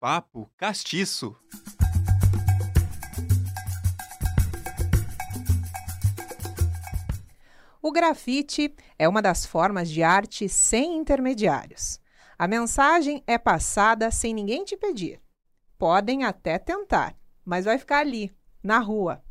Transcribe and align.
Papo 0.00 0.50
Castiço. 0.56 1.36
O 7.82 7.92
grafite 7.92 8.74
é 8.98 9.06
uma 9.06 9.20
das 9.20 9.44
formas 9.44 9.90
de 9.90 10.02
arte 10.02 10.48
sem 10.48 10.96
intermediários. 10.96 12.00
A 12.38 12.48
mensagem 12.48 13.22
é 13.26 13.36
passada 13.36 14.10
sem 14.10 14.32
ninguém 14.32 14.64
te 14.64 14.74
pedir. 14.74 15.20
Podem 15.76 16.24
até 16.24 16.58
tentar, 16.58 17.14
mas 17.44 17.66
vai 17.66 17.76
ficar 17.76 17.98
ali, 17.98 18.34
na 18.62 18.78
rua. 18.78 19.22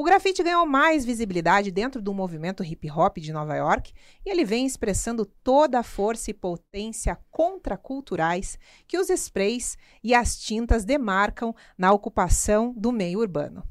O 0.00 0.02
grafite 0.02 0.42
ganhou 0.42 0.64
mais 0.64 1.04
visibilidade 1.04 1.70
dentro 1.70 2.00
do 2.00 2.14
movimento 2.14 2.64
hip 2.64 2.90
hop 2.90 3.18
de 3.18 3.34
Nova 3.34 3.54
York 3.54 3.92
e 4.24 4.30
ele 4.30 4.46
vem 4.46 4.64
expressando 4.64 5.26
toda 5.26 5.78
a 5.78 5.82
força 5.82 6.30
e 6.30 6.32
potência 6.32 7.18
contraculturais 7.30 8.58
que 8.88 8.96
os 8.96 9.10
sprays 9.10 9.76
e 10.02 10.14
as 10.14 10.38
tintas 10.38 10.86
demarcam 10.86 11.54
na 11.76 11.92
ocupação 11.92 12.72
do 12.74 12.90
meio 12.90 13.18
urbano 13.18 13.62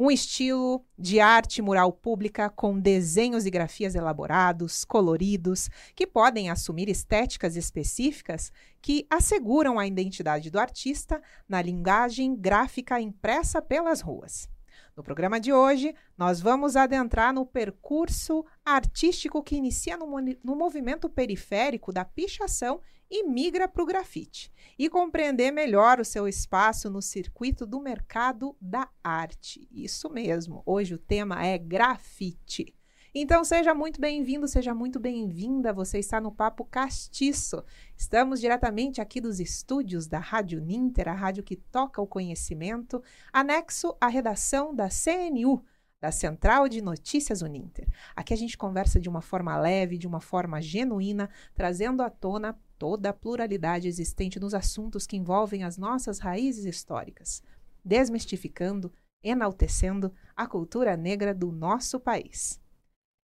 um 0.00 0.10
estilo 0.10 0.84
de 0.98 1.20
arte 1.20 1.62
mural 1.62 1.92
pública 1.92 2.50
com 2.50 2.80
desenhos 2.80 3.46
e 3.46 3.50
grafias 3.50 3.94
elaborados, 3.94 4.84
coloridos, 4.84 5.70
que 5.94 6.08
podem 6.08 6.50
assumir 6.50 6.88
estéticas 6.88 7.54
específicas 7.54 8.50
que 8.80 9.06
asseguram 9.08 9.78
a 9.78 9.86
identidade 9.86 10.50
do 10.50 10.58
artista 10.58 11.22
na 11.48 11.62
linguagem 11.62 12.34
gráfica 12.34 13.00
impressa 13.00 13.62
pelas 13.62 14.00
ruas. 14.00 14.51
No 14.96 15.02
programa 15.02 15.40
de 15.40 15.52
hoje, 15.52 15.94
nós 16.18 16.40
vamos 16.40 16.76
adentrar 16.76 17.32
no 17.32 17.46
percurso 17.46 18.44
artístico 18.64 19.42
que 19.42 19.56
inicia 19.56 19.96
no, 19.96 20.06
no 20.44 20.54
movimento 20.54 21.08
periférico 21.08 21.92
da 21.92 22.04
pichação 22.04 22.80
e 23.10 23.24
migra 23.24 23.68
para 23.68 23.82
o 23.82 23.86
grafite, 23.86 24.50
e 24.78 24.88
compreender 24.88 25.50
melhor 25.50 26.00
o 26.00 26.04
seu 26.04 26.26
espaço 26.26 26.88
no 26.88 27.02
circuito 27.02 27.66
do 27.66 27.78
mercado 27.78 28.56
da 28.58 28.88
arte. 29.04 29.68
Isso 29.70 30.08
mesmo, 30.08 30.62
hoje 30.64 30.94
o 30.94 30.98
tema 30.98 31.44
é 31.44 31.58
grafite. 31.58 32.74
Então 33.14 33.44
seja 33.44 33.74
muito 33.74 34.00
bem-vindo, 34.00 34.48
seja 34.48 34.74
muito 34.74 34.98
bem-vinda. 34.98 35.70
Você 35.70 35.98
está 35.98 36.18
no 36.18 36.32
Papo 36.32 36.64
Castiço. 36.64 37.62
Estamos 37.94 38.40
diretamente 38.40 39.02
aqui 39.02 39.20
dos 39.20 39.38
estúdios 39.38 40.06
da 40.06 40.18
Rádio 40.18 40.62
Ninter, 40.62 41.08
a 41.08 41.12
rádio 41.12 41.42
que 41.42 41.54
toca 41.54 42.00
o 42.00 42.06
conhecimento, 42.06 43.02
anexo 43.30 43.94
à 44.00 44.08
redação 44.08 44.74
da 44.74 44.88
CNU, 44.88 45.62
da 46.00 46.10
Central 46.10 46.70
de 46.70 46.80
Notícias 46.80 47.42
Uninter. 47.42 47.86
Aqui 48.16 48.32
a 48.32 48.36
gente 48.36 48.56
conversa 48.56 48.98
de 48.98 49.10
uma 49.10 49.20
forma 49.20 49.58
leve, 49.58 49.98
de 49.98 50.06
uma 50.06 50.20
forma 50.22 50.62
genuína, 50.62 51.28
trazendo 51.54 52.02
à 52.02 52.08
tona 52.08 52.58
toda 52.78 53.10
a 53.10 53.12
pluralidade 53.12 53.88
existente 53.88 54.40
nos 54.40 54.54
assuntos 54.54 55.06
que 55.06 55.18
envolvem 55.18 55.64
as 55.64 55.76
nossas 55.76 56.18
raízes 56.18 56.64
históricas, 56.64 57.42
desmistificando, 57.84 58.90
enaltecendo 59.22 60.14
a 60.34 60.46
cultura 60.46 60.96
negra 60.96 61.34
do 61.34 61.52
nosso 61.52 62.00
país. 62.00 62.61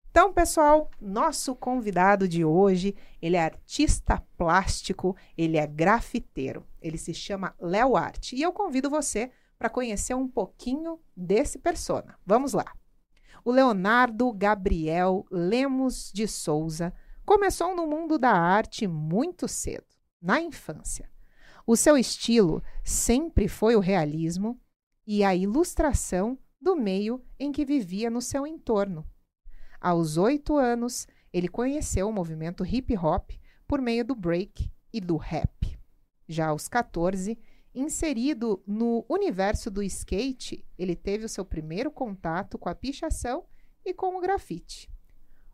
Então, 0.09 0.33
pessoal, 0.33 0.89
nosso 0.99 1.55
convidado 1.55 2.27
de 2.27 2.43
hoje, 2.43 2.95
ele 3.21 3.35
é 3.35 3.43
artista 3.43 4.23
plástico, 4.37 5.15
ele 5.37 5.57
é 5.57 5.67
grafiteiro. 5.67 6.65
Ele 6.81 6.97
se 6.97 7.13
chama 7.13 7.55
Léo 7.59 7.95
Arte 7.95 8.35
e 8.35 8.41
eu 8.41 8.51
convido 8.51 8.89
você 8.89 9.31
para 9.57 9.69
conhecer 9.69 10.15
um 10.15 10.27
pouquinho 10.27 10.99
desse 11.15 11.59
persona. 11.59 12.17
Vamos 12.25 12.53
lá. 12.53 12.73
O 13.43 13.51
Leonardo 13.51 14.31
Gabriel 14.33 15.25
Lemos 15.31 16.11
de 16.13 16.27
Souza 16.27 16.93
começou 17.25 17.75
no 17.75 17.87
mundo 17.87 18.17
da 18.17 18.31
arte 18.31 18.87
muito 18.87 19.47
cedo, 19.47 19.85
na 20.21 20.41
infância. 20.41 21.09
O 21.65 21.75
seu 21.75 21.97
estilo 21.97 22.63
sempre 22.83 23.47
foi 23.47 23.75
o 23.75 23.81
realismo 23.81 24.59
e 25.05 25.23
a 25.23 25.35
ilustração 25.35 26.37
do 26.59 26.75
meio 26.75 27.23
em 27.39 27.51
que 27.51 27.65
vivia 27.65 28.09
no 28.09 28.21
seu 28.21 28.47
entorno. 28.47 29.05
Aos 29.79 30.17
oito 30.17 30.57
anos, 30.57 31.07
ele 31.31 31.47
conheceu 31.47 32.09
o 32.09 32.13
movimento 32.13 32.65
hip 32.65 32.97
hop 32.97 33.31
por 33.67 33.81
meio 33.81 34.03
do 34.03 34.15
break 34.15 34.71
e 34.91 34.99
do 34.99 35.17
rap. 35.17 35.77
Já 36.27 36.47
aos 36.47 36.67
14, 36.67 37.37
inserido 37.73 38.61
no 38.65 39.05
universo 39.07 39.69
do 39.69 39.83
skate, 39.83 40.65
ele 40.77 40.95
teve 40.95 41.25
o 41.25 41.29
seu 41.29 41.45
primeiro 41.45 41.91
contato 41.91 42.57
com 42.57 42.69
a 42.69 42.75
pichação 42.75 43.45
e 43.85 43.93
com 43.93 44.17
o 44.17 44.21
grafite. 44.21 44.89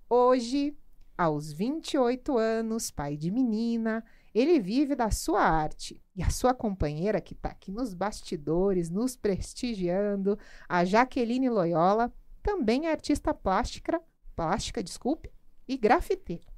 Hoje, 0.10 0.76
aos 1.18 1.52
28 1.52 2.38
anos, 2.38 2.90
pai 2.90 3.18
de 3.18 3.30
menina, 3.30 4.04
ele 4.34 4.60
vive 4.60 4.96
da 4.96 5.12
sua 5.12 5.42
arte. 5.42 6.02
E 6.16 6.24
a 6.24 6.30
sua 6.30 6.54
companheira, 6.54 7.22
que 7.22 7.34
está 7.34 7.50
aqui 7.50 7.72
nos 7.72 7.94
bastidores, 7.94 8.90
nos 8.90 9.16
prestigiando, 9.16 10.38
a 10.68 10.86
Jaqueline 10.86 11.50
Loyola, 11.50 12.12
também 12.42 12.88
é 12.88 12.92
artista 12.92 13.34
plástica 13.34 14.02
plástica, 14.36 14.84
desculpe, 14.84 15.32
e 15.68 15.78
grafiteiro. 15.78 16.54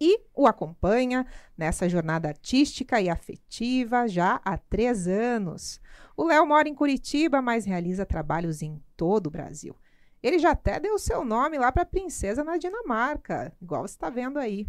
E 0.00 0.20
o 0.34 0.46
acompanha 0.46 1.26
nessa 1.56 1.88
jornada 1.88 2.28
artística 2.28 3.00
e 3.00 3.08
afetiva 3.08 4.08
já 4.08 4.40
há 4.44 4.58
três 4.58 5.06
anos. 5.06 5.80
O 6.16 6.24
Léo 6.24 6.46
mora 6.46 6.68
em 6.68 6.74
Curitiba, 6.74 7.40
mas 7.40 7.64
realiza 7.64 8.04
trabalhos 8.04 8.60
em 8.60 8.82
todo 8.96 9.28
o 9.28 9.30
Brasil. 9.30 9.76
Ele 10.22 10.38
já 10.38 10.50
até 10.50 10.80
deu 10.80 10.98
seu 10.98 11.24
nome 11.24 11.58
lá 11.58 11.70
para 11.70 11.82
a 11.82 11.86
princesa 11.86 12.42
na 12.42 12.56
Dinamarca, 12.56 13.52
igual 13.60 13.82
você 13.82 13.94
está 13.94 14.10
vendo 14.10 14.38
aí. 14.38 14.66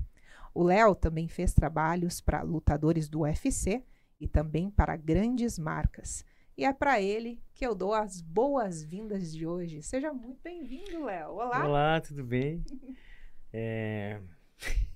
O 0.53 0.63
Léo 0.63 0.95
também 0.95 1.28
fez 1.28 1.53
trabalhos 1.53 2.22
para 2.22 2.41
lutadores 2.41 3.09
do 3.09 3.22
UFC 3.22 3.84
e 4.19 4.28
também 4.28 4.69
para 4.69 4.95
grandes 4.95 5.57
marcas. 5.57 6.24
E 6.57 6.63
é 6.63 6.71
para 6.71 7.01
ele 7.01 7.41
que 7.53 7.67
eu 7.67 7.75
dou 7.75 7.93
as 7.93 8.21
boas-vindas 8.21 9.33
de 9.33 9.45
hoje. 9.45 9.81
Seja 9.81 10.13
muito 10.13 10.39
bem-vindo, 10.41 11.03
Léo. 11.03 11.31
Olá. 11.31 11.67
Olá, 11.67 11.99
tudo 12.01 12.23
bem? 12.23 12.63
é... 13.51 14.21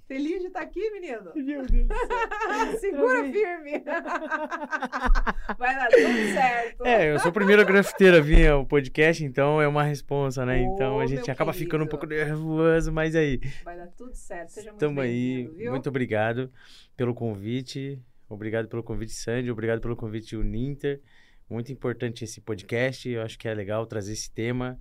Feliz 0.08 0.40
de 0.40 0.48
estar 0.48 0.62
aqui, 0.62 0.90
menino? 0.90 1.32
Meu 1.36 1.66
Deus 1.66 1.88
do 1.88 1.96
céu. 1.96 2.80
Segura 2.80 3.24
firme. 3.30 3.84
Vai 5.58 5.76
dar 5.76 5.90
tudo 5.90 6.34
certo. 6.34 6.86
É, 6.86 7.12
eu 7.12 7.20
sou 7.20 7.28
a 7.28 7.34
primeira 7.34 7.66
grafiteira 7.66 8.20
a 8.20 8.22
vir 8.22 8.48
ao 8.48 8.66
podcast, 8.66 9.22
então 9.26 9.62
é 9.62 9.68
uma 9.68 9.84
responsa, 9.84 10.46
né? 10.46 10.62
Ô, 10.62 10.74
então 10.74 11.00
a 11.02 11.06
gente 11.08 11.30
acaba 11.30 11.52
querido. 11.52 11.66
ficando 11.66 11.84
um 11.84 11.88
pouco 11.88 12.06
nervoso, 12.06 12.90
mas 12.90 13.18
aí. 13.18 13.42
Vai 13.66 13.76
dar 13.76 13.88
tudo 13.88 14.16
certo. 14.16 14.50
Seja 14.50 14.72
muito 14.72 15.02
aí. 15.02 15.46
viu? 15.58 15.72
Muito 15.72 15.90
obrigado 15.90 16.50
pelo 16.96 17.14
convite. 17.14 18.02
Obrigado 18.30 18.70
pelo 18.70 18.82
convite, 18.82 19.12
Sandy. 19.12 19.52
Obrigado 19.52 19.82
pelo 19.82 19.98
convite, 19.98 20.38
Uninter. 20.38 21.02
Muito 21.50 21.72
importante 21.72 22.24
esse 22.24 22.40
podcast. 22.40 23.10
Eu 23.10 23.24
acho 23.24 23.38
que 23.38 23.48
é 23.48 23.54
legal 23.54 23.86
trazer 23.88 24.14
esse 24.14 24.30
tema. 24.30 24.80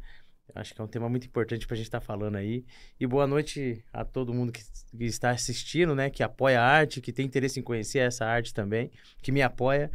Eu 0.54 0.60
acho 0.60 0.74
que 0.74 0.80
é 0.80 0.84
um 0.84 0.88
tema 0.88 1.08
muito 1.08 1.26
importante 1.26 1.66
para 1.66 1.74
a 1.74 1.76
gente 1.76 1.86
estar 1.86 2.00
falando 2.00 2.36
aí. 2.36 2.64
E 3.00 3.06
boa 3.06 3.26
noite 3.26 3.82
a 3.90 4.04
todo 4.04 4.34
mundo 4.34 4.52
que, 4.52 4.62
que 4.62 5.04
está 5.04 5.30
assistindo, 5.30 5.94
né? 5.94 6.10
Que 6.10 6.22
apoia 6.22 6.60
a 6.60 6.66
arte, 6.66 7.00
que 7.00 7.12
tem 7.12 7.24
interesse 7.24 7.58
em 7.58 7.62
conhecer 7.62 8.00
essa 8.00 8.26
arte 8.26 8.52
também, 8.52 8.90
que 9.22 9.32
me 9.32 9.40
apoia. 9.40 9.90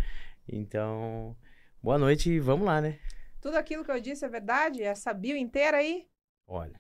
Então, 0.47 1.37
boa 1.81 1.99
noite 1.99 2.31
e 2.31 2.39
vamos 2.39 2.65
lá, 2.65 2.81
né? 2.81 2.97
Tudo 3.39 3.55
aquilo 3.55 3.83
que 3.83 3.91
eu 3.91 4.01
disse 4.01 4.25
é 4.25 4.29
verdade? 4.29 4.81
Essa 4.81 5.13
bio 5.13 5.37
inteira 5.37 5.77
aí? 5.77 6.07
Olha, 6.47 6.79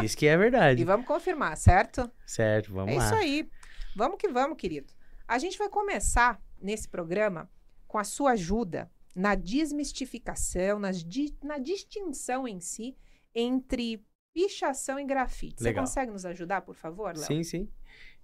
diz 0.00 0.14
que 0.14 0.26
é 0.26 0.36
verdade. 0.36 0.80
E 0.82 0.84
vamos 0.84 1.06
confirmar, 1.06 1.56
certo? 1.56 2.08
Certo, 2.24 2.72
vamos 2.72 2.94
é 2.94 2.98
lá. 2.98 3.04
isso 3.04 3.14
aí. 3.14 3.50
Vamos 3.96 4.18
que 4.18 4.28
vamos, 4.28 4.56
querido. 4.56 4.92
A 5.26 5.38
gente 5.38 5.58
vai 5.58 5.68
começar 5.68 6.40
nesse 6.60 6.88
programa 6.88 7.50
com 7.94 7.98
a 7.98 8.02
sua 8.02 8.32
ajuda 8.32 8.90
na 9.14 9.36
desmistificação, 9.36 10.80
nas 10.80 11.04
di- 11.04 11.32
na 11.40 11.58
distinção 11.58 12.48
em 12.48 12.58
si 12.58 12.96
entre 13.32 14.04
pichação 14.34 14.98
e 14.98 15.04
grafite. 15.04 15.58
Você 15.58 15.68
Legal. 15.68 15.84
consegue 15.84 16.10
nos 16.10 16.26
ajudar, 16.26 16.62
por 16.62 16.74
favor, 16.74 17.14
Léo? 17.16 17.24
Sim, 17.24 17.44
sim. 17.44 17.68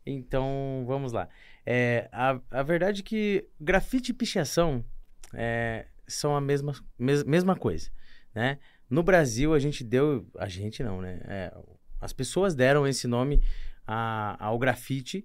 Então, 0.05 0.83
vamos 0.89 1.13
lá. 1.13 1.29
É, 1.65 2.09
a, 2.11 2.41
a 2.51 2.63
verdade 2.65 3.03
é 3.03 3.05
que 3.05 3.49
grafite 3.61 4.11
e 4.11 4.15
pichação 4.15 4.85
é, 5.33 5.87
são 6.09 6.35
a 6.35 6.41
mesma, 6.41 6.73
mes- 6.99 7.23
mesma 7.23 7.55
coisa, 7.55 7.93
né? 8.35 8.59
No 8.89 9.05
Brasil, 9.05 9.55
a 9.55 9.59
gente 9.61 9.85
deu... 9.85 10.29
A 10.37 10.49
gente 10.49 10.83
não, 10.83 11.01
né? 11.01 11.21
É, 11.29 11.55
as 12.01 12.13
pessoas 12.13 12.57
deram 12.57 12.89
esse 12.89 13.07
nome 13.07 13.41
a- 13.87 14.37
ao 14.45 14.59
grafite 14.59 15.25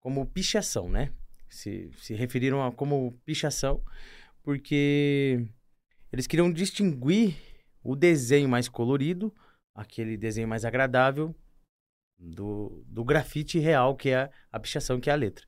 como 0.00 0.26
pichação, 0.26 0.86
né? 0.86 1.14
Se, 1.56 1.90
se 1.98 2.14
referiram 2.14 2.62
a 2.62 2.70
como 2.70 3.18
pichação 3.24 3.82
porque 4.42 5.44
eles 6.12 6.26
queriam 6.26 6.52
distinguir 6.52 7.34
o 7.82 7.96
desenho 7.96 8.48
mais 8.48 8.68
colorido, 8.68 9.34
aquele 9.74 10.16
desenho 10.16 10.46
mais 10.46 10.64
agradável, 10.64 11.34
do, 12.18 12.84
do 12.86 13.04
grafite 13.04 13.58
real, 13.58 13.96
que 13.96 14.10
é 14.10 14.30
a 14.52 14.60
pichação, 14.60 15.00
que 15.00 15.10
é 15.10 15.12
a 15.12 15.16
letra. 15.16 15.46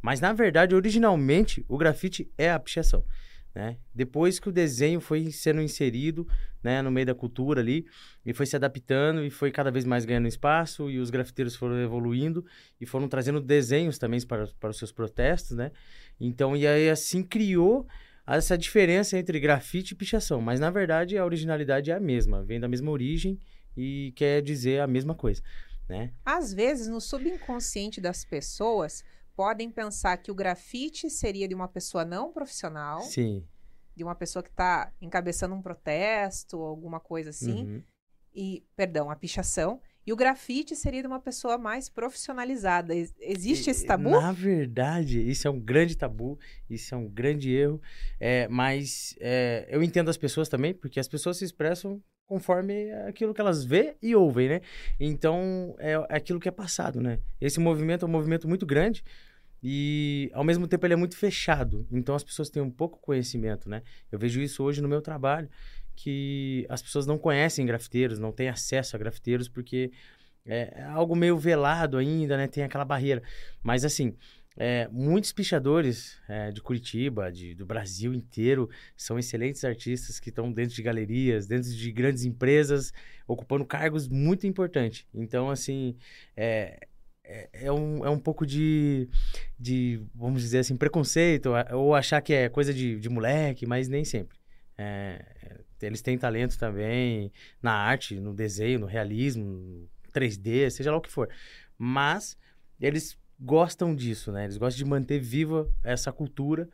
Mas, 0.00 0.20
na 0.20 0.32
verdade, 0.32 0.74
originalmente, 0.74 1.64
o 1.68 1.76
grafite 1.76 2.32
é 2.38 2.50
a 2.50 2.58
pichação. 2.58 3.04
Né? 3.54 3.76
Depois 3.94 4.38
que 4.38 4.48
o 4.48 4.52
desenho 4.52 5.00
foi 5.00 5.30
sendo 5.30 5.60
inserido, 5.60 6.26
né, 6.62 6.82
no 6.82 6.90
meio 6.90 7.06
da 7.06 7.14
cultura 7.14 7.60
ali, 7.60 7.86
e 8.24 8.32
foi 8.32 8.46
se 8.46 8.56
adaptando 8.56 9.24
e 9.24 9.30
foi 9.30 9.50
cada 9.50 9.70
vez 9.70 9.84
mais 9.84 10.04
ganhando 10.04 10.28
espaço 10.28 10.90
e 10.90 10.98
os 10.98 11.10
grafiteiros 11.10 11.56
foram 11.56 11.80
evoluindo 11.80 12.44
e 12.80 12.86
foram 12.86 13.08
trazendo 13.08 13.40
desenhos 13.40 13.98
também 13.98 14.20
para, 14.26 14.46
para 14.60 14.70
os 14.70 14.78
seus 14.78 14.92
protestos, 14.92 15.56
né? 15.56 15.72
Então, 16.20 16.56
e 16.56 16.66
aí 16.66 16.88
assim 16.90 17.22
criou 17.22 17.86
essa 18.26 18.58
diferença 18.58 19.18
entre 19.18 19.40
grafite 19.40 19.94
e 19.94 19.96
pichação, 19.96 20.40
mas 20.40 20.60
na 20.60 20.70
verdade 20.70 21.16
a 21.16 21.24
originalidade 21.24 21.90
é 21.90 21.94
a 21.94 22.00
mesma, 22.00 22.44
vem 22.44 22.60
da 22.60 22.68
mesma 22.68 22.90
origem 22.90 23.38
e 23.76 24.12
quer 24.14 24.42
dizer 24.42 24.80
a 24.80 24.86
mesma 24.86 25.14
coisa, 25.14 25.40
né? 25.88 26.12
Às 26.24 26.52
vezes, 26.52 26.88
no 26.88 27.00
subconsciente 27.00 28.00
das 28.00 28.24
pessoas, 28.24 29.02
podem 29.38 29.70
pensar 29.70 30.16
que 30.16 30.32
o 30.32 30.34
grafite 30.34 31.08
seria 31.08 31.46
de 31.46 31.54
uma 31.54 31.68
pessoa 31.68 32.04
não 32.04 32.32
profissional. 32.32 33.02
Sim. 33.02 33.44
De 33.94 34.02
uma 34.02 34.16
pessoa 34.16 34.42
que 34.42 34.48
está 34.48 34.92
encabeçando 35.00 35.54
um 35.54 35.62
protesto, 35.62 36.56
alguma 36.56 36.98
coisa 36.98 37.30
assim. 37.30 37.62
Uhum. 37.62 37.82
E, 38.34 38.64
perdão, 38.74 39.12
a 39.12 39.14
pichação. 39.14 39.80
E 40.04 40.12
o 40.12 40.16
grafite 40.16 40.74
seria 40.74 41.02
de 41.02 41.06
uma 41.06 41.20
pessoa 41.20 41.56
mais 41.56 41.88
profissionalizada. 41.88 42.96
Existe 42.96 43.70
esse 43.70 43.86
tabu? 43.86 44.10
Na 44.10 44.32
verdade, 44.32 45.20
isso 45.20 45.46
é 45.46 45.50
um 45.52 45.60
grande 45.60 45.96
tabu, 45.96 46.36
isso 46.68 46.92
é 46.92 46.98
um 46.98 47.08
grande 47.08 47.54
erro. 47.54 47.80
É, 48.18 48.48
mas 48.48 49.14
é, 49.20 49.68
eu 49.70 49.84
entendo 49.84 50.08
as 50.08 50.16
pessoas 50.16 50.48
também, 50.48 50.74
porque 50.74 50.98
as 50.98 51.06
pessoas 51.06 51.36
se 51.36 51.44
expressam 51.44 52.02
conforme 52.28 52.92
aquilo 53.08 53.32
que 53.32 53.40
elas 53.40 53.64
vê 53.64 53.96
e 54.02 54.14
ouvem, 54.14 54.48
né? 54.50 54.60
Então, 55.00 55.74
é, 55.78 55.92
é 55.92 56.16
aquilo 56.16 56.38
que 56.38 56.48
é 56.48 56.52
passado, 56.52 57.00
né? 57.00 57.18
Esse 57.40 57.58
movimento 57.58 58.04
é 58.04 58.08
um 58.08 58.12
movimento 58.12 58.46
muito 58.46 58.66
grande, 58.66 59.02
e 59.62 60.30
ao 60.32 60.44
mesmo 60.44 60.66
tempo 60.66 60.86
ele 60.86 60.94
é 60.94 60.96
muito 60.96 61.16
fechado. 61.16 61.86
Então 61.90 62.14
as 62.14 62.24
pessoas 62.24 62.50
têm 62.50 62.62
um 62.62 62.70
pouco 62.70 62.98
conhecimento, 63.00 63.68
né? 63.68 63.82
Eu 64.10 64.18
vejo 64.18 64.40
isso 64.40 64.62
hoje 64.62 64.80
no 64.80 64.88
meu 64.88 65.00
trabalho, 65.00 65.48
que 65.96 66.66
as 66.68 66.80
pessoas 66.80 67.06
não 67.06 67.18
conhecem 67.18 67.66
grafiteiros, 67.66 68.18
não 68.18 68.32
têm 68.32 68.48
acesso 68.48 68.94
a 68.94 68.98
grafiteiros 68.98 69.48
porque 69.48 69.90
é 70.46 70.82
algo 70.84 71.14
meio 71.14 71.36
velado 71.36 71.98
ainda, 71.98 72.36
né? 72.36 72.46
Tem 72.46 72.64
aquela 72.64 72.84
barreira. 72.84 73.22
Mas 73.62 73.84
assim, 73.84 74.16
é, 74.60 74.88
muitos 74.90 75.30
pichadores 75.32 76.18
é, 76.28 76.50
de 76.50 76.60
Curitiba, 76.60 77.30
de, 77.30 77.54
do 77.54 77.64
Brasil 77.64 78.12
inteiro, 78.12 78.68
são 78.96 79.16
excelentes 79.16 79.64
artistas 79.64 80.18
que 80.18 80.30
estão 80.30 80.52
dentro 80.52 80.74
de 80.74 80.82
galerias, 80.82 81.46
dentro 81.46 81.70
de 81.70 81.92
grandes 81.92 82.24
empresas, 82.24 82.92
ocupando 83.26 83.64
cargos 83.64 84.08
muito 84.08 84.48
importantes. 84.48 85.06
Então, 85.14 85.48
assim, 85.48 85.96
é, 86.36 86.87
é, 87.28 87.48
é, 87.52 87.72
um, 87.72 88.04
é 88.04 88.08
um 88.08 88.18
pouco 88.18 88.46
de, 88.46 89.08
de, 89.58 90.02
vamos 90.14 90.40
dizer 90.40 90.60
assim, 90.60 90.76
preconceito, 90.76 91.50
ou 91.72 91.94
achar 91.94 92.22
que 92.22 92.32
é 92.32 92.48
coisa 92.48 92.72
de, 92.72 92.98
de 92.98 93.08
moleque, 93.10 93.66
mas 93.66 93.86
nem 93.86 94.04
sempre. 94.04 94.38
É, 94.78 95.22
eles 95.82 96.00
têm 96.00 96.16
talento 96.16 96.58
também 96.58 97.30
na 97.62 97.72
arte, 97.72 98.18
no 98.18 98.32
desenho, 98.32 98.80
no 98.80 98.86
realismo, 98.86 99.44
no 99.44 99.88
3D, 100.12 100.70
seja 100.70 100.90
lá 100.90 100.96
o 100.96 101.02
que 101.02 101.10
for. 101.10 101.28
Mas 101.76 102.36
eles 102.80 103.18
gostam 103.38 103.94
disso, 103.94 104.32
né? 104.32 104.44
Eles 104.44 104.56
gostam 104.56 104.78
de 104.78 104.90
manter 104.90 105.20
viva 105.20 105.70
essa 105.84 106.10
cultura 106.10 106.68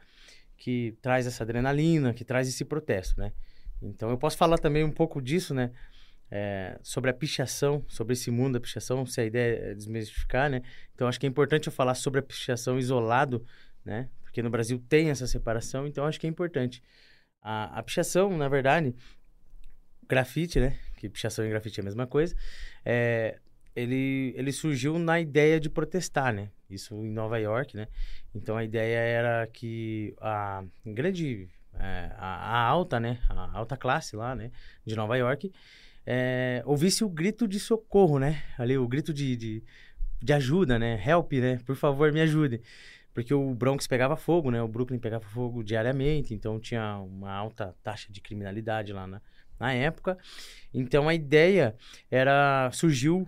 que 0.57 0.97
traz 1.03 1.27
essa 1.27 1.43
adrenalina, 1.43 2.15
que 2.15 2.25
traz 2.25 2.49
esse 2.49 2.65
protesto, 2.65 3.19
né? 3.21 3.33
Então 3.83 4.09
eu 4.09 4.17
posso 4.17 4.37
falar 4.37 4.59
também 4.59 4.85
um 4.85 4.93
pouco 4.93 5.21
disso, 5.21 5.53
né? 5.53 5.73
É, 6.31 6.79
sobre 6.83 7.11
a 7.11 7.15
pichação, 7.15 7.85
sobre 7.89 8.15
esse 8.15 8.31
mundo 8.31 8.55
da 8.55 8.61
pichação, 8.61 9.05
se 9.07 9.21
a 9.21 9.25
ideia 9.25 9.71
é 9.71 9.75
desmistificar, 9.75 10.51
né? 10.51 10.63
Então, 10.95 11.07
acho 11.07 11.19
que 11.21 11.27
é 11.27 11.29
importante 11.29 11.67
eu 11.67 11.73
falar 11.73 11.95
sobre 11.95 12.21
a 12.21 12.23
pichação 12.23 12.79
isolado, 12.79 13.45
né? 13.85 14.09
Porque 14.23 14.43
no 14.43 14.51
Brasil 14.51 14.83
tem 14.89 15.11
essa 15.11 15.27
separação, 15.27 15.87
então 15.87 16.05
acho 16.05 16.19
que 16.19 16.27
é 16.27 16.31
importante. 16.31 16.83
A, 17.41 17.79
a 17.79 17.83
pichação, 17.83 18.37
na 18.37 18.49
verdade, 18.49 18.95
grafite, 20.09 20.59
né? 20.59 20.77
Que 20.97 21.09
pichação 21.09 21.45
e 21.45 21.49
grafite 21.49 21.81
é 21.81 21.83
a 21.83 21.85
mesma 21.85 22.07
coisa. 22.07 22.35
É, 22.85 23.39
ele, 23.77 24.35
ele 24.37 24.51
surgiu 24.53 24.99
na 24.99 25.21
ideia 25.21 25.61
de 25.61 25.69
protestar, 25.69 26.33
né? 26.33 26.51
Isso 26.69 26.95
em 26.95 27.11
Nova 27.11 27.39
York, 27.39 27.77
né? 27.77 27.87
Então, 28.35 28.57
a 28.57 28.65
ideia 28.65 28.99
era 28.99 29.47
que 29.47 30.15
a 30.21 30.65
grande... 30.85 31.49
É, 31.77 32.13
a, 32.17 32.59
a 32.59 32.61
alta, 32.61 33.01
né? 33.01 33.21
A 33.29 33.59
alta 33.59 33.77
classe 33.77 34.17
lá, 34.17 34.35
né? 34.35 34.51
De 34.85 34.95
Nova 34.97 35.17
York 35.17 35.53
é, 36.07 36.63
ouvisse 36.67 37.05
o 37.05 37.09
grito 37.09 37.49
de 37.49 37.59
socorro, 37.59 38.19
né? 38.19 38.43
Ali, 38.59 38.77
o 38.77 38.87
grito 38.87 39.13
de, 39.13 39.37
de, 39.37 39.63
de, 40.23 40.33
ajuda, 40.33 40.79
né? 40.79 41.03
Help, 41.07 41.33
né? 41.35 41.59
Por 41.65 41.77
favor, 41.77 42.13
me 42.13 42.21
ajude. 42.21 42.61
Porque 43.15 43.33
o 43.33 43.55
Bronx 43.55 43.87
pegava 43.87 44.17
fogo, 44.17 44.51
né? 44.51 44.61
O 44.61 44.69
Brooklyn 44.69 44.99
pegava 44.99 45.25
fogo 45.25 45.63
diariamente, 45.63 46.35
então 46.35 46.59
tinha 46.59 46.99
uma 46.99 47.33
alta 47.33 47.75
taxa 47.83 48.13
de 48.13 48.21
criminalidade 48.21 48.93
lá 48.93 49.07
na, 49.07 49.23
na 49.59 49.73
época. 49.73 50.19
Então 50.73 51.09
a 51.09 51.15
ideia 51.15 51.77
era, 52.11 52.71
surgiu 52.73 53.27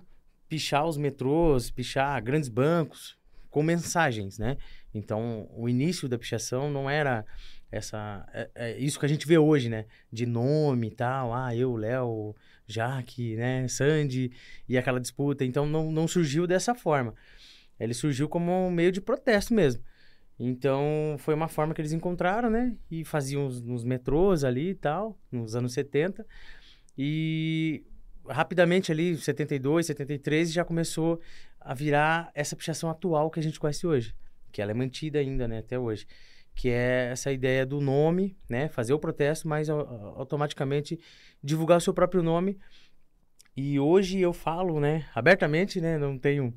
pichar 0.49 0.87
os 0.87 0.97
metrôs, 0.97 1.71
pichar 1.71 2.21
grandes 2.23 2.49
bancos 2.49 3.17
com 3.49 3.63
mensagens, 3.63 4.39
né? 4.39 4.57
Então 4.93 5.49
o 5.55 5.69
início 5.69 6.09
da 6.09 6.19
pichação 6.19 6.71
não 6.71 6.91
era 6.91 7.25
essa 7.71 8.27
é, 8.33 8.51
é 8.55 8.79
isso 8.79 8.99
que 8.99 9.07
a 9.07 9.09
gente 9.09 9.27
vê 9.27 9.39
hoje, 9.39 9.69
né? 9.69 9.87
De 10.13 10.27
nome 10.27 10.89
e 10.89 10.91
tal, 10.91 11.33
ah, 11.33 11.55
eu, 11.55 11.77
Léo, 11.77 12.35
Jaque, 12.67 13.37
né, 13.37 13.69
Sandy, 13.69 14.33
e 14.69 14.77
aquela 14.77 15.01
disputa. 15.01 15.45
Então 15.45 15.67
não, 15.67 15.91
não 15.91 16.09
surgiu 16.09 16.47
dessa 16.47 16.75
forma. 16.75 17.15
Ele 17.79 17.95
surgiu 17.95 18.29
como 18.29 18.51
um 18.53 18.71
meio 18.71 18.91
de 18.91 19.01
protesto 19.01 19.55
mesmo. 19.55 19.83
Então 20.39 21.17
foi 21.19 21.35
uma 21.35 21.49
forma 21.49 21.75
que 21.75 21.81
eles 21.81 21.93
encontraram, 21.93 22.51
né? 22.51 22.77
E 22.91 23.05
faziam 23.05 23.45
nos, 23.45 23.63
nos 23.63 23.85
metrôs 23.85 24.45
ali 24.45 24.71
e 24.71 24.75
tal, 24.75 25.19
nos 25.31 25.55
anos 25.55 25.73
70. 25.73 26.27
E 26.97 27.85
rapidamente 28.29 28.91
ali, 28.91 29.17
72, 29.17 29.87
73, 29.87 30.53
já 30.53 30.65
começou 30.65 31.21
a 31.61 31.73
virar 31.75 32.31
essa 32.35 32.57
pichação 32.57 32.91
atual 32.91 33.31
que 33.31 33.41
a 33.41 33.43
gente 33.43 33.61
conhece 33.61 33.87
hoje. 33.87 34.15
Que 34.53 34.61
ela 34.61 34.71
é 34.71 34.75
mantida 34.75 35.19
ainda, 35.19 35.47
né, 35.47 35.59
até 35.59 35.79
hoje 35.79 36.07
que 36.57 36.71
é 36.71 37.11
essa 37.13 37.31
ideia 37.31 37.67
do 37.67 37.83
nome, 37.83 38.35
né? 38.49 38.67
Fazer 38.69 38.95
o 38.95 38.99
protesto, 38.99 39.47
mas 39.47 39.69
automaticamente 39.69 40.99
divulgar 41.45 41.77
o 41.77 41.81
seu 41.81 41.93
próprio 41.93 42.23
nome. 42.23 42.59
E 43.55 43.79
hoje 43.79 44.19
eu 44.19 44.33
falo, 44.33 44.81
né, 44.81 45.07
abertamente, 45.15 45.83
né? 45.83 45.99
Não 45.99 46.19
tenho, 46.19 46.53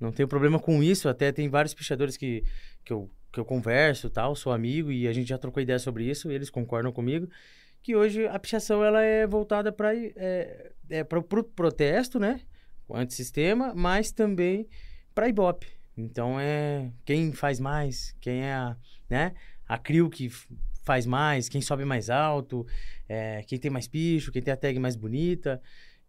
não 0.00 0.10
tenho 0.10 0.28
problema 0.28 0.58
com 0.58 0.82
isso. 0.82 1.08
Até 1.08 1.30
tem 1.30 1.48
vários 1.48 1.72
pichadores 1.72 2.16
que, 2.16 2.42
que, 2.84 2.92
eu, 2.92 3.08
que 3.32 3.38
eu 3.38 3.44
converso 3.44 4.10
tal, 4.10 4.34
sou 4.34 4.52
amigo 4.52 4.90
e 4.90 5.06
a 5.06 5.12
gente 5.12 5.28
já 5.28 5.38
trocou 5.38 5.62
ideia 5.62 5.78
sobre 5.78 6.04
isso, 6.04 6.28
eles 6.28 6.50
concordam 6.50 6.92
comigo. 6.92 7.28
Que 7.82 7.94
hoje 7.94 8.26
a 8.26 8.38
pichação 8.38 8.84
ela 8.84 9.00
é 9.00 9.26
voltada 9.28 9.72
para 9.72 9.96
é, 9.96 10.72
é 10.90 11.04
para 11.04 11.20
o 11.20 11.22
pro 11.22 11.44
protesto, 11.44 12.18
né? 12.18 12.40
O 12.88 12.96
antissistema, 12.96 13.72
mas 13.76 14.10
também 14.10 14.68
para 15.14 15.28
Ibope. 15.28 15.79
Então 16.00 16.38
é 16.40 16.90
quem 17.04 17.32
faz 17.32 17.60
mais, 17.60 18.14
quem 18.20 18.42
é 18.42 18.54
a, 18.54 18.76
né? 19.08 19.34
A 19.68 19.78
CRIO 19.78 20.10
que 20.10 20.28
faz 20.82 21.06
mais, 21.06 21.48
quem 21.48 21.60
sobe 21.60 21.84
mais 21.84 22.10
alto, 22.10 22.66
é, 23.08 23.42
quem 23.44 23.58
tem 23.58 23.70
mais 23.70 23.86
picho, 23.86 24.32
quem 24.32 24.42
tem 24.42 24.52
a 24.52 24.56
tag 24.56 24.78
mais 24.78 24.96
bonita. 24.96 25.60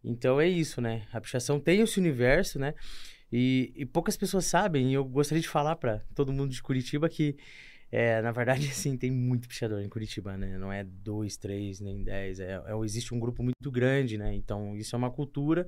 Então 0.04 0.42
é 0.42 0.48
isso, 0.48 0.82
né? 0.82 1.04
A 1.12 1.22
pichação 1.22 1.60
tem 1.60 1.82
esse 1.82 2.00
universo, 2.00 2.58
né? 2.58 2.74
E, 3.32 3.72
e 3.76 3.86
poucas 3.86 4.18
pessoas 4.18 4.46
sabem, 4.46 4.92
e 4.92 4.94
eu 4.94 5.06
gostaria 5.06 5.42
de 5.42 5.48
falar 5.48 5.78
para 5.78 6.00
todo 6.14 6.34
mundo 6.34 6.52
de 6.52 6.62
Curitiba 6.62 7.08
que, 7.08 7.38
é, 7.90 8.22
na 8.22 8.32
verdade, 8.32 8.68
assim, 8.72 8.98
tem 8.98 9.10
muito 9.10 9.48
pichador 9.48 9.82
em 9.82 9.88
Curitiba, 9.90 10.36
né? 10.36 10.58
Não 10.58 10.72
é 10.72 10.84
dois, 10.84 11.38
três, 11.38 11.80
nem 11.80 12.04
dez. 12.04 12.40
É, 12.40 12.62
é, 12.66 12.84
existe 12.84 13.14
um 13.14 13.20
grupo 13.20 13.42
muito 13.42 13.72
grande, 13.72 14.18
né? 14.18 14.34
Então, 14.34 14.76
isso 14.76 14.96
é 14.96 14.98
uma 14.98 15.12
cultura. 15.12 15.66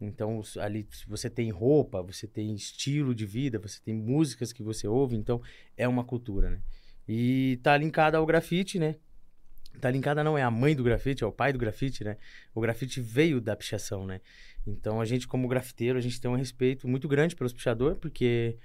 Então, 0.00 0.42
ali 0.58 0.86
você 1.06 1.30
tem 1.30 1.50
roupa, 1.50 2.02
você 2.02 2.26
tem 2.26 2.54
estilo 2.54 3.14
de 3.14 3.24
vida, 3.24 3.58
você 3.58 3.80
tem 3.80 3.94
músicas 3.94 4.52
que 4.52 4.62
você 4.62 4.86
ouve, 4.86 5.16
então 5.16 5.40
é 5.76 5.88
uma 5.88 6.04
cultura, 6.04 6.50
né? 6.50 6.60
E 7.08 7.58
tá 7.62 7.76
linkada 7.76 8.18
ao 8.18 8.26
grafite, 8.26 8.78
né? 8.78 8.96
Tá 9.80 9.90
linkada 9.90 10.24
não 10.24 10.36
é 10.36 10.42
a 10.42 10.50
mãe 10.50 10.74
do 10.74 10.82
grafite, 10.82 11.22
é 11.22 11.26
o 11.26 11.32
pai 11.32 11.52
do 11.52 11.58
grafite, 11.58 12.04
né? 12.04 12.16
O 12.54 12.60
grafite 12.60 13.00
veio 13.00 13.40
da 13.40 13.56
pichação, 13.56 14.06
né? 14.06 14.20
Então 14.66 15.00
a 15.00 15.04
gente 15.04 15.26
como 15.28 15.48
grafiteiro, 15.48 15.98
a 15.98 16.02
gente 16.02 16.20
tem 16.20 16.30
um 16.30 16.34
respeito 16.34 16.88
muito 16.88 17.08
grande 17.08 17.36
pelos 17.36 17.52
pichadores, 17.52 17.98
porque 17.98 18.58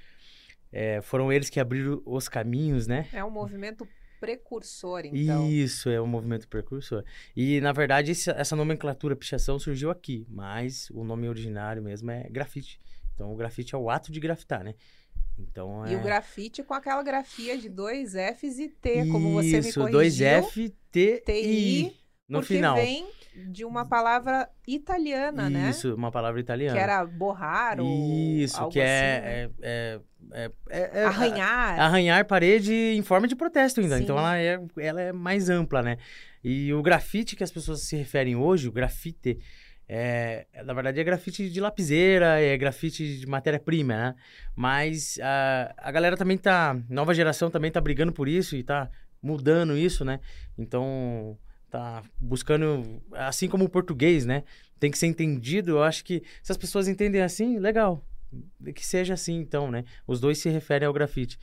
é, 0.71 1.01
foram 1.01 1.31
eles 1.31 1.49
que 1.49 1.59
abriram 1.59 2.01
os 2.05 2.27
caminhos, 2.27 2.87
né? 2.87 3.07
É 3.13 3.23
um 3.23 3.29
movimento 3.29 3.87
precursor, 4.21 5.01
então. 5.03 5.49
Isso, 5.49 5.89
é 5.89 5.99
um 5.99 6.05
movimento 6.05 6.47
precursor. 6.47 7.03
E, 7.35 7.59
na 7.59 7.73
verdade, 7.73 8.11
esse, 8.11 8.29
essa 8.29 8.55
nomenclatura 8.55 9.15
pichação 9.15 9.57
surgiu 9.57 9.89
aqui, 9.89 10.27
mas 10.29 10.91
o 10.91 11.03
nome 11.03 11.27
originário 11.27 11.81
mesmo 11.81 12.11
é 12.11 12.29
grafite. 12.29 12.79
Então, 13.15 13.33
o 13.33 13.35
grafite 13.35 13.73
é 13.73 13.77
o 13.77 13.89
ato 13.89 14.11
de 14.11 14.19
grafitar, 14.19 14.63
né? 14.63 14.75
Então, 15.39 15.83
é... 15.83 15.93
E 15.93 15.95
o 15.95 16.03
grafite 16.03 16.61
com 16.61 16.75
aquela 16.75 17.01
grafia 17.01 17.57
de 17.57 17.67
dois 17.67 18.13
Fs 18.13 18.59
e 18.59 18.69
T, 18.69 19.07
como 19.07 19.33
você 19.33 19.59
me 19.59 19.73
corrigiu. 19.73 19.85
Isso, 19.85 19.91
dois 19.91 20.21
F, 20.21 20.69
T, 20.91 21.23
T, 21.25 21.41
I 21.41 21.97
no 22.29 22.43
final. 22.43 22.75
vem 22.75 23.09
de 23.35 23.63
uma 23.63 23.85
palavra 23.85 24.49
italiana, 24.67 25.49
né? 25.49 25.69
Isso, 25.69 25.95
uma 25.95 26.11
palavra 26.11 26.39
italiana. 26.39 26.75
Que 26.75 26.83
era 26.83 27.05
borrar 27.05 27.79
ou 27.79 27.87
Isso, 27.87 28.57
algo 28.59 28.71
que 28.71 28.79
assim, 28.81 28.89
é, 28.91 29.21
né? 29.21 29.31
é, 29.31 29.49
é, 29.61 30.01
é- 30.33 30.51
é- 30.69 30.91
é- 31.01 31.05
Arranhar. 31.05 31.79
arranhar 31.79 32.25
parede 32.25 32.73
em 32.73 33.01
forma 33.01 33.27
de 33.27 33.35
protesto 33.35 33.79
ainda. 33.79 33.97
Sim. 33.97 34.03
Então 34.03 34.17
ela 34.17 34.37
é, 34.37 34.59
ela 34.77 35.01
é 35.01 35.11
mais 35.13 35.49
ampla, 35.49 35.81
né? 35.81 35.97
E 36.43 36.73
o 36.73 36.81
grafite 36.81 37.35
que 37.35 37.43
as 37.43 37.51
pessoas 37.51 37.81
se 37.83 37.95
referem 37.95 38.35
hoje, 38.35 38.67
o 38.67 38.71
grafite, 38.71 39.39
é, 39.87 40.47
é, 40.53 40.63
na 40.63 40.73
verdade 40.73 40.99
é 40.99 41.03
grafite 41.03 41.49
de 41.49 41.59
lapiseira, 41.61 42.39
é 42.41 42.57
grafite 42.57 43.17
de 43.19 43.27
matéria-prima, 43.27 43.93
né? 43.95 44.15
Mas 44.55 45.19
a, 45.21 45.73
a 45.77 45.91
galera 45.91 46.17
também 46.17 46.37
tá, 46.37 46.77
nova 46.89 47.13
geração 47.13 47.49
também 47.49 47.71
tá 47.71 47.79
brigando 47.79 48.11
por 48.11 48.27
isso 48.27 48.55
e 48.55 48.63
tá 48.63 48.89
mudando 49.21 49.77
isso, 49.77 50.03
né? 50.03 50.19
Então 50.57 51.37
tá 51.71 52.03
buscando, 52.19 53.01
assim 53.13 53.47
como 53.47 53.65
o 53.65 53.69
português, 53.69 54.25
né? 54.25 54.43
Tem 54.79 54.91
que 54.91 54.97
ser 54.97 55.07
entendido. 55.07 55.71
Eu 55.71 55.83
acho 55.83 56.03
que 56.03 56.21
se 56.43 56.51
as 56.51 56.57
pessoas 56.57 56.87
entendem 56.87 57.21
assim, 57.21 57.57
legal. 57.57 58.05
Que 58.75 58.85
seja 58.85 59.13
assim, 59.13 59.35
então, 59.39 59.71
né? 59.71 59.85
Os 60.05 60.19
dois 60.19 60.37
se 60.37 60.49
referem 60.49 60.85
ao 60.85 60.93
grafite. 60.93 61.39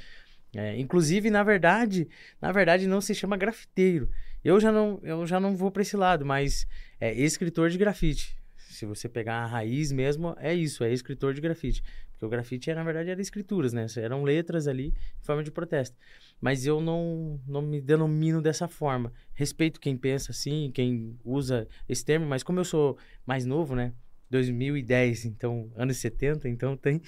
É, 0.54 0.78
inclusive, 0.78 1.30
na 1.30 1.42
verdade, 1.42 2.08
na 2.40 2.52
verdade 2.52 2.86
não 2.86 3.00
se 3.00 3.14
chama 3.14 3.36
grafiteiro. 3.36 4.08
Eu 4.44 4.60
já 4.60 4.70
não, 4.70 5.00
eu 5.02 5.26
já 5.26 5.40
não 5.40 5.56
vou 5.56 5.70
para 5.70 5.82
esse 5.82 5.96
lado, 5.96 6.24
mas 6.24 6.66
é 7.00 7.12
escritor 7.12 7.70
de 7.70 7.78
grafite. 7.78 8.36
Se 8.56 8.86
você 8.86 9.08
pegar 9.08 9.36
a 9.36 9.46
raiz 9.46 9.90
mesmo, 9.90 10.36
é 10.38 10.54
isso, 10.54 10.84
é 10.84 10.92
escritor 10.92 11.34
de 11.34 11.40
grafite. 11.40 11.82
Porque 12.18 12.26
o 12.26 12.28
grafite, 12.28 12.74
na 12.74 12.82
verdade, 12.82 13.10
era 13.10 13.20
escrituras, 13.20 13.72
né? 13.72 13.86
Eram 13.96 14.24
letras 14.24 14.66
ali 14.66 14.88
em 14.88 15.24
forma 15.24 15.44
de 15.44 15.52
protesto. 15.52 15.96
Mas 16.40 16.66
eu 16.66 16.80
não, 16.80 17.40
não 17.46 17.62
me 17.62 17.80
denomino 17.80 18.42
dessa 18.42 18.66
forma. 18.66 19.12
Respeito 19.34 19.78
quem 19.78 19.96
pensa 19.96 20.32
assim, 20.32 20.72
quem 20.74 21.16
usa 21.24 21.68
esse 21.88 22.04
termo, 22.04 22.26
mas 22.26 22.42
como 22.42 22.58
eu 22.58 22.64
sou 22.64 22.98
mais 23.24 23.46
novo, 23.46 23.76
né? 23.76 23.92
2010, 24.30 25.26
então, 25.26 25.70
anos 25.76 25.96
70, 25.98 26.48
então 26.48 26.76
tem, 26.76 27.00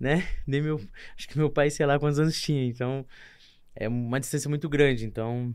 né? 0.00 0.26
Nem 0.46 0.62
meu, 0.62 0.80
acho 1.14 1.28
que 1.28 1.36
meu 1.36 1.50
pai, 1.50 1.68
sei 1.68 1.84
lá 1.84 1.98
quantos 1.98 2.18
anos 2.18 2.40
tinha, 2.40 2.64
então 2.64 3.06
é 3.76 3.86
uma 3.86 4.18
distância 4.18 4.48
muito 4.48 4.68
grande, 4.68 5.04
então 5.04 5.54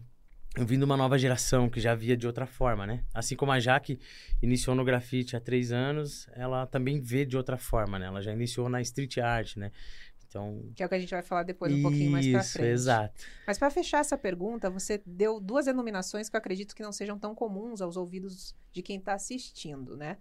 de 0.66 0.84
uma 0.84 0.98
nova 0.98 1.18
geração 1.18 1.70
que 1.70 1.80
já 1.80 1.96
via 1.96 2.16
de 2.18 2.28
outra 2.28 2.46
forma, 2.46 2.86
né? 2.86 3.04
Assim 3.14 3.36
como 3.36 3.52
a 3.52 3.60
Jaque 3.60 4.00
iniciou 4.42 4.76
no 4.76 4.84
grafite 4.84 5.36
há 5.36 5.40
três 5.40 5.72
anos, 5.72 6.28
ela 6.34 6.66
também 6.68 7.00
vê 7.00 7.26
de 7.26 7.38
outra 7.38 7.58
forma, 7.58 7.98
né? 8.00 8.08
Ela 8.08 8.22
já 8.22 8.34
iniciou 8.34 8.70
na 8.70 8.82
street 8.82 9.18
art, 9.18 9.58
né? 9.58 9.72
Então, 10.28 10.62
Que 10.76 10.84
é 10.84 10.86
o 10.86 10.90
que 10.90 10.94
a 10.96 11.00
gente 11.00 11.10
vai 11.10 11.24
falar 11.24 11.42
depois 11.44 11.74
um 11.74 11.82
pouquinho 11.82 12.12
mais 12.12 12.28
pra 12.28 12.40
isso, 12.42 12.54
frente. 12.54 12.70
exato. 12.70 13.24
Mas 13.48 13.58
para 13.58 13.72
fechar 13.72 14.00
essa 14.00 14.16
pergunta, 14.16 14.70
você 14.70 15.02
deu 15.04 15.40
duas 15.40 15.66
denominações 15.66 16.30
que 16.30 16.36
eu 16.36 16.38
acredito 16.38 16.76
que 16.76 16.84
não 16.84 16.92
sejam 16.92 17.18
tão 17.18 17.34
comuns 17.34 17.82
aos 17.82 17.98
ouvidos 17.98 18.56
de 18.72 18.84
quem 18.84 18.98
está 18.98 19.14
assistindo, 19.14 19.98
né? 19.98 20.18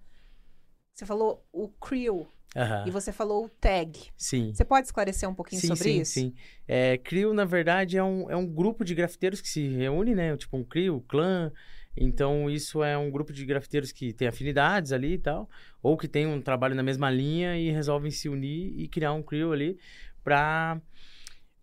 Você 0.98 1.06
falou 1.06 1.46
o 1.52 1.68
creel 1.68 2.26
Aham. 2.56 2.84
e 2.88 2.90
você 2.90 3.12
falou 3.12 3.44
o 3.44 3.48
tag. 3.48 3.96
Sim. 4.16 4.52
Você 4.52 4.64
pode 4.64 4.88
esclarecer 4.88 5.28
um 5.28 5.34
pouquinho 5.34 5.60
sim, 5.60 5.68
sobre 5.68 5.84
sim, 5.84 6.00
isso? 6.00 6.12
Sim, 6.14 6.34
é, 6.66 6.98
CRIO, 6.98 7.32
na 7.32 7.44
verdade, 7.44 7.96
é 7.96 8.02
um, 8.02 8.28
é 8.28 8.34
um 8.34 8.44
grupo 8.44 8.84
de 8.84 8.96
grafiteiros 8.96 9.40
que 9.40 9.48
se 9.48 9.68
reúne, 9.68 10.12
né? 10.12 10.36
Tipo 10.36 10.56
um 10.56 10.64
CRIO, 10.64 11.00
clã. 11.02 11.52
Então, 11.96 12.50
isso 12.50 12.82
é 12.82 12.98
um 12.98 13.12
grupo 13.12 13.32
de 13.32 13.46
grafiteiros 13.46 13.92
que 13.92 14.12
tem 14.12 14.26
afinidades 14.26 14.90
ali 14.90 15.12
e 15.12 15.18
tal. 15.18 15.48
Ou 15.80 15.96
que 15.96 16.08
tem 16.08 16.26
um 16.26 16.42
trabalho 16.42 16.74
na 16.74 16.82
mesma 16.82 17.08
linha 17.08 17.56
e 17.56 17.70
resolvem 17.70 18.10
se 18.10 18.28
unir 18.28 18.74
e 18.76 18.88
criar 18.88 19.12
um 19.12 19.22
CRIO 19.22 19.52
ali 19.52 19.78
pra, 20.24 20.80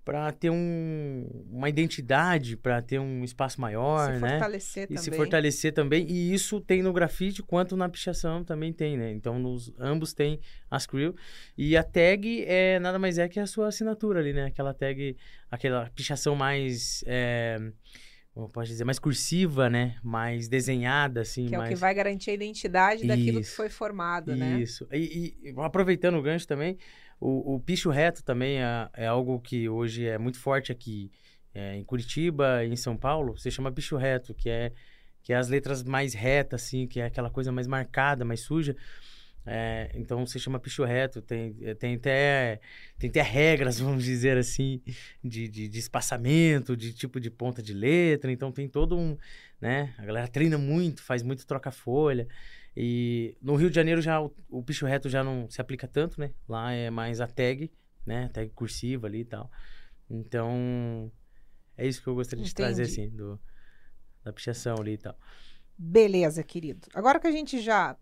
pra 0.06 0.32
ter 0.32 0.52
um, 0.52 1.28
uma 1.50 1.68
identidade, 1.68 2.56
pra 2.56 2.80
ter 2.80 3.00
um 3.00 3.24
espaço 3.24 3.60
maior, 3.60 4.14
se 4.14 4.20
né? 4.20 4.30
fortalecer 4.30 4.84
E 4.84 4.88
também. 4.88 5.04
se 5.04 5.12
fortalecer 5.12 5.74
também. 5.74 6.06
E 6.08 6.32
isso 6.32 6.62
tem 6.62 6.84
no 6.84 6.94
grafite 6.94 7.42
quanto 7.42 7.76
na 7.76 7.90
pichação 7.90 8.44
também 8.44 8.72
tem, 8.72 8.96
né? 8.96 9.12
Então, 9.12 9.40
nos, 9.40 9.74
ambos 9.80 10.14
tem 10.14 10.40
as 10.70 10.86
crew. 10.86 11.16
E 11.58 11.76
a 11.76 11.84
tag 11.84 12.46
é 12.48 12.78
nada 12.78 13.00
mais 13.00 13.18
é 13.18 13.28
que 13.28 13.40
a 13.40 13.48
sua 13.48 13.70
assinatura 13.70 14.20
ali, 14.20 14.32
né? 14.32 14.46
Aquela 14.46 14.76
tag, 14.76 15.18
aquela 15.50 15.90
pichação 15.90 16.36
mais. 16.36 17.04
É, 17.08 17.58
como 18.36 18.50
posso 18.50 18.68
dizer? 18.68 18.84
Mais 18.84 19.00
cursiva, 19.00 19.70
né? 19.70 19.96
Mais 20.04 20.50
desenhada, 20.50 21.22
assim. 21.22 21.48
Que 21.48 21.56
é 21.56 21.58
mais... 21.58 21.70
o 21.70 21.74
que 21.74 21.80
vai 21.80 21.94
garantir 21.96 22.30
a 22.30 22.34
identidade 22.34 23.08
daquilo 23.08 23.40
que 23.40 23.48
Isso. 23.48 23.56
foi 23.56 23.70
formado, 23.70 24.36
né? 24.36 24.60
Isso. 24.60 24.86
E, 24.92 25.34
e 25.42 25.54
aproveitando 25.58 26.16
o 26.18 26.22
gancho 26.22 26.46
também, 26.46 26.78
o, 27.20 27.56
o 27.56 27.60
picho 27.60 27.90
reto 27.90 28.24
também 28.24 28.62
é, 28.62 28.90
é 28.94 29.08
algo 29.08 29.40
que 29.40 29.70
hoje 29.70 30.06
é 30.06 30.18
muito 30.18 30.40
forte 30.40 30.72
aqui 30.72 31.12
é, 31.54 31.76
em 31.76 31.84
Curitiba 31.84 32.66
em 32.66 32.76
São 32.76 32.98
Paulo. 32.98 33.38
Se 33.38 33.50
chama 33.50 33.72
picho 33.72 33.96
reto, 33.96 34.34
que 34.34 34.50
é, 34.50 34.72
que 35.24 35.34
é 35.34 35.38
as 35.38 35.48
letras 35.48 35.84
mais 35.84 36.14
retas, 36.14 36.64
assim, 36.64 36.86
que 36.86 37.00
é 37.00 37.06
aquela 37.06 37.30
coisa 37.30 37.52
mais 37.52 37.68
marcada, 37.68 38.26
mais 38.26 38.42
suja. 38.42 38.76
É, 39.48 39.92
então 39.94 40.26
se 40.26 40.40
chama 40.40 40.60
picho 40.60 40.84
reto, 40.84 41.22
tem, 41.22 41.54
tem, 41.78 41.96
até, 41.96 42.60
tem 42.98 43.10
até 43.12 43.22
regras, 43.22 43.80
vamos 43.80 44.04
dizer 44.04 44.38
assim, 44.38 44.82
de, 45.24 45.48
de, 45.48 45.70
de 45.70 45.80
espaçamento, 45.80 46.76
de 46.76 46.92
tipo 46.92 47.20
de 47.20 47.30
ponta 47.30 47.62
de 47.62 47.72
letra, 47.72 48.32
então 48.32 48.52
tem 48.52 48.68
todo 48.68 48.98
um, 48.98 49.16
né, 49.62 49.94
a 50.00 50.06
galera 50.06 50.28
treina 50.28 50.58
muito, 50.58 51.04
faz 51.04 51.22
muito 51.22 51.46
troca-folha, 51.46 52.28
e 52.76 53.38
no 53.42 53.56
Rio 53.56 53.70
de 53.70 53.76
Janeiro 53.76 54.02
já 54.02 54.22
o, 54.22 54.36
o 54.50 54.64
picho 54.64 54.86
reto 54.86 55.10
já 55.10 55.24
não 55.24 55.50
se 55.50 55.62
aplica 55.62 55.88
tanto, 55.88 56.20
né, 56.20 56.32
lá 56.48 56.72
é 56.72 56.90
mais 56.90 57.22
a 57.22 57.28
tag, 57.28 57.72
né, 58.06 58.30
tag 58.30 58.50
cursiva 58.52 59.08
ali 59.08 59.22
e 59.22 59.26
tal, 59.26 59.50
então 60.10 61.12
é 61.78 61.88
isso 61.88 62.02
que 62.02 62.08
eu 62.08 62.16
gostaria 62.16 62.44
de 62.44 62.54
trazer, 62.54 62.84
assim, 62.84 63.10
do, 63.10 63.40
da 64.24 64.32
pichação 64.32 64.76
ali 64.80 64.94
e 64.94 64.98
tal. 64.98 65.18
Beleza, 65.78 66.42
querido. 66.42 66.88
Agora 66.94 67.20
que 67.20 67.28
a 67.28 67.32
gente 67.32 67.60
já 67.60 67.98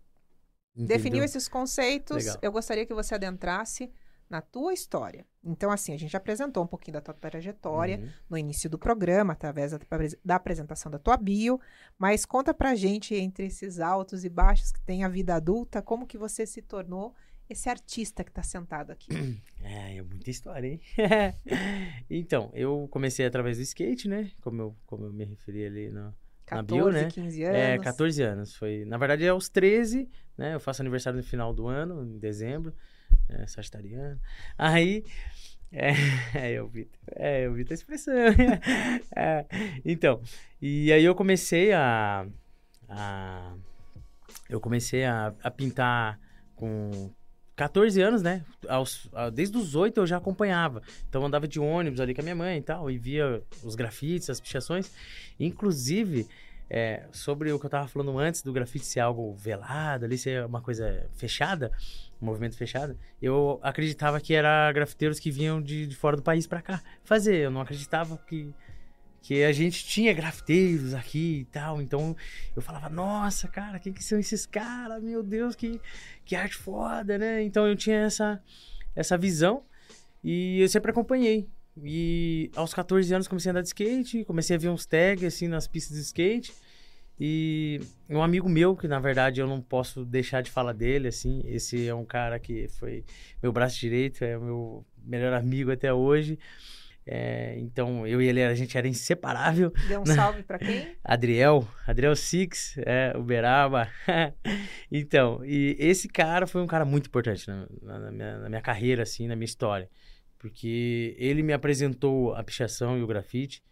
definiu 0.74 1.18
Entendeu? 1.18 1.24
esses 1.24 1.48
conceitos, 1.48 2.24
Legal. 2.24 2.38
eu 2.42 2.52
gostaria 2.52 2.86
que 2.86 2.94
você 2.94 3.14
adentrasse 3.14 3.92
na 4.34 4.40
tua 4.40 4.72
história. 4.72 5.24
Então, 5.44 5.70
assim, 5.70 5.94
a 5.94 5.96
gente 5.96 6.16
apresentou 6.16 6.64
um 6.64 6.66
pouquinho 6.66 6.94
da 6.94 7.00
tua 7.00 7.14
trajetória 7.14 7.98
Uhum. 7.98 8.08
no 8.30 8.36
início 8.38 8.68
do 8.68 8.76
programa, 8.76 9.32
através 9.32 9.70
da, 9.70 9.78
da 10.24 10.34
apresentação 10.34 10.90
da 10.90 10.98
tua 10.98 11.16
bio, 11.16 11.60
mas 11.96 12.24
conta 12.24 12.52
pra 12.52 12.74
gente, 12.74 13.14
entre 13.14 13.46
esses 13.46 13.78
altos 13.78 14.24
e 14.24 14.28
baixos 14.28 14.72
que 14.72 14.80
tem 14.80 15.04
a 15.04 15.08
vida 15.08 15.36
adulta, 15.36 15.80
como 15.80 16.04
que 16.04 16.18
você 16.18 16.44
se 16.44 16.60
tornou 16.60 17.14
esse 17.48 17.68
artista 17.68 18.24
que 18.24 18.32
tá 18.32 18.42
sentado 18.42 18.90
aqui. 18.90 19.08
É, 19.66 19.96
é 19.96 20.02
muita 20.02 20.28
história, 20.30 20.68
hein? 20.68 20.80
então, 22.10 22.50
eu 22.52 22.86
comecei 22.90 23.24
através 23.24 23.56
do 23.56 23.62
skate, 23.62 24.08
né? 24.08 24.30
Como 24.42 24.60
eu, 24.60 24.76
como 24.84 25.06
eu 25.06 25.12
me 25.12 25.24
referi 25.24 25.64
ali 25.64 25.88
no, 25.88 26.14
14, 26.44 26.66
bio, 26.66 26.92
né? 26.92 27.08
15 27.10 27.42
anos. 27.44 27.58
É, 27.58 27.78
14 27.78 28.22
anos. 28.22 28.54
Foi, 28.54 28.84
na 28.84 28.98
verdade, 28.98 29.24
é 29.24 29.30
aos 29.30 29.48
13, 29.48 30.06
né? 30.36 30.54
Eu 30.54 30.60
faço 30.60 30.82
aniversário 30.82 31.16
no 31.16 31.22
final 31.22 31.54
do 31.54 31.66
ano, 31.66 32.04
em 32.04 32.18
dezembro. 32.18 32.74
É, 33.28 33.46
sagitariano. 33.46 34.20
Aí. 34.58 35.04
É, 35.72 35.90
é, 36.38 36.52
eu 36.52 36.68
vi, 36.68 36.88
é, 37.16 37.46
eu 37.46 37.54
vi 37.54 37.64
tua 37.64 37.74
expressão. 37.74 38.14
É, 39.16 39.44
então, 39.84 40.20
e 40.60 40.92
aí 40.92 41.04
eu 41.04 41.14
comecei 41.14 41.72
a. 41.72 42.26
a 42.88 43.52
eu 44.48 44.60
comecei 44.60 45.04
a, 45.04 45.32
a 45.42 45.50
pintar 45.50 46.18
com 46.54 47.10
14 47.56 48.00
anos, 48.00 48.22
né? 48.22 48.44
Aos, 48.68 49.08
a- 49.12 49.30
desde 49.30 49.56
os 49.56 49.74
8 49.74 50.00
eu 50.00 50.06
já 50.06 50.16
acompanhava. 50.16 50.82
Então 51.08 51.24
andava 51.24 51.46
de 51.48 51.58
ônibus 51.58 52.00
ali 52.00 52.14
com 52.14 52.20
a 52.20 52.24
minha 52.24 52.34
mãe 52.36 52.58
e 52.58 52.62
tal, 52.62 52.90
e 52.90 52.98
via 52.98 53.42
os 53.62 53.74
grafites, 53.74 54.28
as 54.30 54.40
pichações. 54.40 54.90
Inclusive, 55.38 56.26
é, 56.68 57.06
sobre 57.12 57.52
o 57.52 57.58
que 57.58 57.66
eu 57.66 57.70
tava 57.70 57.86
falando 57.86 58.18
antes 58.18 58.42
do 58.42 58.52
grafite 58.52 58.86
ser 58.86 59.00
algo 59.00 59.34
velado, 59.34 60.04
ali 60.04 60.16
ser 60.16 60.44
uma 60.46 60.60
coisa 60.60 61.08
fechada, 61.14 61.70
um 62.20 62.26
movimento 62.26 62.56
fechado, 62.56 62.98
eu 63.20 63.60
acreditava 63.62 64.20
que 64.20 64.34
era 64.34 64.72
grafiteiros 64.72 65.20
que 65.20 65.30
vinham 65.30 65.60
de, 65.60 65.86
de 65.86 65.96
fora 65.96 66.16
do 66.16 66.22
país 66.22 66.46
pra 66.46 66.62
cá 66.62 66.82
fazer. 67.04 67.36
Eu 67.36 67.50
não 67.50 67.60
acreditava 67.60 68.16
que, 68.26 68.52
que 69.20 69.44
a 69.44 69.52
gente 69.52 69.84
tinha 69.84 70.12
grafiteiros 70.12 70.94
aqui 70.94 71.40
e 71.40 71.44
tal. 71.46 71.82
Então 71.82 72.16
eu 72.56 72.62
falava, 72.62 72.88
nossa, 72.88 73.46
cara, 73.48 73.78
quem 73.78 73.92
que 73.92 74.02
são 74.02 74.18
esses 74.18 74.46
caras? 74.46 75.02
Meu 75.02 75.22
Deus, 75.22 75.54
que, 75.54 75.80
que 76.24 76.34
arte 76.34 76.56
foda, 76.56 77.18
né? 77.18 77.42
Então 77.42 77.66
eu 77.66 77.76
tinha 77.76 77.98
essa, 77.98 78.42
essa 78.96 79.18
visão 79.18 79.62
e 80.22 80.60
eu 80.60 80.68
sempre 80.68 80.90
acompanhei. 80.90 81.48
E 81.82 82.50
aos 82.54 82.72
14 82.72 83.12
anos 83.14 83.26
comecei 83.28 83.50
a 83.50 83.52
andar 83.52 83.62
de 83.62 83.68
skate, 83.68 84.24
comecei 84.24 84.56
a 84.56 84.58
ver 84.58 84.68
uns 84.68 84.86
tags 84.86 85.24
assim 85.24 85.48
nas 85.48 85.66
pistas 85.66 85.96
de 85.96 86.02
skate. 86.02 86.52
E 87.18 87.80
um 88.10 88.22
amigo 88.22 88.48
meu, 88.48 88.74
que 88.76 88.88
na 88.88 88.98
verdade 88.98 89.40
eu 89.40 89.46
não 89.46 89.60
posso 89.60 90.04
deixar 90.04 90.42
de 90.42 90.50
falar 90.50 90.72
dele, 90.72 91.08
assim, 91.08 91.42
esse 91.46 91.86
é 91.86 91.94
um 91.94 92.04
cara 92.04 92.38
que 92.40 92.66
foi 92.68 93.04
meu 93.42 93.52
braço 93.52 93.78
direito, 93.78 94.24
é 94.24 94.36
o 94.36 94.42
meu 94.42 94.86
melhor 95.04 95.32
amigo 95.32 95.70
até 95.70 95.92
hoje. 95.92 96.38
É, 97.06 97.54
então 97.58 98.06
eu 98.06 98.20
e 98.22 98.26
ele, 98.26 98.42
a 98.42 98.54
gente 98.54 98.76
era 98.78 98.88
inseparável. 98.88 99.70
Dê 99.86 99.96
um 99.98 100.06
salve 100.06 100.42
pra 100.42 100.58
quem? 100.58 100.88
Adriel, 101.04 101.68
Adriel 101.86 102.16
Six, 102.16 102.76
é, 102.78 103.12
Uberaba. 103.16 103.88
então, 104.90 105.44
e 105.44 105.76
esse 105.78 106.08
cara 106.08 106.46
foi 106.46 106.62
um 106.62 106.66
cara 106.66 106.84
muito 106.84 107.06
importante 107.06 107.46
na, 107.46 107.66
na- 107.82 107.98
na 107.98 108.10
minha, 108.10 108.38
na 108.38 108.48
minha 108.48 108.62
carreira, 108.62 109.02
assim, 109.02 109.28
na 109.28 109.36
minha 109.36 109.44
história. 109.44 109.88
Porque 110.44 111.16
ele 111.18 111.42
me 111.42 111.54
apresentou 111.54 112.34
a 112.34 112.44
pichação 112.44 112.98
e 112.98 113.02
o 113.02 113.06
grafite. 113.06 113.62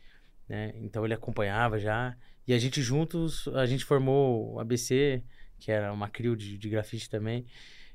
né? 0.49 0.73
Então 0.77 1.05
ele 1.05 1.13
acompanhava 1.13 1.79
já. 1.79 2.17
E 2.49 2.55
a 2.55 2.59
gente 2.59 2.81
juntos, 2.81 3.47
a 3.49 3.67
gente 3.67 3.85
formou 3.85 4.55
o 4.55 4.59
ABC, 4.59 5.23
que 5.59 5.71
era 5.71 5.93
uma 5.93 6.09
crio 6.09 6.35
de, 6.35 6.57
de 6.57 6.71
grafite 6.71 7.11
também, 7.11 7.45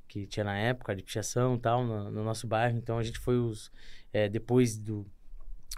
que 0.07 0.27
tinha 0.27 0.43
na 0.43 0.55
época, 0.55 0.95
de 0.95 1.01
pichação 1.01 1.55
e 1.55 1.59
tal, 1.59 1.83
no, 1.83 2.11
no, 2.11 2.23
nosso 2.23 2.45
bairro. 2.45 2.77
Então 2.77 2.99
a 2.99 3.03
gente 3.03 3.17
foi 3.17 3.39
os. 3.39 3.71
É, 4.13 4.29
depois 4.29 4.77
do. 4.77 5.07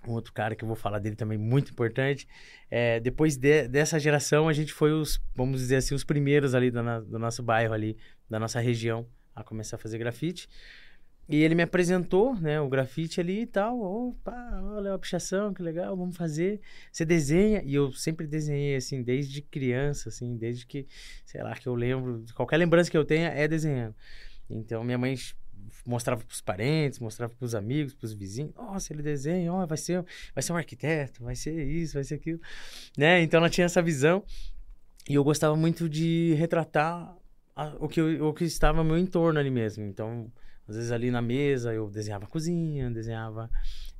Um 0.05 0.11
outro 0.11 0.33
cara 0.33 0.53
que 0.53 0.65
eu 0.65 0.67
vou 0.67 0.75
falar 0.75 0.99
dele 0.99 1.15
também, 1.15 1.37
muito 1.37 1.71
importante. 1.71 2.27
É, 2.69 2.99
depois 2.99 3.37
de, 3.37 3.65
dessa 3.69 3.97
geração, 3.97 4.49
a 4.49 4.53
gente 4.53 4.73
foi 4.73 4.91
os, 4.91 5.21
vamos 5.33 5.61
dizer 5.61 5.77
assim, 5.77 5.95
os 5.95 6.03
primeiros 6.03 6.53
ali 6.53 6.69
do, 6.69 6.81
do 7.05 7.17
nosso 7.17 7.41
bairro 7.41 7.73
ali, 7.73 7.97
da 8.29 8.37
nossa 8.37 8.59
região, 8.59 9.07
a 9.33 9.41
começar 9.41 9.77
a 9.77 9.79
fazer 9.79 9.97
grafite. 9.97 10.49
E 11.29 11.43
ele 11.43 11.53
me 11.53 11.61
apresentou, 11.61 12.35
né, 12.35 12.59
o 12.59 12.67
grafite 12.67 13.21
ali 13.21 13.41
e 13.41 13.45
tal. 13.45 13.79
Opa, 13.79 14.61
olha 14.63 14.95
a 14.95 14.97
pichação, 14.97 15.53
que 15.53 15.61
legal, 15.61 15.95
vamos 15.95 16.17
fazer. 16.17 16.59
Você 16.91 17.05
desenha, 17.05 17.61
e 17.63 17.75
eu 17.75 17.91
sempre 17.91 18.25
desenhei, 18.25 18.75
assim, 18.75 19.03
desde 19.03 19.39
criança, 19.43 20.09
assim, 20.09 20.35
desde 20.35 20.65
que, 20.65 20.87
sei 21.23 21.43
lá, 21.43 21.53
que 21.53 21.67
eu 21.67 21.75
lembro, 21.75 22.25
qualquer 22.33 22.57
lembrança 22.57 22.89
que 22.89 22.97
eu 22.97 23.05
tenha 23.05 23.29
é 23.29 23.47
desenhando. 23.47 23.93
Então, 24.49 24.83
minha 24.83 24.97
mãe 24.97 25.15
mostrava 25.85 26.23
para 26.23 26.33
os 26.33 26.41
parentes, 26.41 26.97
mostrava 26.97 27.31
para 27.35 27.45
os 27.45 27.53
amigos, 27.53 27.93
para 27.93 28.05
os 28.05 28.13
vizinhos. 28.13 28.55
Nossa, 28.55 28.91
ele 28.91 29.03
desenha, 29.03 29.53
ó, 29.53 29.67
vai 29.67 29.77
ser, 29.77 30.03
vai 30.33 30.41
ser 30.41 30.51
um 30.51 30.57
arquiteto, 30.57 31.23
vai 31.23 31.35
ser 31.35 31.63
isso, 31.63 31.93
vai 31.93 32.03
ser 32.03 32.15
aquilo, 32.15 32.41
né? 32.97 33.21
Então, 33.21 33.37
ela 33.37 33.51
tinha 33.51 33.65
essa 33.65 33.83
visão. 33.83 34.23
E 35.07 35.13
eu 35.13 35.23
gostava 35.23 35.55
muito 35.55 35.87
de 35.87 36.33
retratar 36.39 37.15
a, 37.55 37.75
o, 37.79 37.87
que, 37.87 38.01
o 38.01 38.33
que 38.33 38.45
estava 38.45 38.79
ao 38.79 38.83
meu 38.83 38.97
entorno 38.97 39.39
ali 39.39 39.51
mesmo. 39.51 39.83
Então, 39.83 40.31
às 40.69 40.75
vezes 40.75 40.91
ali 40.91 41.11
na 41.11 41.21
mesa 41.21 41.73
eu 41.73 41.89
desenhava 41.89 42.25
a 42.25 42.27
cozinha, 42.27 42.89
desenhava 42.91 43.49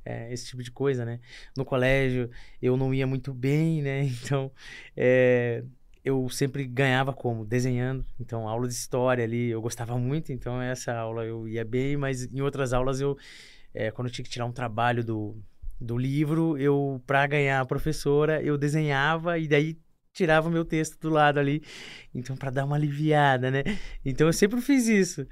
é, 0.04 0.32
esse 0.32 0.46
tipo 0.46 0.62
de 0.62 0.70
coisa, 0.70 1.04
né? 1.04 1.20
No 1.56 1.64
colégio 1.64 2.30
eu 2.62 2.76
não 2.76 2.94
ia 2.94 3.06
muito 3.06 3.32
bem, 3.34 3.82
né? 3.82 4.04
Então 4.22 4.50
é, 4.96 5.64
eu 6.04 6.28
sempre 6.28 6.64
ganhava 6.64 7.12
como? 7.12 7.44
Desenhando. 7.44 8.04
Então 8.18 8.48
aula 8.48 8.68
de 8.68 8.74
história 8.74 9.24
ali 9.24 9.50
eu 9.50 9.60
gostava 9.60 9.98
muito, 9.98 10.32
então 10.32 10.60
essa 10.62 10.94
aula 10.94 11.24
eu 11.24 11.48
ia 11.48 11.64
bem, 11.64 11.96
mas 11.96 12.24
em 12.32 12.40
outras 12.40 12.72
aulas 12.72 13.00
eu, 13.00 13.16
é, 13.74 13.90
quando 13.90 14.08
eu 14.08 14.12
tinha 14.12 14.24
que 14.24 14.30
tirar 14.30 14.46
um 14.46 14.52
trabalho 14.52 15.04
do, 15.04 15.36
do 15.80 15.96
livro, 15.98 16.58
eu, 16.58 17.02
para 17.06 17.26
ganhar 17.26 17.60
a 17.60 17.66
professora, 17.66 18.42
eu 18.42 18.58
desenhava 18.58 19.38
e 19.38 19.48
daí 19.48 19.78
tirava 20.12 20.48
o 20.48 20.52
meu 20.52 20.64
texto 20.64 20.98
do 21.00 21.08
lado 21.08 21.38
ali. 21.38 21.62
Então, 22.14 22.36
para 22.36 22.50
dar 22.50 22.64
uma 22.64 22.76
aliviada, 22.76 23.50
né? 23.50 23.62
Então 24.04 24.26
eu 24.26 24.32
sempre 24.32 24.60
fiz 24.60 24.86
isso. 24.88 25.26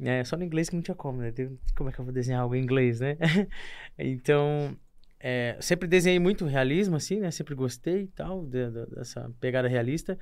É, 0.00 0.24
só 0.24 0.36
no 0.36 0.44
inglês 0.44 0.68
que 0.68 0.74
não 0.74 0.82
tinha 0.82 0.94
como, 0.94 1.20
né? 1.20 1.32
Como 1.76 1.88
é 1.88 1.92
que 1.92 2.00
eu 2.00 2.04
vou 2.04 2.12
desenhar 2.12 2.42
algo 2.42 2.54
em 2.54 2.62
inglês, 2.62 3.00
né? 3.00 3.16
então, 3.98 4.76
é, 5.20 5.56
sempre 5.60 5.88
desenhei 5.88 6.18
muito 6.18 6.44
realismo, 6.44 6.96
assim, 6.96 7.20
né? 7.20 7.30
Sempre 7.30 7.54
gostei 7.54 8.02
e 8.02 8.08
tal, 8.08 8.44
de, 8.44 8.70
de, 8.70 8.86
dessa 8.86 9.30
pegada 9.40 9.68
realista. 9.68 10.18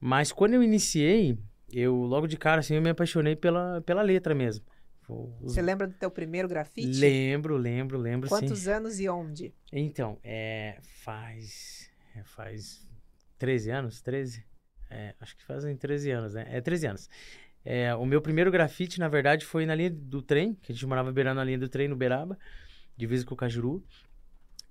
Mas 0.00 0.32
quando 0.32 0.54
eu 0.54 0.62
iniciei, 0.62 1.38
eu 1.72 1.94
logo 1.94 2.26
de 2.26 2.36
cara, 2.36 2.60
assim, 2.60 2.74
eu 2.74 2.82
me 2.82 2.90
apaixonei 2.90 3.36
pela, 3.36 3.80
pela 3.82 4.02
letra 4.02 4.34
mesmo. 4.34 4.64
Você 5.40 5.62
lembra 5.62 5.86
do 5.86 5.94
teu 5.94 6.10
primeiro 6.10 6.48
grafite? 6.48 6.98
Lembro, 6.98 7.56
lembro, 7.56 7.96
lembro, 7.96 8.28
Quantos 8.28 8.60
sim. 8.60 8.70
anos 8.70 8.98
e 8.98 9.08
onde? 9.08 9.54
Então, 9.72 10.18
é, 10.24 10.78
faz... 10.82 11.88
É, 12.16 12.24
faz 12.24 12.86
13 13.38 13.70
anos, 13.70 14.02
13? 14.02 14.44
É, 14.90 15.14
acho 15.20 15.36
que 15.36 15.44
fazem 15.44 15.76
13 15.76 16.10
anos, 16.10 16.34
né? 16.34 16.46
É 16.50 16.60
13 16.60 16.86
anos. 16.88 17.10
É, 17.68 17.92
o 17.96 18.06
meu 18.06 18.22
primeiro 18.22 18.48
grafite, 18.48 19.00
na 19.00 19.08
verdade, 19.08 19.44
foi 19.44 19.66
na 19.66 19.74
linha 19.74 19.90
do 19.90 20.22
trem, 20.22 20.54
que 20.62 20.70
a 20.70 20.74
gente 20.74 20.86
morava 20.86 21.10
beirando 21.10 21.40
a 21.40 21.44
linha 21.44 21.58
do 21.58 21.68
trem 21.68 21.88
no 21.88 21.96
Beraba, 21.96 22.38
divisa 22.96 23.26
com 23.26 23.34
o 23.34 23.36
Cajuru. 23.36 23.84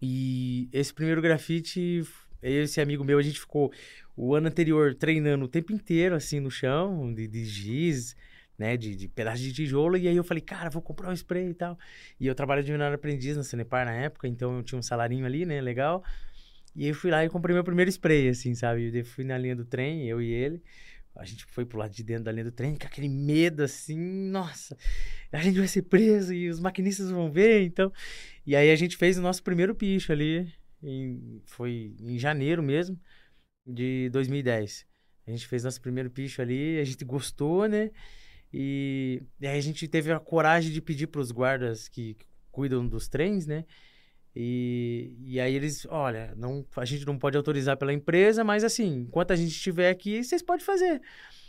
E 0.02 0.70
esse 0.72 0.94
primeiro 0.94 1.22
grafite, 1.22 2.04
esse 2.42 2.80
amigo 2.80 3.04
meu, 3.04 3.20
a 3.20 3.22
gente 3.22 3.38
ficou 3.38 3.70
o 4.16 4.34
ano 4.34 4.48
anterior 4.48 4.96
treinando 4.96 5.44
o 5.44 5.48
tempo 5.50 5.74
inteiro, 5.74 6.16
assim, 6.16 6.40
no 6.40 6.50
chão, 6.50 7.14
de, 7.14 7.28
de 7.28 7.44
giz, 7.44 8.16
né, 8.58 8.78
de, 8.78 8.96
de 8.96 9.10
pedaço 9.10 9.44
de 9.44 9.52
tijolo. 9.52 9.98
E 9.98 10.08
aí 10.08 10.16
eu 10.16 10.24
falei, 10.24 10.42
cara, 10.42 10.70
vou 10.70 10.82
comprar 10.82 11.10
um 11.10 11.14
spray 11.14 11.50
e 11.50 11.54
tal. 11.54 11.78
E 12.18 12.28
eu 12.28 12.34
trabalho 12.34 12.64
de 12.64 12.72
menor 12.72 12.94
aprendiz 12.94 13.36
na 13.36 13.44
Cenepar 13.44 13.86
na 13.86 13.94
época, 13.94 14.26
então 14.26 14.56
eu 14.56 14.64
tinha 14.64 14.80
um 14.80 14.82
salarinho 14.82 15.26
ali, 15.26 15.46
né, 15.46 15.60
legal. 15.60 16.02
E 16.74 16.84
aí 16.84 16.90
eu 16.92 16.96
fui 16.96 17.12
lá 17.12 17.26
e 17.26 17.30
comprei 17.30 17.54
meu 17.54 17.64
primeiro 17.64 17.90
spray, 17.90 18.30
assim, 18.30 18.56
sabe? 18.56 18.98
Eu 18.98 19.06
fui 19.06 19.26
na 19.26 19.38
linha 19.38 19.56
do 19.56 19.66
trem, 19.66 20.08
eu 20.08 20.22
e 20.22 20.32
ele. 20.32 20.62
A 21.16 21.26
gente 21.26 21.46
foi 21.46 21.66
pro 21.66 21.78
lado 21.78 21.94
de 21.94 22.04
dentro 22.04 22.26
da 22.26 22.32
linha 22.32 22.46
do 22.46 22.52
trem 22.52 22.76
com 22.76 22.86
aquele 22.86 23.08
medo 23.08 23.64
assim, 23.64 23.98
nossa, 23.98 24.78
a 25.32 25.42
gente 25.42 25.58
vai 25.58 25.68
ser 25.68 25.84
preso 25.84 26.34
e 26.34 26.50
os 26.50 26.60
maquinistas 26.60 27.10
vão 27.10 27.32
ver, 27.32 27.64
então. 27.64 27.92
E 28.46 28.56
aí 28.56 28.70
a 28.70 28.76
gente 28.76 28.98
fez 28.98 29.18
o 29.18 29.22
nosso 29.22 29.42
primeiro 29.42 29.74
picho 29.74 30.12
ali, 30.12 30.54
em, 30.84 31.42
foi 31.46 31.96
em 32.00 32.20
janeiro 32.20 32.62
mesmo, 32.62 33.00
de 33.66 34.10
2010. 34.10 34.86
A 35.28 35.32
gente 35.32 35.48
fez 35.48 35.64
nosso 35.64 35.82
primeiro 35.82 36.12
picho 36.12 36.42
ali, 36.42 36.80
a 36.80 36.84
gente 36.84 37.04
gostou, 37.04 37.68
né? 37.68 37.92
E, 38.54 39.24
e 39.40 39.48
aí 39.48 39.58
a 39.58 39.62
gente 39.62 39.88
teve 39.88 40.12
a 40.12 40.20
coragem 40.20 40.72
de 40.72 40.82
pedir 40.82 41.08
para 41.08 41.22
os 41.22 41.32
guardas 41.32 41.88
que 41.90 42.16
cuidam 42.52 42.88
dos 42.88 43.08
trens, 43.08 43.46
né? 43.48 43.66
E, 44.36 45.16
e 45.24 45.40
aí 45.40 45.56
eles, 45.56 45.86
olha, 45.90 46.34
não, 46.36 46.66
a 46.76 46.86
gente 46.86 47.06
não 47.06 47.18
pode 47.18 47.38
autorizar 47.38 47.78
pela 47.78 47.94
empresa, 47.94 48.44
mas 48.44 48.64
assim, 48.64 49.06
enquanto 49.08 49.32
a 49.32 49.36
gente 49.36 49.52
estiver 49.52 49.90
aqui, 49.90 50.24
vocês 50.24 50.42
podem 50.42 50.66
fazer. 50.66 51.02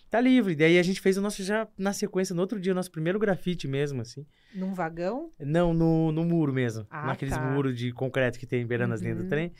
Tá 0.09 0.20
livre. 0.20 0.55
Daí 0.55 0.79
a 0.79 0.83
gente 0.85 1.01
fez 1.01 1.16
o 1.16 1.20
nosso 1.20 1.42
já 1.42 1.66
na 1.77 1.92
sequência, 1.92 2.33
no 2.35 2.40
outro 2.40 2.61
dia, 2.61 2.70
o 2.70 2.75
nosso 2.77 2.92
primeiro 2.92 3.18
grafite 3.18 3.66
mesmo, 3.66 4.03
assim. 4.03 4.25
Num 4.55 4.72
vagão? 4.72 5.33
Não, 5.40 5.75
no, 5.75 6.12
no 6.12 6.25
muro 6.25 6.53
mesmo. 6.53 6.87
Ah, 6.88 7.07
naqueles 7.07 7.35
tá. 7.35 7.40
muros 7.40 7.77
de 7.77 7.90
concreto 7.92 8.38
que 8.38 8.46
tem 8.46 8.64
beirando 8.64 8.94
as 8.94 9.01
linhas 9.03 9.16
do 9.18 9.25
Uhum. 9.25 9.29
trem. 9.29 9.53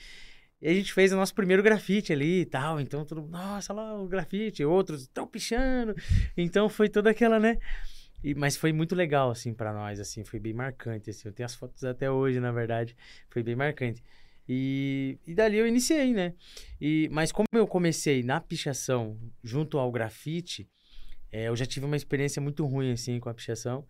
E 0.62 0.68
a 0.68 0.72
gente 0.72 0.92
fez 0.92 1.12
o 1.12 1.16
nosso 1.16 1.34
primeiro 1.34 1.62
grafite 1.62 2.12
ali 2.12 2.42
e 2.42 2.46
tal. 2.46 2.80
Então, 2.80 3.04
todo 3.04 3.22
mundo, 3.22 3.32
nossa, 3.32 3.72
lá 3.72 4.00
o 4.00 4.06
grafite. 4.06 4.64
Outros 4.64 5.02
estão 5.02 5.26
pichando. 5.26 5.94
Então, 6.36 6.68
foi 6.68 6.88
toda 6.88 7.10
aquela, 7.10 7.40
né? 7.40 7.58
E, 8.22 8.35
mas 8.35 8.57
foi 8.57 8.72
muito 8.72 8.94
legal, 8.94 9.31
assim, 9.31 9.55
pra 9.55 9.72
nós, 9.72 10.00
assim. 10.00 10.24
Foi 10.24 10.38
bem 10.40 10.52
marcante, 10.52 11.11
assim. 11.11 11.29
Eu 11.29 11.33
tenho 11.33 11.46
as 11.46 11.55
fotos 11.55 11.85
até 11.85 12.11
hoje, 12.11 12.40
na 12.40 12.52
verdade. 12.52 12.96
Foi 13.31 13.42
bem 13.42 13.57
marcante. 13.57 14.02
E, 14.48 15.18
e 15.26 15.35
dali 15.35 15.57
eu 15.59 15.66
iniciei, 15.66 16.12
né? 16.12 16.35
E, 16.81 17.09
mas 17.11 17.33
como 17.33 17.46
eu 17.52 17.66
comecei 17.66 18.22
na 18.22 18.40
pichação 18.40 19.18
junto 19.42 19.79
ao 19.79 19.90
grafite, 19.90 20.68
é, 21.33 21.48
eu 21.48 21.57
já 21.57 21.66
tive 21.66 21.85
uma 21.87 21.96
experiência 21.96 22.40
muito 22.40 22.64
ruim, 22.64 22.92
assim, 22.92 23.18
com 23.18 23.29
a 23.29 23.35
pichação. 23.35 23.87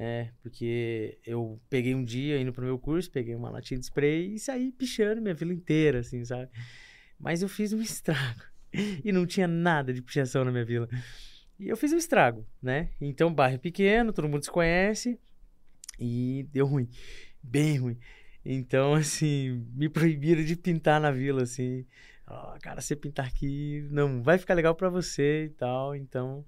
É, 0.00 0.30
porque 0.40 1.18
eu 1.26 1.60
peguei 1.68 1.92
um 1.92 2.04
dia 2.04 2.40
indo 2.40 2.52
pro 2.52 2.64
meu 2.64 2.78
curso, 2.78 3.10
peguei 3.10 3.34
uma 3.34 3.50
latinha 3.50 3.80
de 3.80 3.86
spray 3.86 4.34
e 4.34 4.38
saí 4.38 4.70
pichando 4.70 5.20
minha 5.20 5.34
vila 5.34 5.52
inteira, 5.52 5.98
assim, 5.98 6.24
sabe? 6.24 6.48
Mas 7.18 7.42
eu 7.42 7.48
fiz 7.48 7.72
um 7.72 7.82
estrago. 7.82 8.42
E 9.04 9.10
não 9.10 9.26
tinha 9.26 9.48
nada 9.48 9.92
de 9.92 10.00
pichação 10.00 10.44
na 10.44 10.52
minha 10.52 10.64
vila. 10.64 10.88
E 11.58 11.68
eu 11.68 11.76
fiz 11.76 11.92
um 11.92 11.96
estrago, 11.96 12.46
né? 12.62 12.90
Então, 13.00 13.32
bairro 13.34 13.58
pequeno, 13.58 14.12
todo 14.12 14.28
mundo 14.28 14.44
se 14.44 14.50
conhece. 14.50 15.18
E 15.98 16.46
deu 16.52 16.66
ruim. 16.66 16.88
Bem 17.42 17.78
ruim. 17.78 17.98
Então, 18.44 18.94
assim, 18.94 19.66
me 19.74 19.88
proibiram 19.88 20.44
de 20.44 20.56
pintar 20.56 21.00
na 21.00 21.10
vila, 21.10 21.42
assim. 21.42 21.84
Ó, 22.26 22.56
cara, 22.60 22.80
você 22.80 22.94
pintar 22.96 23.26
aqui 23.26 23.86
não 23.90 24.22
vai 24.22 24.38
ficar 24.38 24.54
legal 24.54 24.74
pra 24.74 24.88
você 24.88 25.46
e 25.46 25.50
tal. 25.50 25.96
Então, 25.96 26.44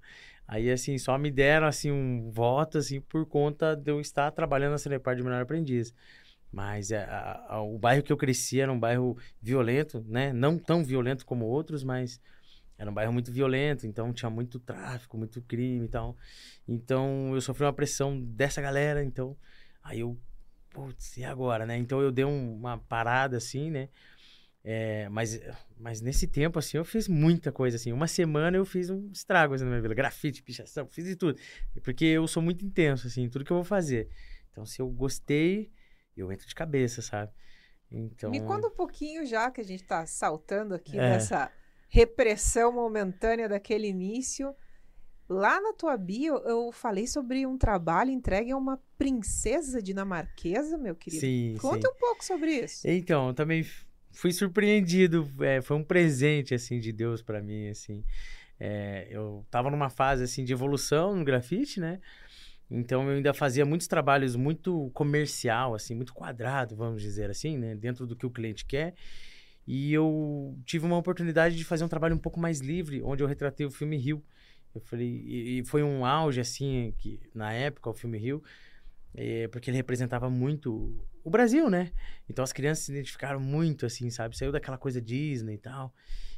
aí, 0.47 0.71
assim, 0.71 0.97
só 0.97 1.17
me 1.17 1.29
deram, 1.31 1.67
assim, 1.67 1.91
um 1.91 2.31
voto, 2.31 2.77
assim, 2.77 3.01
por 3.01 3.25
conta 3.25 3.75
de 3.75 3.91
eu 3.91 3.99
estar 3.99 4.31
trabalhando 4.31 4.71
na 4.71 4.77
Celepar 4.77 5.15
de 5.15 5.23
Menor 5.23 5.41
Aprendiz. 5.41 5.93
Mas 6.51 6.91
é, 6.91 7.03
a- 7.05 7.45
a- 7.49 7.61
o 7.61 7.77
bairro 7.79 8.03
que 8.03 8.11
eu 8.11 8.17
cresci 8.17 8.59
era 8.61 8.71
um 8.71 8.79
bairro 8.79 9.17
violento, 9.41 10.03
né? 10.07 10.33
Não 10.33 10.57
tão 10.59 10.83
violento 10.83 11.25
como 11.25 11.45
outros, 11.45 11.83
mas 11.83 12.19
era 12.81 12.89
um 12.89 12.93
bairro 12.95 13.13
muito 13.13 13.31
violento, 13.31 13.85
então 13.85 14.11
tinha 14.11 14.27
muito 14.29 14.59
tráfico, 14.59 15.15
muito 15.15 15.39
crime 15.43 15.85
e 15.85 15.87
tal. 15.87 16.17
Então 16.67 17.31
eu 17.35 17.39
sofri 17.39 17.63
uma 17.63 17.71
pressão 17.71 18.19
dessa 18.19 18.59
galera, 18.59 19.03
então 19.03 19.37
aí 19.83 19.99
eu, 19.99 20.17
putz, 20.71 21.15
e 21.17 21.23
agora, 21.23 21.63
né? 21.63 21.77
Então 21.77 22.01
eu 22.01 22.11
dei 22.11 22.25
um- 22.25 22.55
uma 22.55 22.79
parada 22.79 23.37
assim, 23.37 23.69
né? 23.69 23.87
É, 24.63 25.07
mas, 25.09 25.39
mas 25.79 26.01
nesse 26.01 26.25
tempo, 26.27 26.57
assim, 26.57 26.77
eu 26.77 26.83
fiz 26.85 27.07
muita 27.07 27.51
coisa, 27.51 27.77
assim. 27.77 27.91
Uma 27.91 28.07
semana 28.07 28.57
eu 28.57 28.65
fiz 28.65 28.89
um 28.89 29.11
estrago 29.11 29.53
assim, 29.53 29.63
na 29.63 29.69
minha 29.69 29.81
vida. 29.81 29.93
Grafite, 29.93 30.41
pichação, 30.41 30.87
fiz 30.87 31.05
de 31.05 31.15
tudo. 31.15 31.39
Porque 31.83 32.05
eu 32.05 32.27
sou 32.27 32.41
muito 32.41 32.65
intenso, 32.65 33.05
assim, 33.07 33.23
em 33.23 33.29
tudo 33.29 33.45
que 33.45 33.51
eu 33.51 33.57
vou 33.57 33.63
fazer. 33.63 34.09
Então, 34.51 34.65
se 34.65 34.81
eu 34.81 34.87
gostei, 34.89 35.71
eu 36.17 36.31
entro 36.31 36.47
de 36.47 36.55
cabeça, 36.55 37.01
sabe? 37.01 37.31
Então... 37.91 38.31
Me 38.31 38.41
conta 38.41 38.67
um 38.67 38.75
pouquinho 38.75 39.25
já 39.25 39.49
que 39.51 39.61
a 39.61 39.63
gente 39.63 39.81
está 39.81 40.05
saltando 40.05 40.73
aqui 40.75 40.97
É. 40.97 41.09
nessa 41.09 41.51
repressão 41.91 42.71
momentânea 42.71 43.49
daquele 43.49 43.87
início. 43.87 44.55
Lá 45.27 45.61
na 45.61 45.73
tua 45.73 45.97
bio, 45.97 46.37
eu 46.45 46.71
falei 46.71 47.05
sobre 47.05 47.45
um 47.45 47.57
trabalho 47.57 48.11
entregue 48.11 48.51
a 48.51 48.57
uma 48.57 48.79
princesa 48.97 49.81
dinamarquesa, 49.81 50.77
meu 50.77 50.95
querido. 50.95 51.19
Sim, 51.19 51.55
Conta 51.59 51.87
sim. 51.87 51.93
um 51.93 51.99
pouco 51.99 52.23
sobre 52.23 52.55
isso. 52.63 52.87
Então, 52.87 53.27
eu 53.27 53.33
também 53.33 53.65
fui 54.11 54.31
surpreendido. 54.31 55.29
é, 55.41 55.61
foi 55.61 55.75
um 55.77 55.83
presente, 55.83 56.53
assim, 56.53 56.79
de 56.79 56.93
Deus 56.93 57.21
pra 57.21 57.41
mim, 57.41 57.67
assim. 57.67 58.03
É, 58.57 59.07
eu 59.09 59.45
tava 59.51 59.69
numa 59.69 59.89
fase, 59.89 60.23
assim, 60.23 60.45
de 60.45 60.53
evolução 60.53 61.15
no 61.15 61.25
grafite, 61.25 61.79
né? 61.79 61.99
Então 62.69 63.03
eu 63.09 63.17
ainda 63.17 63.33
fazia 63.33 63.65
muitos 63.65 63.85
trabalhos 63.85 64.37
muito 64.37 64.89
comercial, 64.93 65.75
assim, 65.75 65.93
muito 65.93 66.13
quadrado, 66.13 66.73
vamos 66.73 67.01
dizer 67.01 67.29
assim, 67.29 67.57
né? 67.57 67.75
Dentro 67.75 68.07
do 68.07 68.15
que 68.15 68.25
o 68.25 68.29
cliente 68.29 68.65
quer. 68.65 68.93
E 69.67 69.93
eu 69.93 70.57
tive 70.65 70.85
uma 70.85 70.97
oportunidade 70.97 71.55
de 71.55 71.63
fazer 71.63 71.83
um 71.83 71.87
trabalho 71.87 72.15
um 72.15 72.19
pouco 72.19 72.39
mais 72.39 72.59
livre, 72.59 73.01
onde 73.03 73.23
eu 73.23 73.27
retratei 73.27 73.65
o 73.65 73.71
filme 73.71 73.97
Rio. 73.97 74.23
Eu 74.73 74.81
falei, 74.81 75.07
e, 75.07 75.59
e 75.59 75.65
foi 75.65 75.83
um 75.83 76.05
auge, 76.05 76.39
assim, 76.39 76.93
que 76.97 77.19
na 77.33 77.53
época, 77.53 77.89
o 77.89 77.93
filme 77.93 78.17
Rio, 78.17 78.41
é, 79.13 79.47
porque 79.49 79.69
ele 79.69 79.77
representava 79.77 80.29
muito 80.29 81.05
o 81.23 81.29
Brasil, 81.29 81.69
né? 81.69 81.91
Então 82.29 82.43
as 82.43 82.53
crianças 82.53 82.85
se 82.85 82.91
identificaram 82.91 83.39
muito, 83.39 83.85
assim, 83.85 84.09
sabe? 84.09 84.37
Saiu 84.37 84.51
daquela 84.51 84.77
coisa 84.77 85.01
Disney 85.01 85.55
e 85.55 85.57
tal. 85.57 85.93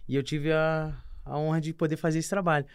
E 0.07 0.15
eu 0.15 0.23
tive 0.23 0.51
a, 0.51 0.95
a 1.23 1.37
honra 1.37 1.61
de 1.61 1.73
poder 1.73 1.97
fazer 1.97 2.19
esse 2.19 2.29
trabalho. 2.29 2.65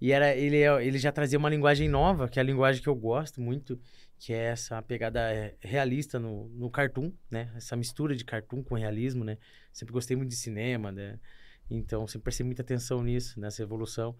E 0.00 0.12
era, 0.12 0.34
ele, 0.34 0.58
ele 0.58 0.98
já 0.98 1.10
trazia 1.10 1.38
uma 1.38 1.48
linguagem 1.48 1.88
nova, 1.88 2.28
que 2.28 2.38
é 2.38 2.42
a 2.42 2.44
linguagem 2.44 2.82
que 2.82 2.88
eu 2.88 2.94
gosto 2.94 3.40
muito, 3.40 3.80
que 4.18 4.32
é 4.32 4.46
essa 4.46 4.80
pegada 4.82 5.20
é, 5.32 5.56
realista 5.60 6.18
no, 6.18 6.48
no 6.48 6.70
cartoon, 6.70 7.12
né? 7.30 7.52
Essa 7.56 7.76
mistura 7.76 8.16
de 8.16 8.24
cartoon 8.24 8.62
com 8.62 8.74
realismo, 8.74 9.24
né? 9.24 9.38
Sempre 9.72 9.92
gostei 9.92 10.16
muito 10.16 10.30
de 10.30 10.36
cinema, 10.36 10.90
né? 10.90 11.18
Então, 11.70 12.06
sempre 12.06 12.24
prestei 12.24 12.44
muita 12.44 12.62
atenção 12.62 13.02
nisso, 13.02 13.38
nessa 13.38 13.62
evolução. 13.62 14.16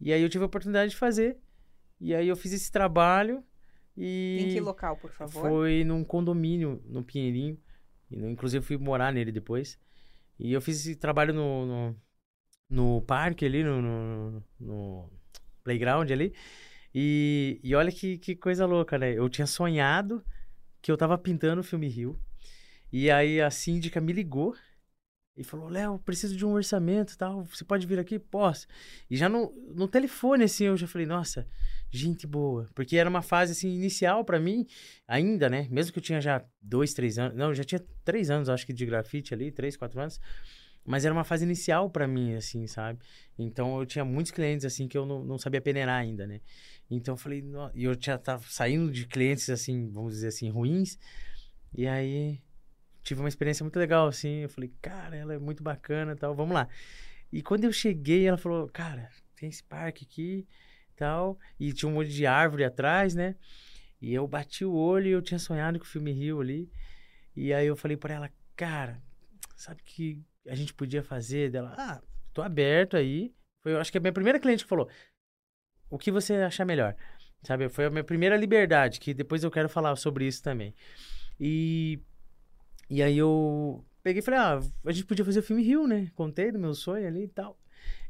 E 0.00 0.12
aí 0.12 0.22
eu 0.22 0.28
tive 0.28 0.44
a 0.44 0.46
oportunidade 0.46 0.90
de 0.90 0.96
fazer. 0.96 1.36
E 2.00 2.14
aí 2.14 2.26
eu 2.26 2.36
fiz 2.36 2.52
esse 2.52 2.70
trabalho 2.70 3.44
e... 3.96 4.38
Em 4.40 4.54
que 4.54 4.60
local, 4.60 4.96
por 4.96 5.10
favor? 5.12 5.48
Foi 5.48 5.84
num 5.84 6.02
condomínio, 6.02 6.82
no 6.86 7.04
Pinheirinho. 7.04 7.58
Inclusive, 8.10 8.64
fui 8.64 8.76
morar 8.76 9.12
nele 9.12 9.30
depois. 9.32 9.78
E 10.38 10.52
eu 10.52 10.60
fiz 10.60 10.80
esse 10.80 10.96
trabalho 10.96 11.32
no, 11.32 11.66
no 11.66 11.96
no 12.72 13.02
parque 13.02 13.44
ali, 13.44 13.62
no, 13.62 13.82
no, 13.82 14.42
no 14.58 15.10
playground 15.62 16.10
ali. 16.10 16.32
E, 16.94 17.60
e 17.62 17.74
olha 17.74 17.90
que, 17.90 18.18
que 18.18 18.36
coisa 18.36 18.66
louca, 18.66 18.98
né? 18.98 19.12
Eu 19.12 19.28
tinha 19.28 19.46
sonhado 19.46 20.24
que 20.80 20.90
eu 20.90 20.96
tava 20.96 21.16
pintando 21.16 21.60
o 21.60 21.64
filme 21.64 21.88
Rio. 21.88 22.18
E 22.92 23.10
aí 23.10 23.40
a 23.40 23.50
síndica 23.50 24.00
me 24.00 24.12
ligou 24.12 24.54
e 25.36 25.42
falou: 25.42 25.68
Léo, 25.68 25.98
preciso 25.98 26.36
de 26.36 26.44
um 26.44 26.52
orçamento 26.52 27.16
tal. 27.16 27.44
Você 27.44 27.64
pode 27.64 27.86
vir 27.86 27.98
aqui? 27.98 28.18
Posso. 28.18 28.66
E 29.10 29.16
já 29.16 29.28
no, 29.28 29.52
no 29.74 29.88
telefone, 29.88 30.44
assim, 30.44 30.64
eu 30.64 30.76
já 30.76 30.86
falei: 30.86 31.06
Nossa, 31.06 31.48
gente 31.90 32.26
boa. 32.26 32.68
Porque 32.74 32.96
era 32.96 33.08
uma 33.08 33.22
fase, 33.22 33.52
assim, 33.52 33.68
inicial 33.70 34.24
para 34.24 34.38
mim, 34.38 34.66
ainda, 35.08 35.48
né? 35.48 35.66
Mesmo 35.70 35.92
que 35.92 35.98
eu 35.98 36.02
tinha 36.02 36.20
já 36.20 36.44
dois, 36.60 36.92
três 36.92 37.18
anos. 37.18 37.36
Não, 37.36 37.54
já 37.54 37.64
tinha 37.64 37.82
três 38.04 38.30
anos, 38.30 38.48
acho 38.48 38.66
que, 38.66 38.72
de 38.72 38.84
grafite 38.84 39.32
ali, 39.32 39.50
três, 39.50 39.76
quatro 39.76 40.00
anos. 40.00 40.20
Mas 40.84 41.04
era 41.04 41.14
uma 41.14 41.24
fase 41.24 41.44
inicial 41.44 41.88
para 41.88 42.08
mim, 42.08 42.34
assim, 42.34 42.66
sabe? 42.66 42.98
Então 43.38 43.78
eu 43.78 43.86
tinha 43.86 44.04
muitos 44.04 44.32
clientes, 44.32 44.64
assim, 44.64 44.88
que 44.88 44.98
eu 44.98 45.06
não, 45.06 45.24
não 45.24 45.38
sabia 45.38 45.60
peneirar 45.60 46.00
ainda, 46.00 46.26
né? 46.26 46.40
Então 46.90 47.14
eu 47.14 47.18
falei, 47.18 47.44
e 47.74 47.84
eu 47.84 47.96
já 47.98 48.18
tava 48.18 48.44
saindo 48.48 48.90
de 48.90 49.06
clientes, 49.06 49.48
assim, 49.48 49.88
vamos 49.90 50.14
dizer 50.14 50.28
assim, 50.28 50.50
ruins. 50.50 50.98
E 51.72 51.86
aí 51.86 52.40
tive 53.02 53.20
uma 53.20 53.28
experiência 53.28 53.64
muito 53.64 53.78
legal, 53.78 54.08
assim. 54.08 54.40
Eu 54.42 54.48
falei, 54.48 54.72
cara, 54.80 55.16
ela 55.16 55.34
é 55.34 55.38
muito 55.38 55.62
bacana 55.62 56.16
tal, 56.16 56.34
vamos 56.34 56.54
lá. 56.54 56.68
E 57.32 57.42
quando 57.42 57.64
eu 57.64 57.72
cheguei, 57.72 58.26
ela 58.26 58.36
falou, 58.36 58.68
cara, 58.68 59.08
tem 59.36 59.48
esse 59.48 59.62
parque 59.62 60.04
aqui 60.04 60.46
tal. 60.96 61.38
E 61.58 61.72
tinha 61.72 61.88
um 61.88 61.94
monte 61.94 62.10
de 62.10 62.26
árvore 62.26 62.64
atrás, 62.64 63.14
né? 63.14 63.36
E 64.00 64.12
eu 64.12 64.26
bati 64.26 64.64
o 64.64 64.72
olho 64.74 65.06
e 65.06 65.12
eu 65.12 65.22
tinha 65.22 65.38
sonhado 65.38 65.78
com 65.78 65.84
o 65.84 65.88
filme 65.88 66.12
Rio 66.12 66.40
ali. 66.40 66.70
E 67.34 67.52
aí 67.52 67.66
eu 67.66 67.76
falei 67.76 67.96
para 67.96 68.14
ela, 68.14 68.30
cara, 68.56 69.00
sabe 69.56 69.82
que 69.84 70.20
a 70.46 70.54
gente 70.54 70.74
podia 70.74 71.02
fazer 71.02 71.50
dela, 71.50 71.74
ah, 71.76 72.00
tô 72.32 72.42
aberto 72.42 72.96
aí. 72.96 73.34
Foi, 73.60 73.72
eu 73.72 73.80
acho 73.80 73.92
que 73.92 73.98
a 73.98 74.00
minha 74.00 74.12
primeira 74.12 74.40
cliente 74.40 74.64
que 74.64 74.68
falou, 74.68 74.88
o 75.88 75.98
que 75.98 76.10
você 76.10 76.34
achar 76.34 76.64
melhor? 76.64 76.96
Sabe, 77.42 77.68
foi 77.68 77.86
a 77.86 77.90
minha 77.90 78.04
primeira 78.04 78.36
liberdade, 78.36 79.00
que 79.00 79.12
depois 79.12 79.42
eu 79.42 79.50
quero 79.50 79.68
falar 79.68 79.96
sobre 79.96 80.26
isso 80.26 80.42
também. 80.42 80.74
E, 81.38 82.00
e 82.88 83.02
aí 83.02 83.18
eu 83.18 83.84
peguei 84.02 84.20
e 84.20 84.22
falei, 84.22 84.40
ah, 84.40 84.60
a 84.86 84.92
gente 84.92 85.06
podia 85.06 85.24
fazer 85.24 85.40
o 85.40 85.42
filme 85.42 85.62
Rio, 85.62 85.86
né? 85.86 86.10
Contei 86.14 86.52
do 86.52 86.58
meu 86.58 86.74
sonho 86.74 87.06
ali 87.06 87.24
e 87.24 87.28
tal. 87.28 87.58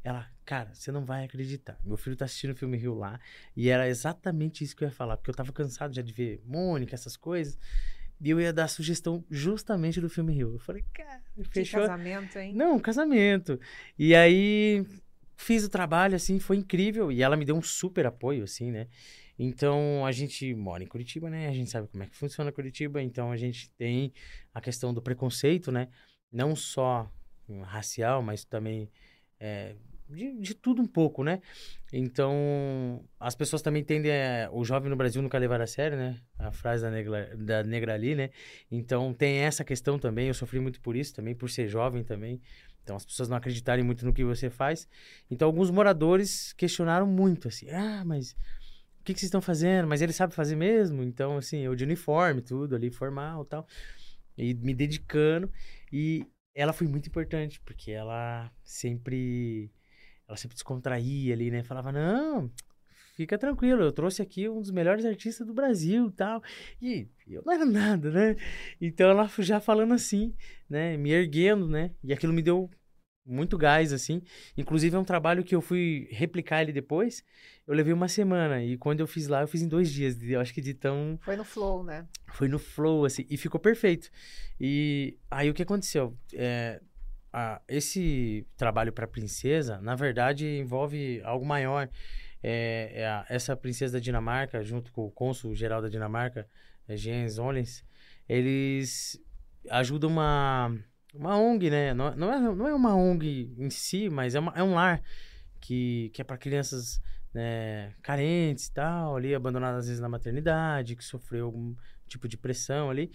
Ela, 0.05 0.29
cara, 0.45 0.75
você 0.75 0.91
não 0.91 1.05
vai 1.05 1.25
acreditar. 1.25 1.79
Meu 1.85 1.97
filho 1.97 2.17
tá 2.17 2.25
assistindo 2.25 2.51
o 2.51 2.57
filme 2.57 2.77
Rio 2.77 2.95
lá. 2.95 3.21
E 3.57 3.69
era 3.69 3.89
exatamente 3.89 4.65
isso 4.65 4.77
que 4.77 4.85
eu 4.85 4.89
ia 4.89 4.95
falar. 4.95 5.17
Porque 5.17 5.31
eu 5.31 5.35
tava 5.35 5.53
cansado 5.53 5.95
já 5.95 6.03
de 6.03 6.13
ver 6.13 6.43
Mônica, 6.45 6.95
essas 6.95 7.17
coisas. 7.17 7.57
E 8.23 8.31
eu 8.31 8.41
ia 8.41 8.53
dar 8.53 8.69
sugestão 8.69 9.25
justamente 9.29 10.01
do 10.01 10.09
filme 10.09 10.33
Rio. 10.33 10.55
Eu 10.55 10.59
falei, 10.61 10.85
cara, 10.95 11.21
fechou. 11.51 11.81
Que 11.81 11.89
casamento, 11.89 12.39
hein? 12.39 12.55
Não, 12.55 12.79
casamento. 12.79 13.59
E 13.99 14.15
aí 14.15 14.87
fiz 15.37 15.65
o 15.65 15.69
trabalho, 15.69 16.15
assim, 16.15 16.39
foi 16.39 16.57
incrível. 16.57 17.11
E 17.11 17.21
ela 17.21 17.37
me 17.37 17.45
deu 17.45 17.57
um 17.57 17.63
super 17.63 18.07
apoio, 18.07 18.45
assim, 18.45 18.71
né? 18.71 18.87
Então, 19.37 20.07
a 20.07 20.13
gente 20.13 20.55
mora 20.55 20.85
em 20.85 20.87
Curitiba, 20.87 21.29
né? 21.29 21.49
A 21.49 21.53
gente 21.53 21.69
sabe 21.69 21.89
como 21.89 22.05
é 22.05 22.07
que 22.07 22.15
funciona 22.15 22.53
Curitiba. 22.53 23.03
Então, 23.03 23.33
a 23.33 23.37
gente 23.37 23.69
tem 23.71 24.13
a 24.55 24.61
questão 24.61 24.95
do 24.95 25.03
preconceito, 25.03 25.73
né? 25.73 25.89
Não 26.31 26.55
só 26.55 27.11
racial, 27.65 28.23
mas 28.23 28.45
também 28.45 28.89
é, 29.41 29.75
de, 30.15 30.39
de 30.39 30.55
tudo 30.55 30.83
um 30.83 30.87
pouco, 30.87 31.25
né? 31.25 31.41
Então, 31.93 33.05
as 33.19 33.35
pessoas 33.35 33.63
também 33.63 33.83
tendem 33.85 34.13
a, 34.13 34.51
o 34.53 34.65
jovem 34.65 34.89
no 34.89 34.97
Brasil 34.97 35.21
nunca 35.23 35.39
levar 35.39 35.61
a 35.61 35.67
sério, 35.67 35.97
né? 35.97 36.17
A 36.39 36.53
frase 36.53 36.83
da 36.83 36.91
negra, 36.91 37.37
da 37.37 37.63
negra 37.63 37.95
ali, 37.95 38.15
né? 38.15 38.31
Então, 38.71 39.13
tem 39.13 39.39
essa 39.39 39.65
questão 39.65 39.99
também, 39.99 40.29
eu 40.29 40.35
sofri 40.35 40.61
muito 40.61 40.81
por 40.81 40.97
isso 40.97 41.15
também, 41.15 41.35
por 41.35 41.51
ser 41.51 41.69
jovem 41.69 42.05
também. 42.05 42.41
Então, 42.83 42.97
as 42.97 43.05
pessoas 43.05 43.29
não 43.29 43.37
acreditarem 43.37 43.85
muito 43.85 44.05
no 44.05 44.13
que 44.13 44.25
você 44.25 44.51
faz. 44.51 44.89
Então, 45.31 45.47
alguns 45.47 45.71
moradores 45.71 46.53
questionaram 46.53 47.07
muito, 47.07 47.49
assim, 47.49 47.71
ah, 47.71 48.05
mas 48.05 48.33
o 49.03 49.05
que, 49.05 49.15
que 49.15 49.21
vocês 49.21 49.29
estão 49.29 49.41
fazendo? 49.41 49.89
Mas 49.89 50.01
ele 50.01 50.13
sabe 50.13 50.35
fazer 50.35 50.55
mesmo? 50.55 51.03
Então, 51.03 51.37
assim, 51.37 51.59
eu 51.61 51.75
de 51.75 51.85
uniforme, 51.85 52.41
tudo 52.41 52.77
ali, 52.77 52.91
formal 52.91 53.45
tal. 53.45 53.67
E 54.39 54.55
me 54.55 54.73
dedicando. 54.73 55.51
E 55.93 56.25
ela 56.55 56.73
foi 56.73 56.87
muito 56.87 57.09
importante, 57.09 57.61
porque 57.61 57.91
ela 57.91 58.51
sempre 58.63 59.73
ela 60.27 60.37
sempre 60.37 60.55
descontraía 60.55 61.35
ali, 61.35 61.51
né? 61.51 61.63
Falava, 61.63 61.93
não, 61.93 62.51
fica 63.15 63.39
tranquilo, 63.39 63.83
eu 63.83 63.93
trouxe 63.93 64.23
aqui 64.23 64.49
um 64.49 64.61
dos 64.61 64.71
melhores 64.71 65.05
artistas 65.05 65.47
do 65.47 65.55
Brasil 65.55 66.09
e 66.09 66.13
tal. 66.13 66.43
E 66.81 67.09
eu 67.29 67.43
não 67.45 67.53
era 67.53 67.65
nada, 67.65 68.11
né? 68.11 68.37
Então 68.81 69.11
ela 69.11 69.31
já 69.39 69.61
falando 69.61 69.95
assim, 69.95 70.35
né? 70.69 70.97
Me 70.97 71.11
erguendo, 71.11 71.69
né? 71.69 71.93
E 72.03 72.13
aquilo 72.13 72.33
me 72.33 72.43
deu 72.43 72.71
muito 73.25 73.57
gás, 73.57 73.93
assim. 73.93 74.23
Inclusive 74.57 74.97
é 74.97 74.99
um 74.99 75.05
trabalho 75.05 75.45
que 75.45 75.55
eu 75.55 75.61
fui 75.61 76.09
replicar 76.11 76.63
ele 76.63 76.73
depois. 76.73 77.25
Eu 77.67 77.75
levei 77.75 77.93
uma 77.93 78.09
semana. 78.09 78.63
E 78.63 78.77
quando 78.77 79.01
eu 79.01 79.07
fiz 79.07 79.29
lá, 79.29 79.43
eu 79.43 79.49
fiz 79.49 79.63
em 79.63 79.69
dois 79.69 79.93
dias. 79.93 80.21
Eu 80.23 80.41
acho 80.41 80.53
que 80.53 80.61
de 80.61 80.75
tão. 80.75 81.19
Foi 81.23 81.37
no 81.37 81.45
flow, 81.45 81.85
né? 81.85 82.07
Foi 82.33 82.49
no 82.49 82.59
flow, 82.59 83.05
assim. 83.05 83.25
E 83.31 83.37
ficou 83.37 83.61
perfeito. 83.61 84.11
E 84.61 85.17
aí 85.31 85.49
o 85.49 85.55
que 85.55 85.63
aconteceu? 85.63 86.17
É, 86.33 86.81
a, 87.33 87.61
esse 87.67 88.47
trabalho 88.57 88.93
para 88.93 89.07
princesa, 89.07 89.81
na 89.81 89.95
verdade, 89.95 90.47
envolve 90.47 91.21
algo 91.25 91.45
maior. 91.47 91.89
É, 92.43 92.93
é 92.95 93.07
a, 93.07 93.27
essa 93.29 93.57
princesa 93.57 93.95
da 93.95 94.01
Dinamarca, 94.01 94.63
junto 94.63 94.93
com 94.93 95.07
o 95.07 95.11
cônsul 95.11 95.55
geral 95.55 95.81
da 95.81 95.89
Dinamarca, 95.89 96.47
é, 96.89 96.97
Jens 96.97 97.39
Ollens, 97.39 97.85
eles 98.29 99.21
ajudam 99.71 100.11
uma, 100.11 100.77
uma 101.15 101.39
ONG, 101.39 101.71
né? 101.71 101.95
Não, 101.95 102.15
não, 102.17 102.33
é, 102.33 102.41
não 102.41 102.69
é 102.69 102.75
uma 102.75 102.95
ONG 102.95 103.55
em 103.57 103.71
si, 103.71 104.11
mas 104.11 104.35
é, 104.35 104.41
uma, 104.41 104.53
é 104.57 104.63
um 104.63 104.75
lar 104.75 105.01
que, 105.61 106.11
que 106.13 106.21
é 106.21 106.25
para 106.25 106.37
crianças 106.37 107.01
né, 107.33 107.95
carentes 108.03 108.67
e 108.67 108.73
tal, 108.73 109.17
ali 109.17 109.35
abandonadas 109.35 109.81
às 109.81 109.87
vezes 109.87 110.01
na 110.01 110.09
maternidade, 110.09 110.97
que 110.97 111.05
sofreu 111.05 111.47
algum 111.47 111.75
tipo 112.07 112.29
de 112.29 112.37
pressão 112.37 112.91
ali. 112.91 113.11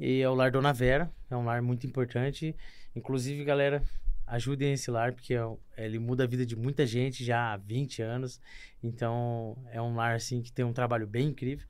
E 0.00 0.22
é 0.22 0.28
o 0.30 0.34
lar 0.34 0.50
Dona 0.50 0.72
Vera, 0.72 1.12
é 1.30 1.36
um 1.36 1.44
lar 1.44 1.60
muito 1.60 1.86
importante. 1.86 2.56
Inclusive, 2.96 3.44
galera, 3.44 3.82
ajudem 4.26 4.72
esse 4.72 4.90
lar, 4.90 5.12
porque 5.12 5.34
é 5.34 5.44
ele 5.76 5.98
muda 5.98 6.24
a 6.24 6.26
vida 6.26 6.46
de 6.46 6.56
muita 6.56 6.86
gente 6.86 7.22
já 7.22 7.52
há 7.52 7.56
20 7.58 8.00
anos. 8.00 8.40
Então, 8.82 9.62
é 9.70 9.80
um 9.80 9.94
lar, 9.94 10.14
assim, 10.14 10.40
que 10.40 10.50
tem 10.50 10.64
um 10.64 10.72
trabalho 10.72 11.06
bem 11.06 11.28
incrível. 11.28 11.68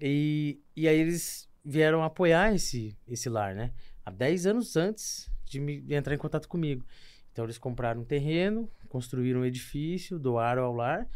E, 0.00 0.58
e 0.74 0.88
aí 0.88 0.98
eles 0.98 1.50
vieram 1.62 2.02
apoiar 2.02 2.54
esse, 2.54 2.96
esse 3.06 3.28
lar, 3.28 3.54
né? 3.54 3.72
Há 4.06 4.10
10 4.10 4.46
anos 4.46 4.74
antes 4.74 5.30
de, 5.44 5.60
me, 5.60 5.82
de 5.82 5.94
entrar 5.94 6.14
em 6.14 6.18
contato 6.18 6.48
comigo. 6.48 6.82
Então, 7.30 7.44
eles 7.44 7.58
compraram 7.58 8.00
um 8.00 8.04
terreno, 8.06 8.70
construíram 8.88 9.40
um 9.40 9.44
edifício, 9.44 10.18
doaram 10.18 10.62
ao 10.62 10.74
lar. 10.74 11.06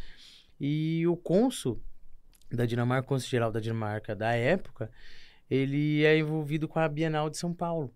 E 0.60 1.06
o 1.06 1.16
cônsul 1.16 1.80
da 2.52 2.66
Dinamarca, 2.66 3.08
cônsul 3.08 3.30
geral 3.30 3.50
da 3.50 3.60
Dinamarca 3.60 4.14
da 4.14 4.34
época, 4.34 4.90
ele 5.50 6.04
é 6.04 6.18
envolvido 6.18 6.68
com 6.68 6.78
a 6.78 6.88
Bienal 6.88 7.30
de 7.30 7.36
São 7.36 7.52
Paulo 7.52 7.94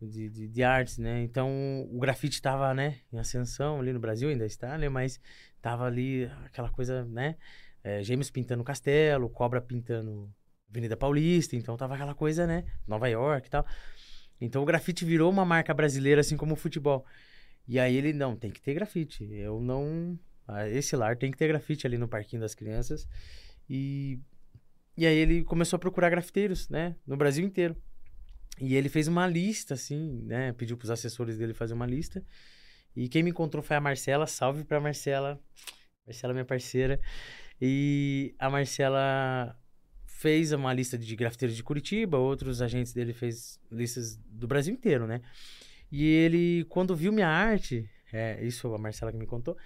de, 0.00 0.28
de, 0.28 0.48
de, 0.48 0.62
artes, 0.62 0.98
né? 0.98 1.22
Então 1.22 1.88
o 1.90 1.98
grafite 1.98 2.34
estava, 2.34 2.74
né, 2.74 2.98
em 3.12 3.18
ascensão 3.18 3.80
ali 3.80 3.92
no 3.92 4.00
Brasil, 4.00 4.28
ainda 4.28 4.44
está, 4.46 4.76
né? 4.76 4.88
Mas 4.88 5.20
tava 5.60 5.84
ali 5.84 6.30
aquela 6.44 6.68
coisa, 6.68 7.04
né? 7.04 7.36
É, 7.82 8.02
gêmeos 8.02 8.30
pintando 8.30 8.64
castelo, 8.64 9.28
cobra 9.28 9.60
pintando 9.60 10.32
Avenida 10.70 10.96
Paulista, 10.96 11.56
então 11.56 11.76
tava 11.76 11.94
aquela 11.94 12.14
coisa, 12.14 12.46
né? 12.46 12.64
Nova 12.86 13.08
York 13.08 13.46
e 13.46 13.50
tal. 13.50 13.66
Então 14.40 14.62
o 14.62 14.64
grafite 14.64 15.04
virou 15.04 15.30
uma 15.30 15.44
marca 15.44 15.72
brasileira, 15.72 16.20
assim 16.20 16.36
como 16.36 16.54
o 16.54 16.56
futebol. 16.56 17.04
E 17.66 17.78
aí 17.78 17.96
ele, 17.96 18.12
não, 18.12 18.36
tem 18.36 18.50
que 18.50 18.60
ter 18.60 18.74
grafite. 18.74 19.24
Eu 19.32 19.60
não. 19.60 20.18
Ah, 20.46 20.68
esse 20.68 20.94
lar 20.96 21.16
tem 21.16 21.30
que 21.30 21.38
ter 21.38 21.48
grafite 21.48 21.86
ali 21.86 21.96
no 21.96 22.08
Parquinho 22.08 22.42
das 22.42 22.54
Crianças. 22.54 23.08
E, 23.68 24.18
e 24.96 25.06
aí 25.06 25.16
ele 25.16 25.44
começou 25.44 25.76
a 25.76 25.80
procurar 25.80 26.10
grafiteiros, 26.10 26.68
né? 26.68 26.96
No 27.06 27.16
Brasil 27.16 27.44
inteiro. 27.44 27.76
E 28.60 28.76
ele 28.76 28.88
fez 28.88 29.08
uma 29.08 29.26
lista, 29.26 29.74
assim, 29.74 30.22
né? 30.22 30.52
Pediu 30.52 30.76
pros 30.76 30.90
assessores 30.90 31.36
dele 31.36 31.52
fazer 31.52 31.74
uma 31.74 31.86
lista. 31.86 32.24
E 32.94 33.08
quem 33.08 33.22
me 33.22 33.30
encontrou 33.30 33.62
foi 33.62 33.76
a 33.76 33.80
Marcela. 33.80 34.26
Salve 34.26 34.64
pra 34.64 34.80
Marcela. 34.80 35.40
Marcela, 36.06 36.32
minha 36.32 36.44
parceira. 36.44 37.00
E 37.60 38.34
a 38.38 38.48
Marcela 38.48 39.58
fez 40.06 40.52
uma 40.52 40.72
lista 40.72 40.96
de 40.96 41.16
grafiteiros 41.16 41.56
de 41.56 41.62
Curitiba, 41.62 42.16
outros 42.16 42.62
agentes 42.62 42.92
dele 42.92 43.12
fez 43.12 43.60
listas 43.70 44.16
do 44.16 44.46
Brasil 44.46 44.72
inteiro, 44.72 45.06
né? 45.06 45.20
E 45.90 46.04
ele, 46.04 46.64
quando 46.68 46.94
viu 46.94 47.12
minha 47.12 47.28
arte, 47.28 47.88
é, 48.12 48.42
isso 48.44 48.72
a 48.72 48.78
Marcela 48.78 49.12
que 49.12 49.18
me 49.18 49.26
contou, 49.26 49.56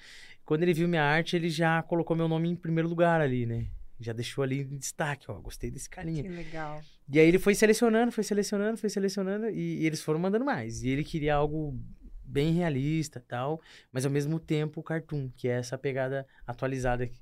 quando 0.45 0.63
ele 0.63 0.73
viu 0.73 0.89
minha 0.89 1.03
arte, 1.03 1.37
ele 1.37 1.51
já 1.51 1.83
colocou 1.83 2.17
meu 2.17 2.27
nome 2.27 2.49
em 2.49 2.57
primeiro 2.57 2.89
lugar 2.89 3.21
ali, 3.21 3.47
né? 3.47 3.67
Já 4.01 4.13
deixou 4.13 4.45
ali 4.45 4.61
em 4.61 4.79
destaque, 4.79 5.31
ó, 5.31 5.35
gostei 5.41 5.71
desse 5.71 5.91
carinha. 5.91 6.23
Que 6.23 6.29
legal. 6.29 6.81
E 7.09 7.19
aí 7.19 7.27
ele 7.27 7.39
foi 7.39 7.55
selecionando, 7.55 8.13
foi 8.13 8.23
selecionando, 8.23 8.79
foi 8.79 8.89
selecionando, 8.89 9.49
e, 9.49 9.81
e 9.81 9.87
eles 9.87 10.03
foram 10.03 10.21
mandando 10.21 10.45
mais. 10.45 10.83
E 10.83 10.89
ele 10.89 11.03
queria 11.03 11.35
algo 11.35 11.77
bem 12.23 12.53
realista 12.53 13.25
tal, 13.27 13.61
mas 13.91 14.05
ao 14.05 14.11
mesmo 14.11 14.39
tempo 14.39 14.83
cartoon, 14.83 15.31
que 15.37 15.49
é 15.49 15.53
essa 15.53 15.79
pegada 15.79 16.27
atualizada 16.47 17.07
que, 17.07 17.19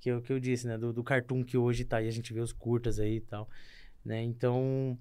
que, 0.00 0.10
eu, 0.10 0.22
que 0.22 0.32
eu 0.32 0.40
disse, 0.40 0.66
né? 0.66 0.76
Do, 0.78 0.92
do 0.92 1.04
cartoon 1.04 1.44
que 1.44 1.56
hoje 1.56 1.84
tá 1.84 1.98
aí, 1.98 2.08
a 2.08 2.12
gente 2.12 2.32
vê 2.32 2.40
os 2.40 2.52
curtas 2.52 2.98
aí 2.98 3.16
e 3.16 3.20
tal, 3.20 3.48
né? 4.04 4.22
Então, 4.22 4.98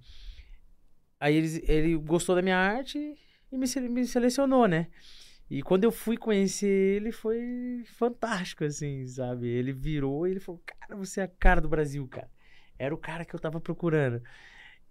aí 1.19 1.35
ele, 1.35 1.63
ele 1.67 1.95
gostou 1.95 2.35
da 2.35 2.41
minha 2.41 2.57
arte 2.57 2.99
e 3.51 3.57
me, 3.57 3.65
me 3.89 4.05
selecionou, 4.05 4.67
né? 4.67 4.87
E 5.49 5.61
quando 5.61 5.83
eu 5.83 5.91
fui 5.91 6.17
conhecer 6.17 6.67
ele, 6.67 7.11
foi 7.11 7.83
fantástico, 7.85 8.63
assim, 8.63 9.05
sabe? 9.05 9.47
Ele 9.47 9.71
virou 9.71 10.27
e 10.27 10.31
ele 10.31 10.39
falou, 10.39 10.61
cara, 10.65 10.95
você 10.95 11.21
é 11.21 11.23
a 11.23 11.27
cara 11.27 11.61
do 11.61 11.69
Brasil, 11.69 12.07
cara. 12.07 12.29
Era 12.77 12.93
o 12.93 12.97
cara 12.97 13.23
que 13.23 13.33
eu 13.35 13.39
tava 13.39 13.61
procurando. 13.61 14.21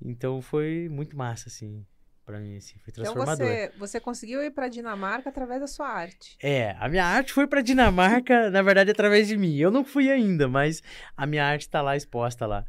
Então 0.00 0.40
foi 0.40 0.88
muito 0.88 1.16
massa, 1.16 1.48
assim, 1.48 1.84
para 2.24 2.38
mim, 2.38 2.56
assim, 2.56 2.78
foi 2.78 2.92
transformador. 2.92 3.46
Então 3.46 3.56
você, 3.56 3.78
você 3.78 4.00
conseguiu 4.00 4.42
ir 4.42 4.50
para 4.52 4.68
Dinamarca 4.68 5.28
através 5.28 5.60
da 5.60 5.66
sua 5.66 5.88
arte. 5.88 6.36
É, 6.40 6.76
a 6.78 6.88
minha 6.88 7.04
arte 7.04 7.32
foi 7.32 7.46
para 7.46 7.60
Dinamarca, 7.60 8.48
na 8.50 8.62
verdade, 8.62 8.90
através 8.90 9.28
de 9.28 9.36
mim. 9.36 9.56
Eu 9.56 9.70
não 9.70 9.84
fui 9.84 10.10
ainda, 10.10 10.48
mas 10.48 10.82
a 11.16 11.26
minha 11.26 11.44
arte 11.44 11.68
tá 11.68 11.82
lá 11.82 11.96
exposta 11.96 12.46
lá. 12.46 12.64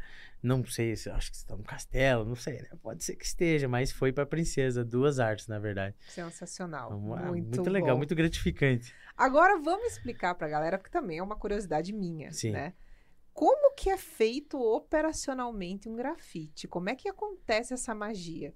Não 0.45 0.63
sei, 0.63 0.93
acho 0.93 1.31
que 1.31 1.37
está 1.37 1.57
no 1.57 1.63
castelo, 1.63 2.23
não 2.23 2.35
sei, 2.35 2.61
né? 2.61 2.69
Pode 2.79 3.03
ser 3.03 3.15
que 3.15 3.25
esteja, 3.25 3.67
mas 3.67 3.91
foi 3.91 4.13
para 4.13 4.27
princesa, 4.27 4.85
duas 4.85 5.19
artes, 5.19 5.47
na 5.47 5.57
verdade. 5.57 5.95
Sensacional. 6.07 6.91
Muito, 6.99 7.55
muito 7.55 7.69
legal, 7.71 7.95
bom. 7.95 7.97
muito 7.97 8.13
gratificante. 8.13 8.93
Agora 9.17 9.59
vamos 9.59 9.93
explicar 9.93 10.35
para 10.35 10.45
a 10.45 10.49
galera, 10.51 10.77
porque 10.77 10.91
também 10.91 11.17
é 11.17 11.23
uma 11.23 11.35
curiosidade 11.35 11.91
minha, 11.91 12.31
Sim. 12.31 12.51
né? 12.51 12.73
Como 13.33 13.73
que 13.73 13.89
é 13.89 13.97
feito 13.97 14.61
operacionalmente 14.61 15.89
um 15.89 15.95
grafite? 15.95 16.67
Como 16.67 16.91
é 16.91 16.95
que 16.95 17.09
acontece 17.09 17.73
essa 17.73 17.95
magia? 17.95 18.53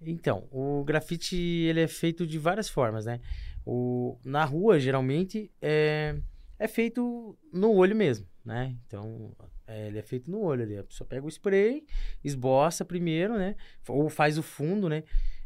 Então, 0.00 0.46
o 0.52 0.84
grafite 0.84 1.36
ele 1.36 1.80
é 1.80 1.88
feito 1.88 2.24
de 2.24 2.38
várias 2.38 2.68
formas, 2.68 3.04
né? 3.04 3.20
O, 3.66 4.16
na 4.24 4.44
rua, 4.44 4.78
geralmente, 4.78 5.50
é, 5.60 6.16
é 6.56 6.68
feito 6.68 7.36
no 7.52 7.72
olho 7.72 7.96
mesmo, 7.96 8.28
né? 8.44 8.76
Então, 8.86 9.34
é, 9.70 9.86
ele 9.86 9.98
é 9.98 10.02
feito 10.02 10.28
no 10.28 10.40
olho 10.40 10.64
ali. 10.64 10.76
A 10.76 10.82
pessoa 10.82 11.06
pega 11.06 11.24
o 11.24 11.28
spray, 11.28 11.86
esboça 12.24 12.84
primeiro, 12.84 13.38
né? 13.38 13.54
Ou 13.88 14.08
faz 14.08 14.36
o 14.36 14.42
fundo, 14.42 14.88
né? 14.88 15.04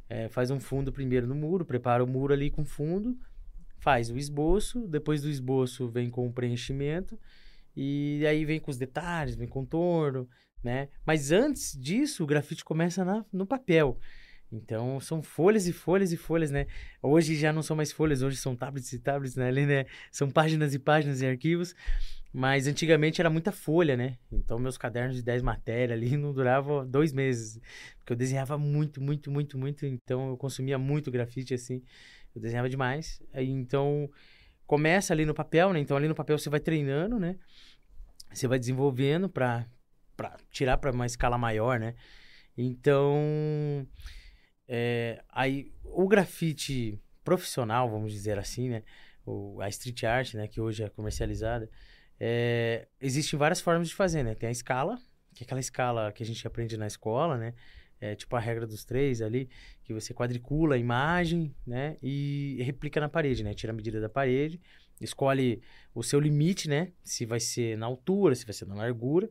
É, 0.09 0.29
faz 0.29 0.51
um 0.51 0.59
fundo 0.59 0.91
primeiro 0.91 1.27
no 1.27 1.35
muro, 1.35 1.65
prepara 1.65 2.03
o 2.03 2.07
muro 2.07 2.33
ali 2.33 2.51
com 2.51 2.65
fundo, 2.65 3.19
faz 3.79 4.11
o 4.11 4.17
esboço, 4.17 4.87
depois 4.89 5.21
do 5.23 5.29
esboço 5.29 5.89
vem 5.89 6.09
com 6.09 6.27
o 6.27 6.33
preenchimento, 6.33 7.19
e 7.77 8.25
aí 8.27 8.45
vem 8.45 8.59
com 8.59 8.71
os 8.71 8.79
detalhes, 8.79 9.35
vem 9.35 9.49
contorno, 9.49 10.29
né? 10.63 10.89
Mas 11.05 11.31
antes 11.31 11.79
disso, 11.79 12.25
o 12.25 12.27
grafite 12.27 12.65
começa 12.65 13.05
na, 13.05 13.25
no 13.33 13.47
papel. 13.47 13.99
Então, 14.51 15.01
são 15.01 15.23
folhas 15.23 15.67
e 15.67 15.73
folhas 15.73 16.13
e 16.13 16.17
folhas, 16.17 16.51
né? 16.51 16.67
Hoje 17.03 17.35
já 17.35 17.53
não 17.53 17.63
são 17.63 17.77
mais 17.77 17.91
folhas, 17.91 18.23
hoje 18.23 18.37
são 18.37 18.55
tablets 18.55 18.93
e 18.93 18.99
tablets, 18.99 19.37
né? 19.37 19.49
Ali, 19.49 19.67
né? 19.67 19.85
São 20.11 20.31
páginas 20.31 20.75
e 20.75 20.79
páginas 20.79 21.21
e 21.21 21.27
arquivos. 21.27 21.75
Mas 22.37 22.67
antigamente 22.67 23.21
era 23.21 23.31
muita 23.31 23.53
folha, 23.53 23.97
né? 23.97 24.19
Então, 24.33 24.59
meus 24.59 24.77
cadernos 24.77 25.15
de 25.15 25.23
10 25.23 25.41
matérias 25.41 25.97
ali 25.97 26.17
não 26.19 26.33
duravam 26.33 26.85
dois 26.85 27.13
meses. 27.13 27.61
Porque 27.99 28.13
eu 28.13 28.17
desenhava 28.17 28.59
muito, 28.59 29.01
muito, 29.01 29.31
muito, 29.31 29.57
muito. 29.57 29.87
Então, 29.87 30.31
eu 30.31 30.37
consumia 30.37 30.77
muito 30.77 31.13
grafite, 31.13 31.55
assim. 31.55 31.81
Eu 32.35 32.43
desenhava 32.43 32.69
demais. 32.69 33.23
Então, 33.33 34.11
começa 34.67 35.15
ali 35.15 35.25
no 35.25 35.33
papel, 35.33 35.73
né? 35.73 35.79
Então, 35.79 35.97
ali 35.97 36.09
no 36.09 36.15
papel 36.15 36.37
você 36.37 36.51
vai 36.51 36.59
treinando, 36.59 37.21
né? 37.21 37.39
Você 38.33 38.49
vai 38.49 38.59
desenvolvendo 38.59 39.29
para 39.29 39.65
tirar 40.51 40.79
para 40.79 40.91
uma 40.91 41.07
escala 41.07 41.39
maior, 41.39 41.79
né? 41.79 41.95
Então, 42.59 43.87
é, 44.67 45.23
aí, 45.29 45.73
o 45.85 46.09
grafite 46.09 47.01
profissional, 47.23 47.89
vamos 47.89 48.13
dizer 48.13 48.41
assim, 48.41 48.71
né? 48.71 48.83
O, 49.25 49.61
a 49.61 49.69
street 49.69 50.03
art, 50.03 50.35
né? 50.35 50.49
Que 50.49 50.61
hoje 50.61 50.83
é 50.83 50.89
comercializada. 50.89 51.71
É, 52.19 52.87
existem 53.01 53.39
várias 53.39 53.61
formas 53.61 53.89
de 53.89 53.95
fazer, 53.95 54.23
né? 54.23 54.35
Tem 54.35 54.49
a 54.49 54.53
escala, 54.53 54.99
que 55.35 55.43
é 55.43 55.45
aquela 55.45 55.61
escala 55.61 56.13
que 56.13 56.23
a 56.23 56.27
gente 56.27 56.47
aprende 56.47 56.77
na 56.77 56.87
escola, 56.87 57.37
né? 57.37 57.55
É 58.01 58.15
tipo 58.15 58.35
a 58.37 58.41
regra 58.41 58.67
dos 58.67 58.85
três 58.85 59.23
ali, 59.23 59.49
que 59.83 59.95
você 59.95 60.13
quadricula 60.13 60.75
a 60.75 60.79
imagem, 60.79 61.55
né? 61.67 61.97
E 62.03 62.59
replica 62.63 63.01
na 63.01 63.09
parede, 63.09 63.43
né? 63.43 63.55
Tira 63.55 63.73
a 63.73 63.77
medida 63.77 64.01
da 64.01 64.09
parede, 64.09 64.61
escolhe 65.01 65.63
o 65.95 66.03
seu 66.03 66.21
limite, 66.21 66.69
né? 66.69 66.93
Se 67.03 67.25
vai 67.25 67.41
ser 67.41 67.79
na 67.79 67.87
altura, 67.87 68.35
se 68.35 68.45
vai 68.45 68.53
ser 68.53 68.67
na 68.67 68.75
largura. 68.75 69.29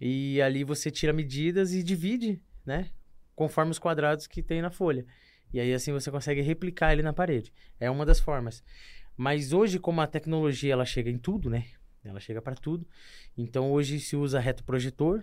E 0.00 0.40
ali 0.42 0.64
você 0.64 0.90
tira 0.90 1.12
medidas 1.12 1.72
e 1.72 1.82
divide, 1.82 2.40
né? 2.64 2.90
Conforme 3.34 3.70
os 3.70 3.78
quadrados 3.78 4.26
que 4.26 4.42
tem 4.42 4.62
na 4.62 4.70
folha. 4.70 5.06
E 5.52 5.60
aí 5.60 5.72
assim 5.74 5.92
você 5.92 6.10
consegue 6.10 6.40
replicar 6.40 6.92
ele 6.92 7.02
na 7.02 7.12
parede. 7.12 7.52
É 7.78 7.90
uma 7.90 8.06
das 8.06 8.18
formas. 8.18 8.64
Mas 9.16 9.52
hoje, 9.52 9.78
como 9.78 10.00
a 10.00 10.06
tecnologia 10.06 10.72
ela 10.72 10.86
chega 10.86 11.10
em 11.10 11.18
tudo, 11.18 11.50
né? 11.50 11.66
Ela 12.04 12.20
chega 12.20 12.42
para 12.42 12.54
tudo. 12.54 12.86
Então 13.36 13.70
hoje 13.72 14.00
se 14.00 14.16
usa 14.16 14.40
retroprojetor 14.40 15.22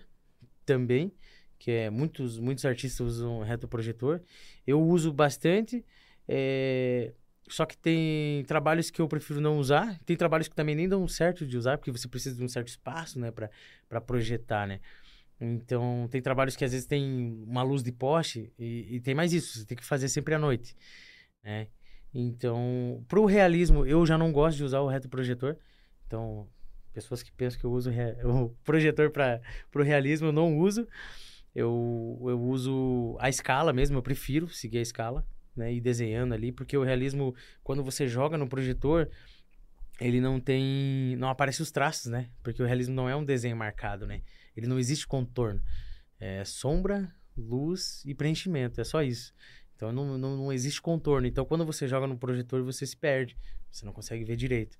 também, 0.66 1.12
que 1.58 1.72
é 1.72 1.90
muitos 1.90 2.40
muitos 2.40 2.66
artistas 2.66 3.00
usam 3.00 3.42
retroprojetor. 3.42 4.22
Eu 4.66 4.82
uso 4.82 5.12
bastante. 5.12 5.86
É... 6.28 7.14
Só 7.50 7.66
que 7.66 7.76
tem 7.76 8.44
trabalhos 8.46 8.92
que 8.92 9.02
eu 9.02 9.08
prefiro 9.08 9.42
não 9.42 9.58
usar. 9.58 10.00
Tem 10.06 10.16
trabalhos 10.16 10.48
que 10.48 10.56
também 10.56 10.76
nem 10.76 10.88
dão 10.88 11.08
certo 11.08 11.48
de 11.48 11.58
usar, 11.58 11.78
porque 11.78 11.92
você 11.92 12.08
precisa 12.08 12.36
de 12.36 12.44
um 12.44 12.48
certo 12.48 12.68
espaço, 12.68 13.20
né, 13.20 13.32
para 13.32 14.02
projetar, 14.02 14.68
né? 14.68 14.80
Então, 15.42 16.08
tem 16.12 16.22
trabalhos 16.22 16.56
que 16.56 16.66
às 16.66 16.74
vezes 16.74 16.86
tem 16.86 17.44
uma 17.48 17.64
luz 17.64 17.82
de 17.82 17.92
poste 17.92 18.52
e, 18.60 18.98
e 18.98 19.00
tem 19.00 19.16
mais 19.16 19.34
isso, 19.34 19.58
você 19.58 19.66
tem 19.66 19.78
que 19.78 19.86
fazer 19.86 20.10
sempre 20.10 20.36
à 20.36 20.40
noite, 20.40 20.76
né? 21.44 21.68
Então, 22.14 23.04
pro 23.08 23.26
realismo, 23.26 23.86
eu 23.86 24.06
já 24.06 24.18
não 24.18 24.32
gosto 24.32 24.58
de 24.58 24.64
usar 24.64 24.82
o 24.82 24.88
retroprojetor. 24.88 25.56
Então, 26.06 26.48
pessoas 26.94 27.24
que 27.24 27.32
pensam 27.32 27.60
que 27.60 27.66
eu 27.66 27.72
uso 27.72 27.90
o 28.26 28.50
projetor 28.64 29.10
para 29.12 29.42
pro 29.72 29.84
realismo, 29.84 30.28
eu 30.28 30.32
não 30.32 30.58
uso. 30.58 30.88
Eu, 31.56 32.18
eu 32.22 32.40
uso 32.42 33.18
a 33.20 33.28
escala 33.28 33.74
mesmo, 33.74 33.98
eu 33.98 34.04
prefiro 34.04 34.48
seguir 34.48 34.78
a 34.78 34.82
escala, 34.82 35.26
né? 35.56 35.74
E 35.74 35.82
desenhando 35.82 36.34
ali, 36.34 36.52
porque 36.52 36.78
o 36.78 36.84
realismo, 36.84 37.36
quando 37.64 37.84
você 37.84 38.08
joga 38.08 38.38
no 38.38 38.48
projetor, 38.48 39.10
ele 40.00 40.22
não 40.22 40.40
tem. 40.40 41.16
Não 41.18 41.30
aparece 41.30 41.62
os 41.62 41.72
traços, 41.72 42.06
né? 42.12 42.30
Porque 42.44 42.62
o 42.62 42.66
realismo 42.66 42.96
não 42.96 43.10
é 43.10 43.16
um 43.16 43.26
desenho 43.26 43.58
marcado, 43.58 44.08
né? 44.08 44.22
Ele 44.56 44.68
não 44.68 44.80
existe 44.80 45.08
contorno. 45.08 45.62
É 46.20 46.44
sombra, 46.46 47.14
luz 47.38 48.04
e 48.06 48.14
preenchimento, 48.14 48.80
é 48.80 48.84
só 48.84 49.02
isso. 49.02 49.34
Então 49.76 49.92
não, 49.92 50.18
não, 50.18 50.38
não 50.38 50.54
existe 50.54 50.82
contorno. 50.82 51.28
Então 51.28 51.46
quando 51.46 51.66
você 51.66 51.88
joga 51.88 52.08
no 52.08 52.18
projetor, 52.18 52.64
você 52.64 52.86
se 52.86 52.96
perde. 52.96 53.38
Você 53.72 53.86
não 53.86 53.94
consegue 53.94 54.24
ver 54.24 54.36
direito. 54.36 54.78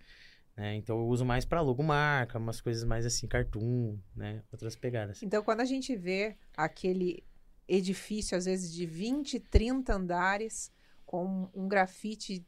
Né? 0.60 0.76
Então 0.76 1.00
eu 1.00 1.08
uso 1.08 1.24
mais 1.24 1.46
para 1.46 1.62
logomarca, 1.62 2.38
umas 2.38 2.60
coisas 2.60 2.84
mais 2.84 3.06
assim, 3.06 3.26
cartoon, 3.26 3.98
né? 4.14 4.44
Outras 4.52 4.76
pegadas. 4.76 5.24
Então 5.24 5.42
quando 5.42 5.62
a 5.62 5.66
gente 5.66 5.96
vê 5.96 6.36
aquele 6.56 7.24
edifício, 7.66 8.38
às 8.38 8.44
vezes 8.44 8.74
de 8.74 8.86
20, 8.86 9.40
30 9.40 9.96
andares, 9.96 10.70
com 11.06 11.50
um 11.54 11.66
grafite 11.70 12.46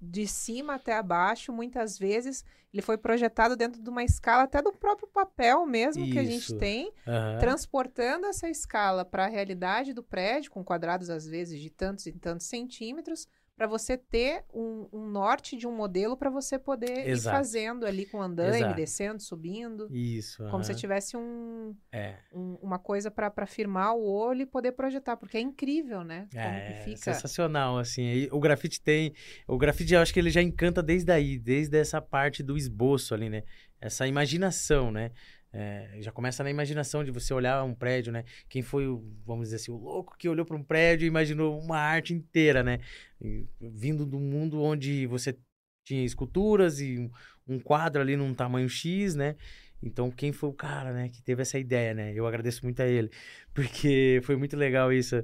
de 0.00 0.24
cima 0.24 0.76
até 0.76 0.92
abaixo, 0.92 1.52
muitas 1.52 1.98
vezes 1.98 2.44
ele 2.72 2.80
foi 2.80 2.96
projetado 2.96 3.56
dentro 3.56 3.82
de 3.82 3.90
uma 3.90 4.04
escala 4.04 4.44
até 4.44 4.62
do 4.62 4.72
próprio 4.72 5.08
papel 5.08 5.66
mesmo 5.66 6.08
que 6.10 6.20
a 6.20 6.24
gente 6.24 6.44
Isso. 6.44 6.58
tem, 6.58 6.92
Aham. 7.04 7.38
transportando 7.40 8.26
essa 8.26 8.48
escala 8.48 9.04
para 9.04 9.24
a 9.24 9.28
realidade 9.28 9.92
do 9.92 10.02
prédio, 10.02 10.52
com 10.52 10.62
quadrados 10.62 11.10
às 11.10 11.26
vezes 11.26 11.60
de 11.60 11.70
tantos 11.70 12.06
e 12.06 12.12
tantos 12.12 12.46
centímetros, 12.46 13.26
para 13.56 13.66
você 13.66 13.96
ter 13.96 14.44
um, 14.52 14.88
um 14.92 15.06
norte 15.06 15.56
de 15.56 15.66
um 15.66 15.76
modelo 15.76 16.16
para 16.16 16.30
você 16.30 16.58
poder 16.58 17.06
Exato. 17.06 17.36
ir 17.36 17.38
fazendo 17.38 17.86
ali 17.86 18.06
com 18.06 18.20
andaime, 18.20 18.56
Exato. 18.56 18.74
descendo, 18.74 19.22
subindo, 19.22 19.88
Isso. 19.94 20.42
como 20.50 20.64
se 20.64 20.74
tivesse 20.74 21.16
um, 21.16 21.76
É. 21.92 22.16
um- 22.32 22.56
uma 22.62 22.78
coisa 22.78 23.10
para 23.10 23.46
firmar 23.46 23.94
o 23.94 24.04
olho 24.04 24.42
e 24.42 24.46
poder 24.46 24.72
projetar, 24.72 25.16
porque 25.16 25.36
é 25.36 25.40
incrível, 25.40 26.02
né? 26.02 26.28
Como 26.32 26.42
É, 26.42 26.72
que 26.72 26.84
fica. 26.84 27.12
sensacional, 27.14 27.78
assim. 27.78 28.26
O 28.32 28.40
grafite 28.40 28.80
tem. 28.80 29.14
O 29.46 29.58
grafite, 29.58 29.94
eu 29.94 30.00
acho 30.00 30.12
que 30.12 30.18
ele 30.18 30.30
já 30.30 30.42
encanta 30.42 30.82
desde 30.82 31.12
aí, 31.12 31.38
desde 31.38 31.76
essa 31.78 32.00
parte 32.00 32.42
do 32.42 32.56
esboço 32.56 33.14
ali, 33.14 33.28
né? 33.28 33.42
Essa 33.80 34.06
imaginação, 34.06 34.90
né? 34.90 35.10
É, 35.52 35.98
já 36.00 36.10
começa 36.10 36.42
na 36.42 36.50
imaginação 36.50 37.04
de 37.04 37.10
você 37.10 37.34
olhar 37.34 37.62
um 37.62 37.74
prédio, 37.74 38.10
né? 38.12 38.24
Quem 38.48 38.62
foi, 38.62 38.86
o, 38.86 39.04
vamos 39.26 39.48
dizer 39.48 39.56
assim, 39.56 39.70
o 39.70 39.76
louco 39.76 40.16
que 40.16 40.28
olhou 40.28 40.46
para 40.46 40.56
um 40.56 40.62
prédio 40.62 41.04
e 41.04 41.08
imaginou 41.08 41.58
uma 41.60 41.78
arte 41.78 42.14
inteira, 42.14 42.62
né? 42.62 42.80
E, 43.20 43.44
vindo 43.60 44.06
do 44.06 44.18
mundo 44.18 44.62
onde 44.62 45.06
você 45.06 45.36
tinha 45.84 46.04
esculturas 46.04 46.80
e 46.80 46.98
um, 46.98 47.54
um 47.54 47.58
quadro 47.60 48.00
ali 48.00 48.16
num 48.16 48.32
tamanho 48.32 48.68
X, 48.68 49.14
né? 49.14 49.36
Então, 49.82 50.10
quem 50.10 50.32
foi 50.32 50.48
o 50.48 50.52
cara, 50.52 50.92
né, 50.92 51.08
que 51.08 51.20
teve 51.20 51.42
essa 51.42 51.58
ideia, 51.58 51.92
né? 51.92 52.12
Eu 52.14 52.26
agradeço 52.26 52.60
muito 52.62 52.80
a 52.80 52.86
ele, 52.86 53.10
porque 53.52 54.20
foi 54.22 54.36
muito 54.36 54.56
legal 54.56 54.92
isso, 54.92 55.16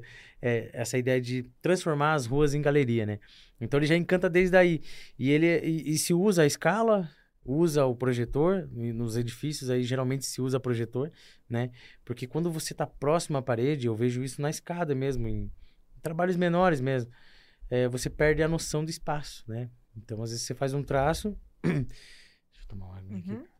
é, 0.42 0.68
essa 0.72 0.98
ideia 0.98 1.20
de 1.20 1.44
transformar 1.62 2.14
as 2.14 2.26
ruas 2.26 2.54
em 2.54 2.60
galeria, 2.60 3.06
né? 3.06 3.20
Então, 3.60 3.78
ele 3.78 3.86
já 3.86 3.96
encanta 3.96 4.28
desde 4.28 4.56
aí. 4.56 4.80
E 5.18 5.30
ele 5.30 5.46
e, 5.60 5.92
e 5.92 5.98
se 5.98 6.12
usa 6.12 6.42
a 6.42 6.46
escala, 6.46 7.08
usa 7.48 7.86
o 7.86 7.96
projetor, 7.96 8.68
nos 8.72 9.16
edifícios 9.16 9.70
aí 9.70 9.82
geralmente 9.82 10.26
se 10.26 10.40
usa 10.42 10.60
projetor, 10.60 11.10
né? 11.48 11.70
Porque 12.04 12.26
quando 12.26 12.50
você 12.52 12.74
está 12.74 12.86
próximo 12.86 13.38
à 13.38 13.42
parede, 13.42 13.86
eu 13.86 13.94
vejo 13.94 14.22
isso 14.22 14.42
na 14.42 14.50
escada 14.50 14.94
mesmo, 14.94 15.26
em 15.26 15.50
trabalhos 16.02 16.36
menores 16.36 16.80
mesmo, 16.80 17.10
é, 17.70 17.88
você 17.88 18.10
perde 18.10 18.42
a 18.42 18.48
noção 18.48 18.84
do 18.84 18.90
espaço, 18.90 19.44
né? 19.48 19.70
Então, 19.96 20.22
às 20.22 20.30
vezes 20.30 20.44
você 20.44 20.54
faz 20.54 20.74
um 20.74 20.82
traço... 20.82 21.36
Deixa 21.64 22.62
eu 22.62 22.68
tomar 22.68 22.86
uma 22.86 22.98
água 22.98 23.18
aqui. 23.18 23.57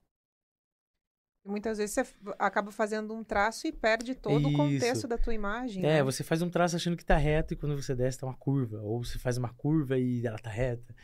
Muitas 1.48 1.78
vezes 1.78 1.94
você 1.94 2.06
acaba 2.38 2.70
fazendo 2.70 3.14
um 3.14 3.24
traço 3.24 3.66
e 3.66 3.72
perde 3.72 4.14
todo 4.14 4.40
Isso. 4.40 4.50
o 4.50 4.52
contexto 4.52 5.08
da 5.08 5.16
tua 5.16 5.32
imagem. 5.32 5.82
É, 5.82 5.94
né? 5.94 6.02
você 6.02 6.22
faz 6.22 6.42
um 6.42 6.50
traço 6.50 6.76
achando 6.76 6.96
que 6.96 7.04
tá 7.04 7.16
reto 7.16 7.54
e 7.54 7.56
quando 7.56 7.74
você 7.74 7.94
desce 7.94 8.18
tá 8.18 8.26
uma 8.26 8.34
curva. 8.34 8.80
Ou 8.82 9.02
você 9.02 9.18
faz 9.18 9.38
uma 9.38 9.48
curva 9.48 9.98
e 9.98 10.26
ela 10.26 10.38
tá 10.38 10.50
reta. 10.50 10.94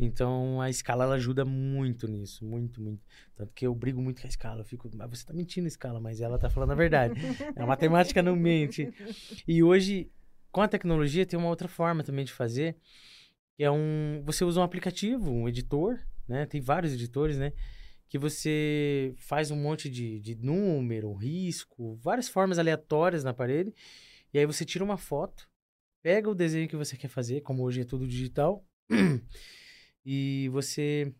Então 0.00 0.60
a 0.60 0.68
escala 0.68 1.04
ela 1.04 1.14
ajuda 1.14 1.44
muito 1.44 2.08
nisso, 2.08 2.44
muito, 2.44 2.82
muito. 2.82 3.00
Tanto 3.36 3.52
que 3.54 3.64
eu 3.64 3.74
brigo 3.74 4.02
muito 4.02 4.20
com 4.20 4.26
a 4.26 4.30
escala. 4.30 4.62
Eu 4.62 4.64
fico, 4.64 4.90
mas 4.94 5.08
você 5.08 5.24
tá 5.24 5.32
mentindo, 5.32 5.68
escala, 5.68 6.00
mas 6.00 6.20
ela 6.20 6.38
tá 6.38 6.50
falando 6.50 6.72
a 6.72 6.74
verdade. 6.74 7.14
a 7.54 7.64
matemática 7.64 8.20
não 8.22 8.34
mente. 8.34 8.92
E 9.46 9.62
hoje, 9.62 10.10
com 10.50 10.62
a 10.62 10.68
tecnologia, 10.68 11.24
tem 11.24 11.38
uma 11.38 11.48
outra 11.48 11.68
forma 11.68 12.02
também 12.02 12.24
de 12.24 12.32
fazer. 12.32 12.76
Que 13.56 13.62
é 13.62 13.70
um. 13.70 14.20
Você 14.24 14.44
usa 14.44 14.60
um 14.60 14.64
aplicativo, 14.64 15.30
um 15.30 15.48
editor, 15.48 15.98
né? 16.26 16.44
Tem 16.46 16.60
vários 16.60 16.92
editores, 16.92 17.38
né? 17.38 17.52
Que 18.12 18.18
você 18.18 19.14
faz 19.16 19.50
um 19.50 19.56
monte 19.56 19.88
de, 19.88 20.20
de 20.20 20.34
número, 20.34 21.14
risco, 21.14 21.96
várias 21.96 22.28
formas 22.28 22.58
aleatórias 22.58 23.24
na 23.24 23.32
parede, 23.32 23.74
e 24.34 24.38
aí 24.38 24.44
você 24.44 24.66
tira 24.66 24.84
uma 24.84 24.98
foto, 24.98 25.48
pega 26.02 26.28
o 26.28 26.34
desenho 26.34 26.68
que 26.68 26.76
você 26.76 26.94
quer 26.94 27.08
fazer, 27.08 27.40
como 27.40 27.62
hoje 27.62 27.80
é 27.80 27.84
tudo 27.86 28.06
digital, 28.06 28.68
e 30.04 30.46
você 30.50 31.10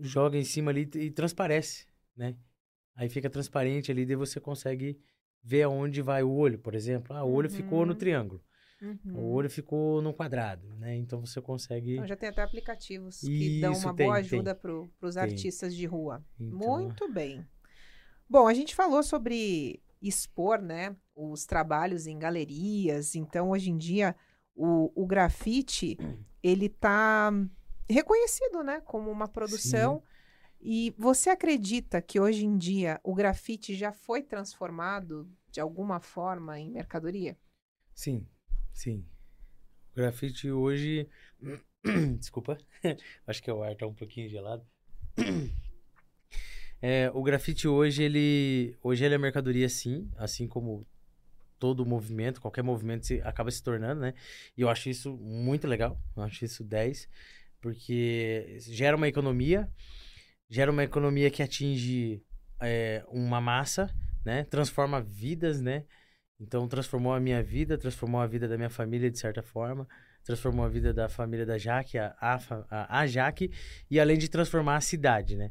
joga 0.00 0.36
em 0.36 0.42
cima 0.42 0.72
ali 0.72 0.80
e 0.96 1.12
transparece, 1.12 1.86
né? 2.16 2.36
Aí 2.96 3.08
fica 3.08 3.30
transparente 3.30 3.92
ali, 3.92 4.04
daí 4.04 4.16
você 4.16 4.40
consegue 4.40 4.98
ver 5.44 5.62
aonde 5.62 6.02
vai 6.02 6.24
o 6.24 6.32
olho, 6.32 6.58
por 6.58 6.74
exemplo. 6.74 7.14
Ah, 7.14 7.22
o 7.22 7.32
olho 7.32 7.48
uhum. 7.48 7.56
ficou 7.56 7.86
no 7.86 7.92
uhum. 7.92 7.98
triângulo. 7.98 8.44
Uhum. 8.80 9.16
O 9.16 9.32
olho 9.32 9.50
ficou 9.50 10.00
no 10.00 10.14
quadrado, 10.14 10.68
né? 10.76 10.96
Então 10.96 11.20
você 11.20 11.40
consegue. 11.40 11.94
Então 11.94 12.06
já 12.06 12.16
tem 12.16 12.28
até 12.28 12.42
aplicativos 12.42 13.22
Isso, 13.22 13.26
que 13.26 13.60
dão 13.60 13.72
uma 13.72 13.94
tem, 13.94 14.06
boa 14.06 14.18
ajuda 14.18 14.54
para 14.54 14.72
os 15.02 15.16
artistas 15.16 15.74
de 15.74 15.84
rua. 15.84 16.24
Então... 16.38 16.58
Muito 16.58 17.12
bem. 17.12 17.44
Bom, 18.28 18.46
a 18.46 18.54
gente 18.54 18.74
falou 18.74 19.02
sobre 19.02 19.82
expor, 20.00 20.60
né, 20.60 20.94
os 21.14 21.44
trabalhos 21.44 22.06
em 22.06 22.18
galerias. 22.18 23.14
Então 23.14 23.50
hoje 23.50 23.70
em 23.70 23.76
dia 23.76 24.14
o, 24.54 24.92
o 24.94 25.06
grafite 25.06 25.96
ele 26.42 26.66
está 26.66 27.32
reconhecido, 27.88 28.62
né, 28.62 28.80
como 28.82 29.10
uma 29.10 29.26
produção. 29.26 29.98
Sim. 29.98 30.18
E 30.60 30.94
você 30.98 31.30
acredita 31.30 32.02
que 32.02 32.18
hoje 32.18 32.44
em 32.44 32.56
dia 32.56 33.00
o 33.02 33.14
grafite 33.14 33.74
já 33.74 33.92
foi 33.92 34.22
transformado 34.22 35.28
de 35.50 35.60
alguma 35.60 36.00
forma 36.00 36.58
em 36.58 36.70
mercadoria? 36.70 37.36
Sim, 37.94 38.26
Sim. 38.72 39.04
O 39.92 39.96
grafite 39.96 40.50
hoje. 40.50 41.08
Desculpa. 42.18 42.58
Acho 43.26 43.42
que 43.42 43.50
o 43.50 43.62
ar 43.62 43.74
tá 43.76 43.86
um 43.86 43.94
pouquinho 43.94 44.28
gelado. 44.28 44.64
É, 46.80 47.10
o 47.12 47.24
grafite 47.24 47.66
hoje, 47.66 48.04
ele. 48.04 48.76
Hoje 48.80 49.04
ele 49.04 49.14
é 49.14 49.18
mercadoria, 49.18 49.68
sim. 49.68 50.08
Assim 50.16 50.46
como 50.46 50.86
todo 51.58 51.84
movimento, 51.84 52.40
qualquer 52.40 52.62
movimento 52.62 53.06
se, 53.06 53.20
acaba 53.22 53.50
se 53.50 53.62
tornando, 53.62 54.00
né? 54.00 54.14
E 54.56 54.60
eu 54.60 54.68
acho 54.68 54.88
isso 54.88 55.16
muito 55.16 55.66
legal. 55.66 56.00
Eu 56.16 56.22
acho 56.22 56.44
isso 56.44 56.62
10. 56.62 57.08
Porque 57.60 58.58
gera 58.60 58.96
uma 58.96 59.08
economia. 59.08 59.68
Gera 60.48 60.70
uma 60.70 60.84
economia 60.84 61.30
que 61.30 61.42
atinge 61.42 62.22
é, 62.60 63.04
uma 63.08 63.40
massa, 63.40 63.92
né? 64.24 64.44
Transforma 64.44 65.00
vidas, 65.00 65.60
né? 65.60 65.84
Então 66.40 66.68
transformou 66.68 67.12
a 67.12 67.20
minha 67.20 67.42
vida, 67.42 67.76
transformou 67.76 68.20
a 68.20 68.26
vida 68.26 68.46
da 68.46 68.56
minha 68.56 68.70
família 68.70 69.10
de 69.10 69.18
certa 69.18 69.42
forma, 69.42 69.88
transformou 70.22 70.64
a 70.64 70.68
vida 70.68 70.92
da 70.94 71.08
família 71.08 71.44
da 71.44 71.58
Jaque, 71.58 71.98
a, 71.98 72.14
a, 72.20 73.00
a 73.00 73.06
Jaque, 73.06 73.50
e 73.90 73.98
além 73.98 74.16
de 74.16 74.28
transformar 74.28 74.76
a 74.76 74.80
cidade, 74.80 75.36
né? 75.36 75.50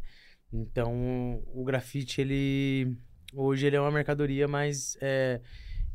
Então 0.51 1.43
o 1.47 1.63
grafite, 1.65 2.21
ele 2.21 2.97
hoje 3.33 3.65
ele 3.65 3.75
é 3.75 3.81
uma 3.81 3.91
mercadoria, 3.91 4.47
mas 4.47 4.97
é, 5.01 5.41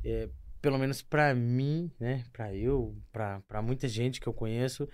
é 0.04 0.28
pelo 0.60 0.78
menos 0.78 1.02
para 1.02 1.34
mim, 1.34 1.90
né? 1.98 2.24
Para 2.32 2.54
eu, 2.54 2.96
para 3.10 3.62
muita 3.62 3.88
gente 3.88 4.20
que 4.20 4.26
eu 4.26 4.32
conheço, 4.32 4.88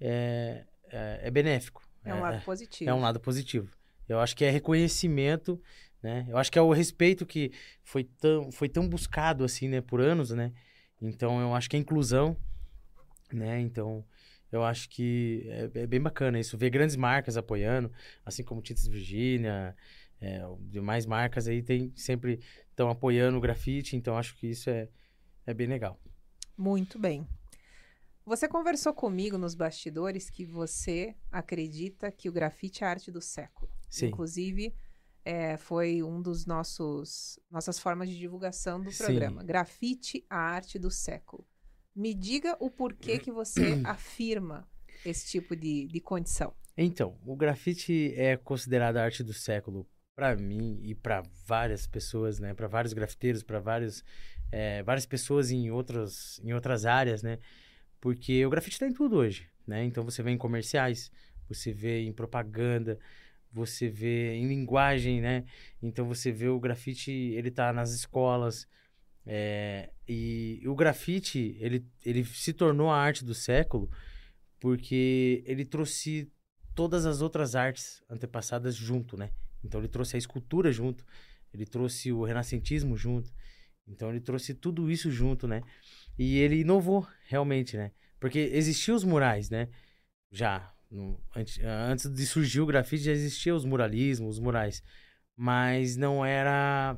é, 0.00 0.64
é, 0.90 1.20
é 1.24 1.30
benéfico. 1.30 1.82
É 2.04 2.12
um 2.12 2.20
lado 2.20 2.44
positivo. 2.44 2.90
É 2.90 2.94
um 2.94 3.00
lado 3.00 3.20
positivo. 3.20 3.70
Eu 4.06 4.20
acho 4.20 4.36
que 4.36 4.44
é 4.44 4.50
reconhecimento 4.50 5.60
né? 6.04 6.26
Eu 6.28 6.36
acho 6.36 6.52
que 6.52 6.58
é 6.58 6.62
o 6.62 6.70
respeito 6.70 7.24
que 7.24 7.50
foi 7.82 8.04
tão, 8.04 8.52
foi 8.52 8.68
tão 8.68 8.86
buscado 8.86 9.42
assim, 9.42 9.68
né, 9.68 9.80
por 9.80 10.02
anos, 10.02 10.30
né? 10.30 10.52
Então 11.00 11.40
eu 11.40 11.54
acho 11.54 11.68
que 11.68 11.76
é 11.76 11.78
inclusão, 11.78 12.36
né? 13.32 13.58
Então 13.58 14.04
eu 14.52 14.62
acho 14.62 14.86
que 14.90 15.46
é, 15.46 15.80
é 15.80 15.86
bem 15.86 16.00
bacana 16.00 16.38
isso, 16.38 16.58
ver 16.58 16.68
grandes 16.68 16.94
marcas 16.94 17.38
apoiando, 17.38 17.90
assim 18.22 18.44
como 18.44 18.60
Titas 18.60 18.86
Virginia, 18.86 19.74
é, 20.20 20.42
demais 20.60 21.06
marcas 21.06 21.48
aí 21.48 21.62
tem 21.62 21.90
sempre 21.96 22.38
estão 22.68 22.90
apoiando 22.90 23.38
o 23.38 23.40
grafite, 23.40 23.96
então 23.96 24.18
acho 24.18 24.36
que 24.36 24.46
isso 24.48 24.68
é, 24.68 24.90
é 25.46 25.54
bem 25.54 25.66
legal. 25.66 25.98
Muito 26.54 26.98
bem. 26.98 27.26
Você 28.26 28.46
conversou 28.46 28.92
comigo 28.92 29.38
nos 29.38 29.54
bastidores 29.54 30.28
que 30.28 30.44
você 30.44 31.14
acredita 31.32 32.12
que 32.12 32.28
o 32.28 32.32
grafite 32.32 32.84
é 32.84 32.86
a 32.86 32.90
arte 32.90 33.10
do 33.10 33.22
século. 33.22 33.70
Sim. 33.88 34.08
Inclusive, 34.08 34.74
é, 35.24 35.56
foi 35.56 36.02
um 36.02 36.20
dos 36.20 36.44
nossos 36.44 37.38
nossas 37.50 37.78
formas 37.78 38.08
de 38.08 38.18
divulgação 38.18 38.80
do 38.80 38.92
programa. 38.92 39.40
Sim. 39.40 39.46
Grafite, 39.46 40.26
a 40.28 40.36
arte 40.36 40.78
do 40.78 40.90
século. 40.90 41.46
Me 41.96 42.12
diga 42.12 42.56
o 42.60 42.70
porquê 42.70 43.18
que 43.18 43.32
você 43.32 43.80
afirma 43.84 44.68
esse 45.04 45.30
tipo 45.30 45.56
de, 45.56 45.86
de 45.86 46.00
condição. 46.00 46.52
Então, 46.76 47.16
o 47.24 47.36
grafite 47.36 48.12
é 48.16 48.36
considerado 48.36 48.96
a 48.96 49.04
arte 49.04 49.22
do 49.22 49.32
século 49.32 49.88
para 50.14 50.36
mim 50.36 50.80
e 50.82 50.94
para 50.94 51.22
várias 51.46 51.86
pessoas, 51.86 52.38
né? 52.38 52.52
Para 52.52 52.68
vários 52.68 52.92
grafiteiros, 52.92 53.42
para 53.42 53.60
vários 53.60 54.04
é, 54.52 54.82
várias 54.82 55.06
pessoas 55.06 55.50
em 55.50 55.70
outras 55.70 56.40
em 56.44 56.52
outras 56.52 56.84
áreas, 56.84 57.22
né? 57.22 57.38
Porque 58.00 58.44
o 58.44 58.50
grafite 58.50 58.74
está 58.74 58.86
em 58.86 58.92
tudo 58.92 59.16
hoje, 59.16 59.48
né? 59.66 59.84
Então 59.84 60.04
você 60.04 60.22
vê 60.22 60.30
em 60.30 60.38
comerciais, 60.38 61.10
você 61.48 61.72
vê 61.72 62.02
em 62.02 62.12
propaganda, 62.12 62.98
você 63.54 63.88
vê 63.88 64.34
em 64.34 64.48
linguagem, 64.48 65.20
né? 65.20 65.44
Então 65.80 66.06
você 66.08 66.32
vê 66.32 66.48
o 66.48 66.58
grafite, 66.58 67.10
ele 67.10 67.50
tá 67.50 67.72
nas 67.72 67.92
escolas. 67.92 68.66
É, 69.24 69.90
e 70.06 70.60
o 70.66 70.74
grafite, 70.74 71.56
ele, 71.60 71.86
ele 72.04 72.24
se 72.24 72.52
tornou 72.52 72.90
a 72.90 72.98
arte 72.98 73.24
do 73.24 73.34
século 73.34 73.88
porque 74.58 75.42
ele 75.46 75.64
trouxe 75.64 76.30
todas 76.74 77.06
as 77.06 77.22
outras 77.22 77.54
artes 77.54 78.02
antepassadas 78.10 78.74
junto, 78.74 79.16
né? 79.16 79.30
Então 79.62 79.80
ele 79.80 79.88
trouxe 79.88 80.16
a 80.16 80.18
escultura 80.18 80.72
junto, 80.72 81.04
ele 81.52 81.64
trouxe 81.64 82.10
o 82.12 82.24
renascentismo 82.24 82.96
junto. 82.96 83.32
Então 83.86 84.10
ele 84.10 84.20
trouxe 84.20 84.52
tudo 84.52 84.90
isso 84.90 85.10
junto, 85.10 85.46
né? 85.46 85.62
E 86.18 86.38
ele 86.38 86.60
inovou 86.60 87.06
realmente, 87.26 87.76
né? 87.76 87.92
Porque 88.18 88.38
existiam 88.52 88.96
os 88.96 89.04
murais, 89.04 89.48
né? 89.48 89.68
Já 90.32 90.73
no, 90.94 91.20
antes, 91.34 91.58
antes 91.62 92.08
de 92.10 92.26
surgir 92.26 92.60
o 92.60 92.66
grafite 92.66 93.04
já 93.04 93.12
existiam 93.12 93.56
os 93.56 93.64
muralismos, 93.64 94.36
os 94.36 94.40
murais, 94.40 94.82
mas 95.36 95.96
não 95.96 96.24
era 96.24 96.96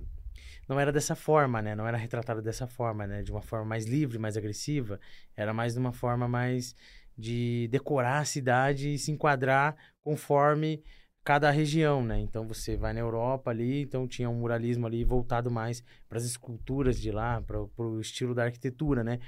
não 0.68 0.78
era 0.80 0.92
dessa 0.92 1.14
forma, 1.14 1.62
né? 1.62 1.74
Não 1.74 1.86
era 1.86 1.96
retratado 1.96 2.42
dessa 2.42 2.66
forma, 2.66 3.06
né? 3.06 3.22
De 3.22 3.30
uma 3.30 3.40
forma 3.42 3.64
mais 3.64 3.86
livre, 3.86 4.18
mais 4.18 4.36
agressiva. 4.36 5.00
Era 5.36 5.54
mais 5.54 5.74
de 5.74 5.78
uma 5.78 5.92
forma 5.92 6.26
mais 6.28 6.74
de 7.16 7.68
decorar 7.70 8.18
a 8.18 8.24
cidade 8.24 8.92
e 8.92 8.98
se 8.98 9.10
enquadrar 9.10 9.76
conforme 10.02 10.82
cada 11.26 11.50
região, 11.50 12.04
né? 12.04 12.20
Então 12.20 12.46
você 12.46 12.76
vai 12.76 12.92
na 12.92 13.00
Europa 13.00 13.50
ali, 13.50 13.82
então 13.82 14.06
tinha 14.06 14.30
um 14.30 14.34
muralismo 14.36 14.86
ali 14.86 15.02
voltado 15.02 15.50
mais 15.50 15.82
para 16.08 16.18
as 16.18 16.24
esculturas 16.24 17.00
de 17.00 17.10
lá, 17.10 17.42
para 17.42 17.60
o 17.60 18.00
estilo 18.00 18.32
da 18.32 18.44
arquitetura, 18.44 19.02
né? 19.02 19.18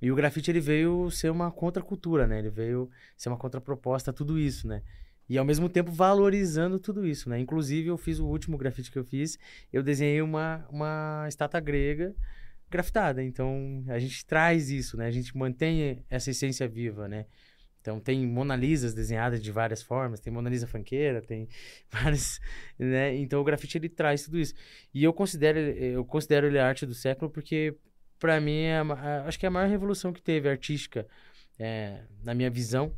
E 0.00 0.12
o 0.12 0.14
grafite 0.14 0.48
ele 0.48 0.60
veio 0.60 1.10
ser 1.10 1.28
uma 1.28 1.50
contracultura, 1.50 2.24
né? 2.24 2.38
Ele 2.38 2.50
veio 2.50 2.88
ser 3.16 3.30
uma 3.30 3.36
contraproposta 3.36 4.12
a 4.12 4.14
tudo 4.14 4.38
isso, 4.38 4.68
né? 4.68 4.80
E 5.28 5.36
ao 5.36 5.44
mesmo 5.44 5.68
tempo 5.68 5.90
valorizando 5.90 6.78
tudo 6.78 7.04
isso, 7.04 7.28
né? 7.28 7.40
Inclusive, 7.40 7.88
eu 7.88 7.98
fiz 7.98 8.20
o 8.20 8.26
último 8.26 8.56
grafite 8.56 8.88
que 8.88 8.98
eu 8.98 9.04
fiz, 9.04 9.36
eu 9.72 9.82
desenhei 9.82 10.22
uma, 10.22 10.64
uma 10.70 11.24
estátua 11.28 11.58
grega 11.58 12.14
grafitada. 12.70 13.24
Então, 13.24 13.82
a 13.88 13.98
gente 13.98 14.24
traz 14.24 14.70
isso, 14.70 14.96
né? 14.96 15.06
A 15.06 15.10
gente 15.10 15.36
mantém 15.36 16.04
essa 16.08 16.30
essência 16.30 16.68
viva, 16.68 17.08
né? 17.08 17.26
Então 17.80 17.98
tem 17.98 18.26
Mona 18.26 18.54
Lisas 18.54 18.92
desenhadas 18.92 19.42
de 19.42 19.50
várias 19.50 19.82
formas, 19.82 20.20
tem 20.20 20.32
Mona 20.32 20.50
Lisa 20.50 20.66
fanqueira, 20.66 21.22
tem 21.22 21.48
várias, 21.90 22.40
né? 22.78 23.16
Então 23.16 23.40
o 23.40 23.44
grafite 23.44 23.78
ele 23.78 23.88
traz 23.88 24.24
tudo 24.24 24.38
isso. 24.38 24.54
E 24.92 25.02
eu 25.02 25.12
considero 25.12 25.58
eu 25.58 26.04
considero 26.04 26.46
ele 26.46 26.58
a 26.58 26.66
arte 26.66 26.84
do 26.84 26.94
século 26.94 27.30
porque 27.30 27.74
para 28.18 28.40
mim 28.40 28.62
é 28.62 28.78
a, 28.78 29.24
acho 29.26 29.38
que 29.38 29.46
é 29.46 29.48
a 29.48 29.50
maior 29.50 29.68
revolução 29.68 30.12
que 30.12 30.22
teve 30.22 30.48
artística 30.48 31.06
é, 31.58 32.04
na 32.22 32.34
minha 32.34 32.50
visão, 32.50 32.94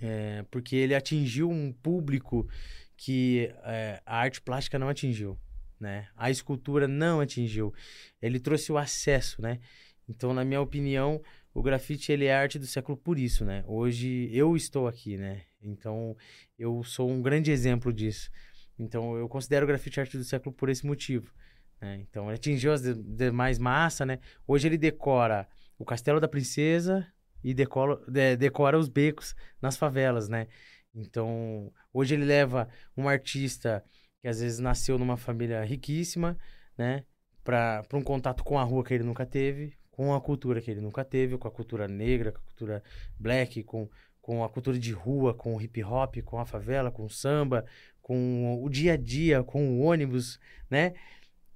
é, 0.00 0.44
porque 0.50 0.76
ele 0.76 0.94
atingiu 0.94 1.50
um 1.50 1.72
público 1.72 2.48
que 2.96 3.52
é, 3.64 4.00
a 4.06 4.18
arte 4.18 4.40
plástica 4.40 4.78
não 4.78 4.88
atingiu, 4.88 5.38
né? 5.78 6.08
A 6.16 6.30
escultura 6.30 6.88
não 6.88 7.20
atingiu. 7.20 7.74
Ele 8.22 8.40
trouxe 8.40 8.72
o 8.72 8.78
acesso, 8.78 9.42
né? 9.42 9.60
Então, 10.08 10.32
na 10.32 10.44
minha 10.44 10.60
opinião, 10.60 11.20
o 11.56 11.62
grafite 11.62 12.12
ele 12.12 12.26
é 12.26 12.34
arte 12.36 12.58
do 12.58 12.66
século 12.66 12.98
por 12.98 13.18
isso, 13.18 13.42
né? 13.42 13.64
Hoje 13.66 14.28
eu 14.30 14.54
estou 14.54 14.86
aqui, 14.86 15.16
né? 15.16 15.40
Então 15.62 16.14
eu 16.58 16.84
sou 16.84 17.10
um 17.10 17.22
grande 17.22 17.50
exemplo 17.50 17.90
disso. 17.94 18.30
Então 18.78 19.16
eu 19.16 19.26
considero 19.26 19.64
o 19.64 19.66
grafite 19.66 19.98
arte 19.98 20.18
do 20.18 20.24
século 20.24 20.54
por 20.54 20.68
esse 20.68 20.84
motivo. 20.84 21.32
Né? 21.80 21.96
Então 22.02 22.26
ele 22.26 22.34
atingiu 22.34 22.74
as 22.74 22.82
demais 22.82 23.58
massa, 23.58 24.04
né? 24.04 24.18
Hoje 24.46 24.68
ele 24.68 24.76
decora 24.76 25.48
o 25.78 25.84
Castelo 25.86 26.20
da 26.20 26.28
Princesa 26.28 27.10
e 27.42 27.54
decora, 27.54 27.96
de, 28.06 28.36
decora 28.36 28.78
os 28.78 28.90
becos 28.90 29.34
nas 29.60 29.78
favelas, 29.78 30.28
né? 30.28 30.48
Então 30.94 31.72
hoje 31.90 32.16
ele 32.16 32.26
leva 32.26 32.68
um 32.94 33.08
artista 33.08 33.82
que 34.20 34.28
às 34.28 34.40
vezes 34.40 34.58
nasceu 34.58 34.98
numa 34.98 35.16
família 35.16 35.64
riquíssima, 35.64 36.36
né? 36.76 37.02
Para 37.42 37.82
um 37.94 38.02
contato 38.02 38.44
com 38.44 38.58
a 38.58 38.62
rua 38.62 38.84
que 38.84 38.92
ele 38.92 39.04
nunca 39.04 39.24
teve, 39.24 39.74
com 39.96 40.12
a 40.12 40.20
cultura 40.20 40.60
que 40.60 40.70
ele 40.70 40.82
nunca 40.82 41.02
teve, 41.02 41.38
com 41.38 41.48
a 41.48 41.50
cultura 41.50 41.88
negra, 41.88 42.30
com 42.30 42.38
a 42.38 42.42
cultura 42.42 42.82
black, 43.18 43.62
com, 43.62 43.88
com 44.20 44.44
a 44.44 44.48
cultura 44.48 44.78
de 44.78 44.92
rua, 44.92 45.32
com 45.32 45.56
o 45.56 45.60
hip 45.60 45.82
hop, 45.82 46.16
com 46.22 46.38
a 46.38 46.44
favela, 46.44 46.90
com 46.90 47.06
o 47.06 47.10
samba, 47.10 47.64
com 48.02 48.62
o 48.62 48.68
dia 48.68 48.92
a 48.92 48.96
dia, 48.96 49.42
com 49.42 49.66
o 49.66 49.80
ônibus, 49.80 50.38
né? 50.70 50.92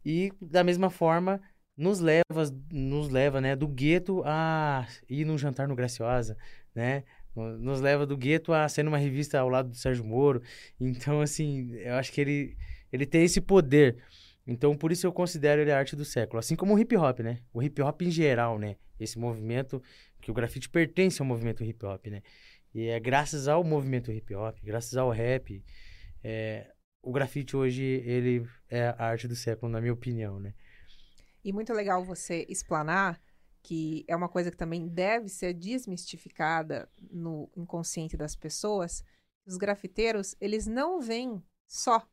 E 0.03 0.33
da 0.41 0.65
mesma 0.65 0.89
forma 0.89 1.39
nos 1.77 2.01
leva, 2.01 2.51
nos 2.73 3.11
leva, 3.11 3.43
né, 3.43 3.55
do 3.55 3.69
gueto 3.69 4.23
a 4.25 4.87
ir 5.09 5.27
num 5.27 5.37
jantar 5.37 5.69
no 5.69 5.77
Graciosa, 5.77 6.35
né? 6.75 7.05
Nos 7.37 7.81
leva 7.81 8.07
do 8.07 8.17
gueto 8.17 8.55
a 8.55 8.67
ser 8.71 8.83
numa 8.83 8.99
revista 8.99 9.39
ao 9.39 9.51
lado 9.51 9.69
do 9.69 9.77
Sérgio 9.77 10.05
Moro. 10.05 10.43
Então, 10.81 11.21
assim, 11.21 11.73
eu 11.75 11.95
acho 11.95 12.11
que 12.11 12.21
ele, 12.23 12.57
ele 12.91 13.05
tem 13.05 13.23
esse 13.23 13.41
poder 13.41 13.99
então, 14.51 14.77
por 14.77 14.91
isso 14.91 15.07
eu 15.07 15.13
considero 15.13 15.61
ele 15.63 15.71
a 15.71 15.79
arte 15.79 15.95
do 15.95 16.05
século. 16.05 16.41
Assim 16.41 16.57
como 16.57 16.75
o 16.75 16.79
hip 16.79 16.97
hop, 16.97 17.21
né? 17.21 17.39
O 17.53 17.63
hip 17.63 17.81
hop 17.81 18.03
em 18.03 18.11
geral, 18.11 18.59
né? 18.59 18.77
Esse 18.99 19.17
movimento, 19.17 19.81
que 20.21 20.29
o 20.29 20.35
grafite 20.35 20.69
pertence 20.69 21.23
ao 21.23 21.27
movimento 21.27 21.63
hip 21.63 21.87
hop, 21.87 22.07
né? 22.09 22.21
E 22.75 22.89
é 22.89 22.99
graças 22.99 23.47
ao 23.47 23.63
movimento 23.63 24.11
hip 24.11 24.35
hop, 24.35 24.59
graças 24.61 24.97
ao 24.97 25.09
rap, 25.09 25.65
é, 26.25 26.73
o 27.01 27.13
grafite 27.13 27.57
hoje, 27.57 27.83
ele 27.83 28.45
é 28.69 28.89
a 28.89 29.07
arte 29.07 29.29
do 29.29 29.37
século, 29.37 29.71
na 29.71 29.81
minha 29.81 29.93
opinião, 29.93 30.41
né? 30.41 30.53
E 31.45 31.53
muito 31.53 31.73
legal 31.73 32.05
você 32.05 32.45
explanar 32.49 33.21
que 33.63 34.05
é 34.09 34.17
uma 34.17 34.29
coisa 34.29 34.51
que 34.51 34.57
também 34.57 34.89
deve 34.89 35.29
ser 35.29 35.55
desmistificada 35.55 36.91
no 37.11 37.49
inconsciente 37.57 38.17
das 38.17 38.35
pessoas. 38.35 39.05
Os 39.47 39.57
grafiteiros, 39.57 40.35
eles 40.41 40.67
não 40.67 41.01
vêm 41.01 41.41
só 41.69 42.05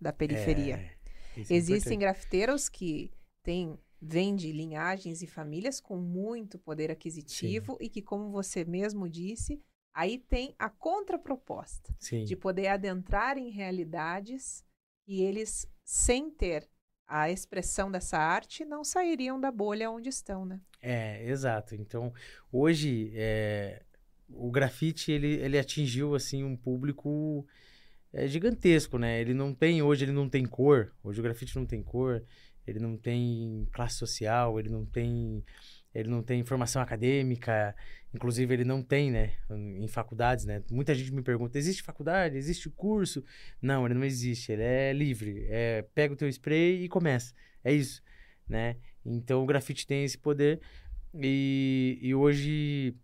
da 0.00 0.12
periferia. 0.12 0.76
É. 0.76 0.95
Isso 1.36 1.52
é 1.52 1.56
Existem 1.56 1.96
é 1.96 2.00
grafiteiros 2.00 2.68
que 2.68 3.10
têm 3.42 3.78
vêm 4.00 4.36
de 4.36 4.52
linhagens 4.52 5.22
e 5.22 5.26
famílias 5.26 5.80
com 5.80 5.96
muito 5.96 6.58
poder 6.58 6.90
aquisitivo 6.90 7.72
Sim. 7.72 7.84
e 7.84 7.88
que, 7.88 8.02
como 8.02 8.30
você 8.30 8.64
mesmo 8.64 9.08
disse, 9.08 9.60
aí 9.94 10.18
tem 10.18 10.54
a 10.58 10.68
contraproposta 10.68 11.94
Sim. 11.98 12.24
de 12.24 12.36
poder 12.36 12.68
adentrar 12.68 13.38
em 13.38 13.50
realidades 13.50 14.64
e 15.06 15.22
eles, 15.22 15.66
sem 15.82 16.30
ter 16.30 16.68
a 17.06 17.30
expressão 17.30 17.90
dessa 17.90 18.18
arte, 18.18 18.64
não 18.64 18.82
sairiam 18.82 19.40
da 19.40 19.50
bolha 19.50 19.90
onde 19.90 20.08
estão, 20.08 20.44
né? 20.44 20.60
É, 20.82 21.24
exato. 21.28 21.74
Então, 21.74 22.12
hoje, 22.50 23.12
é, 23.14 23.82
o 24.28 24.50
grafite, 24.50 25.12
ele, 25.12 25.34
ele 25.34 25.58
atingiu, 25.58 26.14
assim, 26.14 26.42
um 26.42 26.56
público 26.56 27.46
é 28.12 28.26
gigantesco, 28.26 28.98
né? 28.98 29.20
Ele 29.20 29.34
não 29.34 29.54
tem, 29.54 29.82
hoje 29.82 30.04
ele 30.04 30.12
não 30.12 30.28
tem 30.28 30.44
cor, 30.44 30.92
hoje 31.02 31.20
o 31.20 31.22
grafite 31.22 31.56
não 31.56 31.66
tem 31.66 31.82
cor, 31.82 32.22
ele 32.66 32.78
não 32.78 32.96
tem 32.96 33.68
classe 33.72 33.96
social, 33.96 34.58
ele 34.58 34.68
não 34.68 34.84
tem 34.84 35.44
ele 35.94 36.10
não 36.10 36.22
tem 36.22 36.44
formação 36.44 36.82
acadêmica, 36.82 37.74
inclusive 38.12 38.52
ele 38.52 38.64
não 38.64 38.82
tem, 38.82 39.10
né, 39.10 39.32
em 39.50 39.88
faculdades, 39.88 40.44
né? 40.44 40.62
Muita 40.70 40.94
gente 40.94 41.10
me 41.10 41.22
pergunta, 41.22 41.56
existe 41.56 41.82
faculdade, 41.82 42.36
existe 42.36 42.68
curso? 42.68 43.24
Não, 43.62 43.86
ele 43.86 43.94
não 43.94 44.04
existe, 44.04 44.52
ele 44.52 44.62
é 44.62 44.92
livre, 44.92 45.46
é 45.48 45.86
pega 45.94 46.12
o 46.12 46.16
teu 46.16 46.28
spray 46.28 46.84
e 46.84 46.88
começa, 46.88 47.32
é 47.64 47.72
isso, 47.72 48.02
né? 48.46 48.76
Então 49.04 49.42
o 49.42 49.46
grafite 49.46 49.86
tem 49.86 50.04
esse 50.04 50.18
poder 50.18 50.60
e, 51.14 51.98
e 52.02 52.14
hoje 52.14 52.94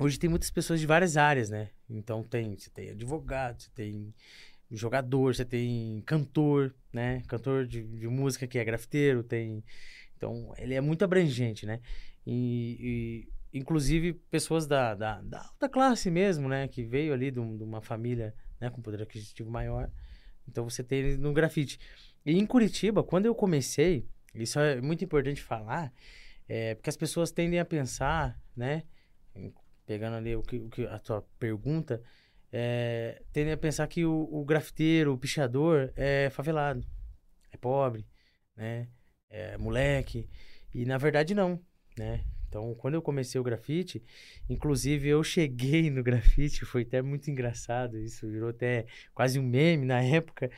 hoje 0.00 0.18
tem 0.18 0.28
muitas 0.28 0.50
pessoas 0.50 0.80
de 0.80 0.86
várias 0.86 1.16
áreas, 1.16 1.50
né? 1.50 1.70
Então 1.88 2.22
tem, 2.22 2.56
você 2.56 2.70
tem 2.70 2.90
advogado, 2.90 3.62
você 3.62 3.70
tem 3.74 4.14
jogador, 4.70 5.34
você 5.34 5.44
tem 5.44 6.02
cantor, 6.04 6.74
né? 6.92 7.22
Cantor 7.26 7.66
de, 7.66 7.82
de 7.82 8.08
música 8.08 8.46
que 8.46 8.58
é 8.58 8.64
grafiteiro, 8.64 9.22
tem. 9.22 9.64
Então, 10.16 10.52
ele 10.58 10.74
é 10.74 10.80
muito 10.80 11.04
abrangente, 11.04 11.64
né? 11.64 11.80
E, 12.26 13.26
e 13.52 13.58
inclusive 13.58 14.14
pessoas 14.30 14.66
da, 14.66 14.94
da, 14.94 15.22
da, 15.22 15.40
alta 15.40 15.68
classe 15.68 16.10
mesmo, 16.10 16.48
né? 16.48 16.68
Que 16.68 16.84
veio 16.84 17.12
ali 17.12 17.30
de, 17.30 17.40
de, 17.40 17.62
uma 17.62 17.80
família 17.80 18.34
né? 18.60 18.68
com 18.68 18.82
poder 18.82 19.02
aquisitivo 19.02 19.50
maior. 19.50 19.90
Então 20.46 20.68
você 20.68 20.82
tem 20.82 20.98
ele 20.98 21.16
no 21.16 21.32
grafite. 21.32 21.78
E 22.26 22.36
em 22.36 22.44
Curitiba, 22.44 23.02
quando 23.02 23.26
eu 23.26 23.34
comecei, 23.34 24.06
isso 24.34 24.58
é 24.58 24.80
muito 24.80 25.04
importante 25.04 25.42
falar, 25.42 25.92
é, 26.48 26.74
porque 26.74 26.90
as 26.90 26.96
pessoas 26.96 27.30
tendem 27.30 27.58
a 27.58 27.64
pensar, 27.64 28.38
né? 28.56 28.82
Pegando 29.88 30.16
ali 30.16 30.36
o 30.36 30.42
que, 30.42 30.58
o 30.58 30.68
que 30.68 30.86
a 30.86 30.98
tua 30.98 31.22
pergunta, 31.38 32.02
é, 32.52 33.22
a 33.50 33.56
pensar 33.56 33.86
que 33.88 34.04
o, 34.04 34.28
o 34.30 34.44
grafiteiro, 34.44 35.14
o 35.14 35.18
pichador 35.18 35.90
é 35.96 36.28
favelado, 36.28 36.86
é 37.50 37.56
pobre, 37.56 38.06
né? 38.54 38.86
É 39.30 39.56
moleque. 39.56 40.28
E 40.74 40.84
na 40.84 40.98
verdade 40.98 41.34
não, 41.34 41.58
né? 41.98 42.22
Então, 42.46 42.74
quando 42.74 42.94
eu 42.94 43.02
comecei 43.02 43.40
o 43.40 43.44
grafite, 43.44 44.02
inclusive 44.48 45.08
eu 45.08 45.24
cheguei 45.24 45.90
no 45.90 46.02
grafite, 46.04 46.66
foi 46.66 46.82
até 46.82 47.00
muito 47.00 47.30
engraçado, 47.30 47.98
isso 47.98 48.28
virou 48.28 48.50
até 48.50 48.84
quase 49.14 49.38
um 49.38 49.42
meme 49.42 49.86
na 49.86 50.02
época. 50.02 50.50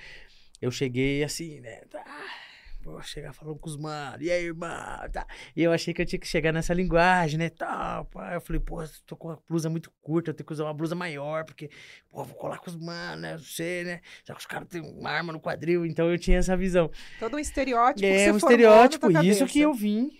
Eu 0.60 0.72
cheguei 0.72 1.22
assim, 1.22 1.60
né? 1.60 1.82
Ah, 1.94 2.49
Vou 2.82 3.00
chegar 3.02 3.32
falando 3.32 3.58
com 3.58 3.68
os 3.68 3.76
manos. 3.76 4.20
E 4.20 4.30
aí, 4.30 4.44
irmão? 4.44 4.70
Tá. 5.12 5.26
E 5.54 5.62
eu 5.62 5.72
achei 5.72 5.92
que 5.92 6.00
eu 6.00 6.06
tinha 6.06 6.18
que 6.18 6.26
chegar 6.26 6.52
nessa 6.52 6.72
linguagem, 6.72 7.38
né? 7.38 7.50
Tal, 7.50 8.06
pá. 8.06 8.34
Eu 8.34 8.40
falei, 8.40 8.60
pô, 8.60 8.82
tô 9.06 9.16
com 9.16 9.28
uma 9.28 9.38
blusa 9.48 9.68
muito 9.68 9.92
curta, 10.00 10.30
eu 10.30 10.34
tenho 10.34 10.46
que 10.46 10.52
usar 10.52 10.64
uma 10.64 10.74
blusa 10.74 10.94
maior, 10.94 11.44
porque, 11.44 11.68
pô, 12.08 12.24
vou 12.24 12.34
colar 12.34 12.58
com 12.58 12.70
os 12.70 12.76
manos, 12.76 13.20
né? 13.20 13.32
Não 13.32 13.38
sei, 13.40 13.84
né? 13.84 14.00
Só 14.24 14.32
que 14.32 14.40
os 14.40 14.46
caras 14.46 14.68
têm 14.68 14.80
uma 14.80 15.10
arma 15.10 15.32
no 15.32 15.40
quadril, 15.40 15.84
então 15.84 16.10
eu 16.10 16.18
tinha 16.18 16.38
essa 16.38 16.56
visão. 16.56 16.90
Todo 17.18 17.36
um 17.36 17.38
estereótipo. 17.38 18.06
É, 18.06 18.32
um 18.32 18.36
estereótipo, 18.36 19.10
isso 19.22 19.46
que 19.46 19.60
eu 19.60 19.74
vim 19.74 20.10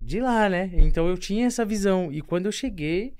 de 0.00 0.20
lá, 0.20 0.48
né? 0.48 0.70
Então 0.74 1.08
eu 1.08 1.16
tinha 1.16 1.46
essa 1.46 1.64
visão. 1.64 2.12
E 2.12 2.20
quando 2.20 2.46
eu 2.46 2.52
cheguei, 2.52 3.16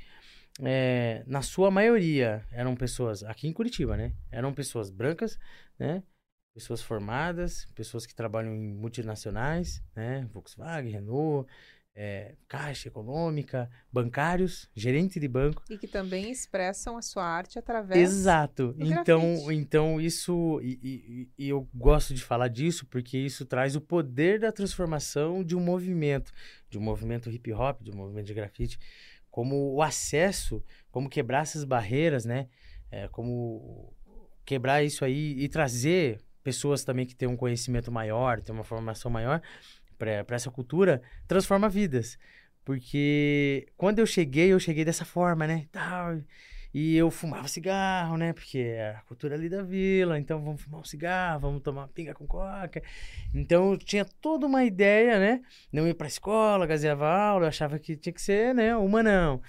é, 0.61 1.23
na 1.27 1.41
sua 1.41 1.71
maioria, 1.71 2.45
eram 2.53 2.77
pessoas, 2.77 3.23
aqui 3.23 3.49
em 3.49 3.53
Curitiba, 3.53 3.97
né? 3.97 4.13
Eram 4.31 4.53
pessoas 4.53 4.91
brancas, 4.91 5.39
né? 5.79 6.03
Pessoas 6.55 6.83
formadas, 6.83 7.67
pessoas 7.75 8.07
que 8.07 8.15
trabalham 8.15 8.55
em 8.55 8.73
multinacionais, 8.73 9.83
né? 9.95 10.29
Volkswagen, 10.33 10.93
Renault, 10.93 11.51
é, 11.95 12.35
Caixa 12.49 12.89
Econômica, 12.89 13.71
bancários, 13.93 14.69
gerente 14.75 15.21
de 15.21 15.29
banco. 15.29 15.63
E 15.69 15.77
que 15.77 15.87
também 15.87 16.31
expressam 16.31 16.97
a 16.97 17.03
sua 17.03 17.25
arte 17.25 17.59
através 17.59 18.01
Exato. 18.01 18.75
então, 18.79 19.21
grafite. 19.21 19.55
então 19.55 20.01
isso 20.01 20.61
e, 20.63 20.79
e, 20.83 21.45
e, 21.45 21.49
eu 21.49 21.69
gosto 21.75 22.15
de 22.15 22.23
falar 22.23 22.49
disso 22.49 22.87
porque 22.87 23.19
isso 23.19 23.45
traz 23.45 23.77
o 23.77 23.81
poder 23.81 24.41
da 24.41 24.51
transformação 24.51 25.45
de 25.45 25.55
um 25.55 25.61
movimento, 25.61 26.33
de 26.71 26.79
um 26.79 26.83
movimento 26.83 27.31
hip 27.31 27.53
hop, 27.53 27.83
de 27.83 27.91
um 27.91 27.97
movimento 27.97 28.27
de 28.27 28.35
grafite, 28.35 28.79
como 29.31 29.75
o 29.75 29.83
acesso, 29.83 30.63
como 30.91 31.09
quebrar 31.09 31.43
essas 31.43 31.65
barreiras, 31.65 32.25
né? 32.25 32.49
É, 32.91 33.09
como 33.09 33.95
quebrar 34.45 34.83
isso 34.83 35.05
aí 35.05 35.35
e 35.39 35.49
trazer 35.49 36.21
pessoas 36.43 36.85
também 36.85 37.07
que 37.07 37.15
têm 37.15 37.29
um 37.29 37.37
conhecimento 37.37 37.91
maior, 37.91 38.41
têm 38.41 38.55
uma 38.55 38.65
formação 38.65 39.11
maior 39.11 39.41
para 39.99 40.25
essa 40.31 40.51
cultura, 40.51 41.01
transforma 41.27 41.69
vidas. 41.69 42.19
Porque 42.65 43.67
quando 43.77 43.99
eu 43.99 44.07
cheguei, 44.07 44.53
eu 44.53 44.61
cheguei 44.61 44.85
dessa 44.85 45.05
forma, 45.05 45.47
né? 45.47 45.67
Tal. 45.73 46.21
E 46.75 46.97
eu 46.97 47.11
fumava 47.11 47.47
cigarro, 47.49 48.17
né? 48.17 48.33
Porque 48.33 48.59
é 48.59 48.97
a 48.97 49.03
cultura 49.03 49.35
ali 49.35 49.49
da 49.49 49.63
vila, 49.63 50.19
então 50.19 50.43
vamos 50.43 50.63
fumar 50.63 50.81
um 50.81 50.85
cigarro, 50.85 51.41
vamos 51.41 51.63
tomar 51.63 51.89
pinga 51.89 52.15
com 52.15 52.27
coca. 52.27 52.83
Então 53.35 53.73
eu 53.73 53.79
tinha 53.79 54.05
toda 54.05 54.47
uma 54.47 54.65
ideia, 54.65 55.19
né? 55.19 55.43
Não 55.71 55.87
ia 55.87 55.95
pra 55.95 56.07
escola, 56.07 56.67
gazeava 56.67 57.07
aula, 57.07 57.49
achava 57.49 57.79
que 57.79 57.97
tinha 57.97 58.13
que 58.13 58.23
ser, 58.23 58.55
né? 58.55 58.75
Uma 58.77 59.03
não. 59.03 59.43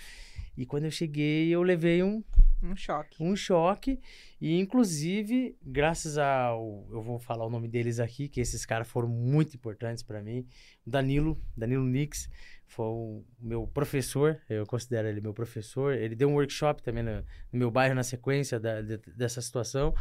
E 0.57 0.65
quando 0.65 0.85
eu 0.85 0.91
cheguei, 0.91 1.49
eu 1.49 1.63
levei 1.63 2.03
um, 2.03 2.23
Um 2.61 2.75
choque. 2.75 3.23
um 3.23 3.35
choque. 3.35 3.99
E, 4.39 4.59
inclusive, 4.59 5.57
graças 5.63 6.17
ao. 6.17 6.87
Eu 6.91 7.01
vou 7.01 7.17
falar 7.19 7.45
o 7.45 7.49
nome 7.49 7.67
deles 7.67 7.99
aqui, 7.99 8.27
que 8.29 8.39
esses 8.39 8.65
caras 8.65 8.87
foram 8.87 9.07
muito 9.07 9.55
importantes 9.55 10.03
para 10.03 10.21
mim. 10.21 10.45
O 10.85 10.89
Danilo, 10.89 11.41
Danilo 11.57 11.83
Nix, 11.85 12.29
foi 12.67 12.85
o 12.85 13.23
meu 13.39 13.67
professor, 13.67 14.39
eu 14.49 14.65
considero 14.65 15.07
ele 15.07 15.21
meu 15.21 15.33
professor. 15.33 15.93
Ele 15.93 16.15
deu 16.15 16.29
um 16.29 16.33
workshop 16.35 16.81
também 16.83 17.03
no, 17.03 17.17
no 17.51 17.59
meu 17.59 17.71
bairro 17.71 17.95
na 17.95 18.03
sequência 18.03 18.59
da, 18.59 18.81
de- 18.81 18.97
dessa 19.15 19.41
situação. 19.41 19.93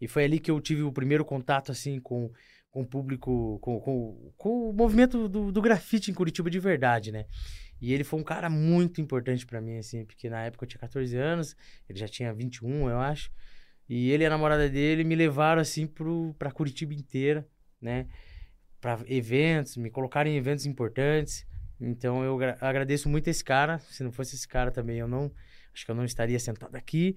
E 0.00 0.06
foi 0.08 0.24
ali 0.24 0.38
que 0.38 0.50
eu 0.50 0.60
tive 0.60 0.82
o 0.82 0.92
primeiro 0.92 1.24
contato, 1.24 1.72
assim, 1.72 1.98
com, 2.00 2.30
com 2.70 2.82
o 2.82 2.86
público, 2.86 3.58
com, 3.60 3.80
com, 3.80 4.32
com 4.36 4.70
o 4.70 4.72
movimento 4.72 5.28
do, 5.28 5.50
do 5.50 5.62
grafite 5.62 6.10
em 6.10 6.14
Curitiba 6.14 6.50
de 6.50 6.60
verdade, 6.60 7.10
né? 7.10 7.24
E 7.80 7.92
ele 7.92 8.04
foi 8.04 8.18
um 8.18 8.24
cara 8.24 8.48
muito 8.48 9.00
importante 9.00 9.46
pra 9.46 9.60
mim, 9.60 9.78
assim, 9.78 10.04
porque 10.04 10.30
na 10.30 10.44
época 10.44 10.64
eu 10.64 10.68
tinha 10.68 10.80
14 10.80 11.16
anos, 11.16 11.54
ele 11.88 11.98
já 11.98 12.08
tinha 12.08 12.32
21, 12.32 12.88
eu 12.88 12.98
acho. 12.98 13.30
E 13.88 14.10
ele 14.10 14.24
e 14.24 14.26
a 14.26 14.30
namorada 14.30 14.68
dele 14.68 15.04
me 15.04 15.14
levaram, 15.14 15.60
assim, 15.60 15.86
pro, 15.86 16.34
pra 16.38 16.50
Curitiba 16.50 16.94
inteira, 16.94 17.46
né? 17.80 18.06
Pra 18.80 19.00
eventos, 19.06 19.76
me 19.76 19.90
colocaram 19.90 20.30
em 20.30 20.36
eventos 20.36 20.66
importantes. 20.66 21.46
Então 21.80 22.24
eu 22.24 22.36
gra- 22.36 22.56
agradeço 22.60 23.08
muito 23.08 23.28
esse 23.28 23.44
cara. 23.44 23.78
Se 23.78 24.02
não 24.02 24.10
fosse 24.12 24.34
esse 24.36 24.48
cara 24.48 24.70
também, 24.70 24.98
eu 24.98 25.08
não. 25.08 25.32
Acho 25.74 25.84
que 25.84 25.90
eu 25.90 25.94
não 25.94 26.04
estaria 26.04 26.38
sentado 26.38 26.74
aqui. 26.74 27.16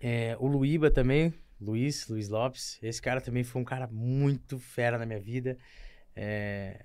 É, 0.00 0.36
o 0.40 0.46
Luíba 0.46 0.90
também, 0.90 1.32
Luiz, 1.60 2.08
Luiz 2.08 2.28
Lopes. 2.28 2.78
Esse 2.82 3.00
cara 3.00 3.20
também 3.20 3.44
foi 3.44 3.62
um 3.62 3.64
cara 3.64 3.86
muito 3.86 4.58
fera 4.58 4.98
na 4.98 5.06
minha 5.06 5.20
vida. 5.20 5.56
É 6.16 6.84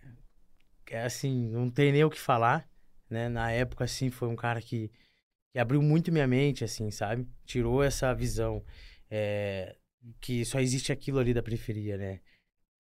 assim, 0.96 1.50
não 1.50 1.70
tem 1.70 1.92
nem 1.92 2.04
o 2.04 2.10
que 2.10 2.20
falar, 2.20 2.68
né? 3.10 3.30
Na 3.30 3.52
época, 3.52 3.84
assim, 3.84 4.10
foi 4.10 4.28
um 4.28 4.36
cara 4.36 4.62
que, 4.62 4.92
que 5.52 5.60
abriu 5.60 5.82
muito 5.82 6.12
minha 6.12 6.28
mente, 6.28 6.64
assim, 6.64 6.90
sabe? 6.92 7.28
Tirou 7.46 7.84
essa 7.84 8.14
visão 8.14 8.64
é, 9.10 9.76
que 10.20 10.46
só 10.46 10.60
existe 10.60 10.92
aquilo 10.92 11.20
ali 11.20 11.34
da 11.34 11.44
periferia, 11.44 11.98
né? 11.98 12.20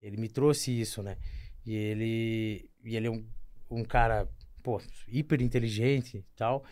Ele 0.01 0.17
me 0.17 0.29
trouxe 0.29 0.79
isso, 0.79 1.01
né? 1.01 1.17
E 1.65 1.75
ele, 1.75 2.69
e 2.83 2.95
ele 2.95 3.07
é 3.07 3.11
um, 3.11 3.25
um 3.69 3.83
cara, 3.83 4.27
pô, 4.63 4.81
hiper 5.07 5.41
inteligente 5.41 6.17
e 6.17 6.25
tal. 6.35 6.63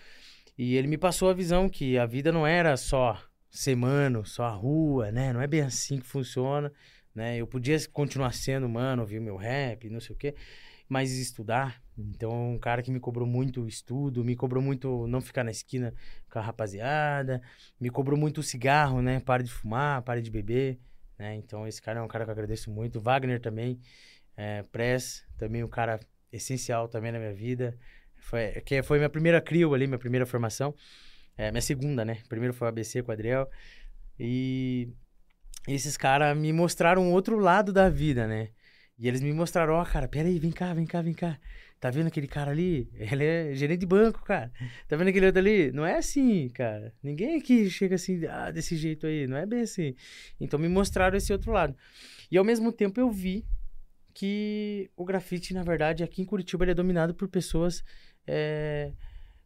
E 0.57 0.75
ele 0.75 0.87
me 0.87 0.97
passou 0.97 1.29
a 1.29 1.33
visão 1.33 1.67
que 1.67 1.97
a 1.97 2.05
vida 2.05 2.31
não 2.31 2.47
era 2.47 2.77
só 2.77 3.21
ser 3.49 3.75
mano, 3.75 4.25
só 4.25 4.43
a 4.45 4.51
rua, 4.51 5.11
né? 5.11 5.33
Não 5.33 5.41
é 5.41 5.47
bem 5.47 5.61
assim 5.61 5.99
que 5.99 6.05
funciona, 6.05 6.71
né? 7.13 7.37
Eu 7.37 7.47
podia 7.47 7.77
continuar 7.91 8.33
sendo 8.33 8.67
mano, 8.69 9.01
ouvir 9.01 9.19
meu 9.19 9.35
rap, 9.35 9.89
não 9.89 9.99
sei 9.99 10.15
o 10.15 10.19
quê, 10.19 10.35
mas 10.87 11.11
estudar. 11.11 11.81
Então, 11.97 12.53
um 12.53 12.59
cara 12.59 12.81
que 12.81 12.91
me 12.91 12.99
cobrou 12.99 13.27
muito 13.27 13.67
estudo, 13.67 14.23
me 14.23 14.35
cobrou 14.35 14.61
muito 14.61 15.07
não 15.07 15.21
ficar 15.21 15.43
na 15.43 15.51
esquina 15.51 15.93
com 16.29 16.39
a 16.39 16.41
rapaziada, 16.41 17.41
me 17.79 17.89
cobrou 17.89 18.19
muito 18.19 18.43
cigarro, 18.43 19.01
né? 19.01 19.19
Pare 19.19 19.43
de 19.43 19.51
fumar, 19.51 20.01
pare 20.01 20.21
de 20.21 20.29
beber, 20.29 20.79
né? 21.17 21.35
Então, 21.35 21.67
esse 21.67 21.81
cara 21.81 21.99
é 21.99 22.03
um 22.03 22.07
cara 22.07 22.25
que 22.25 22.29
eu 22.29 22.33
agradeço 22.33 22.69
muito. 22.69 22.99
Wagner 22.99 23.39
também, 23.39 23.79
é, 24.35 24.63
Press, 24.63 25.25
também 25.37 25.63
um 25.63 25.69
cara 25.69 25.99
essencial 26.31 26.87
também 26.87 27.11
na 27.11 27.19
minha 27.19 27.33
vida. 27.33 27.77
Foi, 28.17 28.51
que 28.61 28.81
foi 28.83 28.97
minha 28.97 29.09
primeira 29.09 29.39
crio 29.41 29.73
ali, 29.73 29.87
minha 29.87 29.99
primeira 29.99 30.25
formação. 30.25 30.75
É, 31.37 31.51
minha 31.51 31.61
segunda, 31.61 32.03
né? 32.05 32.19
Primeiro 32.29 32.53
foi 32.53 32.67
o 32.67 32.69
ABC 32.69 33.03
com 33.03 33.11
o 33.11 33.13
Adriel. 33.13 33.49
E 34.19 34.89
esses 35.67 35.97
caras 35.97 36.37
me 36.37 36.51
mostraram 36.53 37.11
outro 37.11 37.37
lado 37.37 37.73
da 37.73 37.89
vida, 37.89 38.27
né? 38.27 38.49
E 38.97 39.07
eles 39.07 39.21
me 39.21 39.33
mostraram, 39.33 39.73
ó, 39.73 39.83
cara, 39.83 40.07
peraí, 40.07 40.39
vem 40.39 40.51
cá, 40.51 40.73
vem 40.73 40.85
cá, 40.85 41.01
vem 41.01 41.13
cá. 41.13 41.37
Tá 41.79 41.89
vendo 41.89 42.07
aquele 42.07 42.27
cara 42.27 42.51
ali? 42.51 42.89
Ele 42.95 43.25
é 43.25 43.53
gerente 43.53 43.81
de 43.81 43.85
banco, 43.85 44.23
cara. 44.23 44.51
Tá 44.87 44.95
vendo 44.95 45.09
aquele 45.09 45.25
outro 45.25 45.39
ali? 45.39 45.71
Não 45.71 45.85
é 45.85 45.97
assim, 45.97 46.47
cara. 46.49 46.93
Ninguém 47.03 47.37
aqui 47.37 47.69
chega 47.69 47.95
assim, 47.95 48.25
ah, 48.25 48.49
desse 48.51 48.77
jeito 48.77 49.05
aí. 49.05 49.27
Não 49.27 49.35
é 49.35 49.45
bem 49.45 49.61
assim. 49.61 49.95
Então 50.39 50.57
me 50.57 50.69
mostraram 50.69 51.17
esse 51.17 51.33
outro 51.33 51.51
lado. 51.51 51.75
E 52.31 52.37
ao 52.37 52.45
mesmo 52.45 52.71
tempo 52.71 52.99
eu 52.99 53.11
vi 53.11 53.45
que 54.13 54.89
o 54.95 55.03
grafite, 55.03 55.53
na 55.53 55.61
verdade, 55.61 56.01
aqui 56.01 56.21
em 56.21 56.25
Curitiba, 56.25 56.63
ele 56.63 56.71
é 56.71 56.75
dominado 56.75 57.13
por 57.13 57.27
pessoas 57.27 57.83
é, 58.25 58.93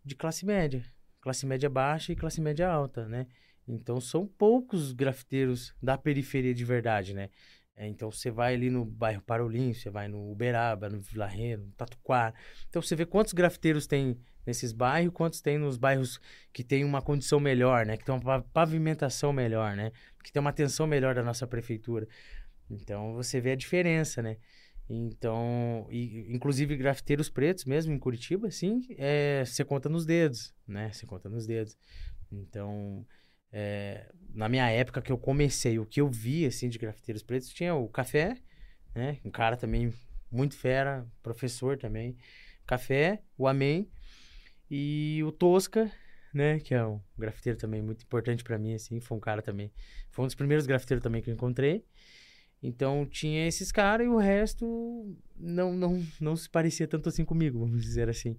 de 0.06 0.16
classe 0.16 0.46
média. 0.46 0.86
Classe 1.22 1.46
média 1.46 1.70
baixa 1.70 2.14
e 2.14 2.16
classe 2.16 2.40
média 2.40 2.70
alta, 2.70 3.08
né? 3.08 3.26
Então 3.68 4.00
são 4.00 4.26
poucos 4.26 4.94
grafiteiros 4.94 5.76
da 5.82 5.98
periferia 5.98 6.54
de 6.54 6.64
verdade, 6.64 7.14
né? 7.14 7.30
É, 7.80 7.88
então 7.88 8.12
você 8.12 8.30
vai 8.30 8.56
ali 8.56 8.70
no 8.70 8.84
bairro 8.84 9.22
Parolim, 9.22 9.74
você 9.74 9.90
vai 9.90 10.10
no 10.10 10.30
Uberaba, 10.30 10.90
no 10.90 11.00
Vila 11.00 11.26
Reno, 11.26 11.64
no 11.68 11.72
Tatuquara. 11.72 12.36
Então 12.68 12.82
você 12.82 12.94
vê 12.94 13.06
quantos 13.06 13.32
grafiteiros 13.32 13.88
tem 13.88 14.20
nesses 14.46 14.74
bairros, 14.74 15.14
quantos 15.14 15.40
tem 15.40 15.58
nos 15.58 15.78
bairros 15.78 16.20
que 16.52 16.62
tem 16.62 16.84
uma 16.84 17.02
condição 17.02 17.40
melhor, 17.40 17.86
né? 17.86 17.96
Que 17.96 18.04
tem 18.04 18.14
uma 18.14 18.22
pa- 18.22 18.42
pavimentação 18.52 19.32
melhor, 19.32 19.78
né? 19.78 19.94
Que 20.22 20.30
tem 20.30 20.42
uma 20.42 20.50
atenção 20.50 20.86
melhor 20.86 21.16
da 21.16 21.24
nossa 21.24 21.48
prefeitura. 21.48 22.06
Então 22.70 23.14
você 23.14 23.40
vê 23.40 23.52
a 23.52 23.56
diferença, 23.56 24.22
né? 24.22 24.36
Então, 24.90 25.88
e, 25.90 26.36
inclusive 26.36 26.76
grafiteiros 26.76 27.30
pretos 27.30 27.64
mesmo 27.64 27.94
em 27.94 27.98
Curitiba, 27.98 28.50
assim, 28.50 28.86
é, 28.98 29.46
você 29.46 29.64
conta 29.64 29.88
nos 29.88 30.06
dedos, 30.06 30.54
né? 30.68 30.92
Você 30.92 31.06
conta 31.06 31.30
nos 31.30 31.48
dedos. 31.48 31.78
Então, 32.30 33.08
é, 33.52 34.12
na 34.34 34.48
minha 34.48 34.70
época 34.70 35.02
que 35.02 35.12
eu 35.12 35.18
comecei, 35.18 35.80
o 35.80 35.86
que 35.86 36.02
eu 36.02 36.10
vi, 36.10 36.46
assim, 36.46 36.70
de 36.70 36.78
grafiteiros 36.78 37.24
pretos, 37.24 37.50
tinha 37.50 37.74
o 37.76 37.88
Café, 37.88 38.38
né? 38.94 39.18
Um 39.24 39.32
cara 39.32 39.58
também 39.58 39.94
muito 40.32 40.56
fera, 40.56 41.08
professor 41.22 41.78
também. 41.78 42.18
Café, 42.66 43.22
o 43.38 43.48
Amém 43.48 43.90
e 44.70 45.22
o 45.26 45.32
Tosca, 45.32 45.92
né? 46.34 46.60
Que 46.60 46.76
é 46.76 46.86
um 46.86 47.02
grafiteiro 47.18 47.58
também 47.58 47.82
muito 47.82 48.04
importante 48.04 48.44
pra 48.44 48.58
mim, 48.58 48.76
assim. 48.76 49.00
Foi 49.00 49.18
um 49.18 49.22
cara 49.22 49.42
também, 49.42 49.72
foi 50.12 50.24
um 50.24 50.28
dos 50.28 50.36
primeiros 50.36 50.68
grafiteiros 50.68 51.04
também 51.04 51.22
que 51.22 51.30
eu 51.30 51.34
encontrei. 51.34 51.84
Então 52.62 53.06
tinha 53.06 53.48
esses 53.48 53.72
caras 53.72 54.06
e 54.06 54.10
o 54.10 54.18
resto 54.18 55.18
não, 55.38 55.74
não, 55.74 56.06
não 56.20 56.36
se 56.36 56.50
parecia 56.50 56.88
tanto 56.88 57.08
assim 57.10 57.24
comigo, 57.24 57.60
vamos 57.60 57.82
dizer 57.82 58.10
assim. 58.10 58.38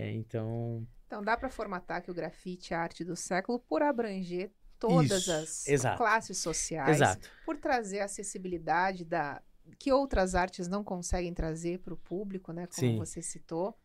É, 0.00 0.10
então, 0.12 0.86
Então 1.06 1.22
dá 1.22 1.36
para 1.36 1.50
formatar 1.50 2.02
que 2.02 2.10
o 2.10 2.14
grafite 2.14 2.72
é 2.72 2.76
a 2.76 2.80
arte 2.80 3.04
do 3.04 3.14
século 3.14 3.58
por 3.58 3.82
abranger 3.82 4.50
todas 4.78 5.22
Isso, 5.22 5.32
as 5.32 5.68
exato. 5.68 5.98
classes 5.98 6.38
sociais, 6.38 6.96
exato. 6.96 7.28
por 7.44 7.58
trazer 7.58 8.00
a 8.00 8.06
acessibilidade 8.06 9.04
da 9.04 9.42
que 9.78 9.92
outras 9.92 10.34
artes 10.34 10.66
não 10.66 10.82
conseguem 10.82 11.32
trazer 11.32 11.78
para 11.80 11.94
o 11.94 11.96
público, 11.96 12.52
né? 12.52 12.66
Como 12.66 12.92
Sim. 12.92 12.98
você 12.98 13.22
citou, 13.22 13.78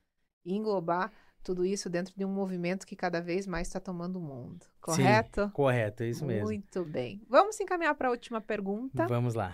e 0.44 0.54
englobar 0.56 1.12
tudo 1.44 1.66
isso 1.66 1.90
dentro 1.90 2.14
de 2.16 2.26
um 2.26 2.30
movimento 2.30 2.88
que 2.88 2.96
cada 2.96 3.22
vez 3.22 3.46
mais 3.46 3.68
está 3.68 3.80
tomando 3.80 4.18
o 4.18 4.22
mundo. 4.22 4.66
Correto? 4.82 5.52
Correto, 5.54 6.04
é 6.04 6.10
isso 6.10 6.26
mesmo. 6.26 6.46
Muito 6.46 6.84
bem. 6.86 7.22
Vamos 7.30 7.60
encaminhar 7.60 7.94
para 7.94 8.08
a 8.08 8.12
última 8.12 8.42
pergunta. 8.42 9.06
Vamos 9.06 9.36
lá. 9.36 9.52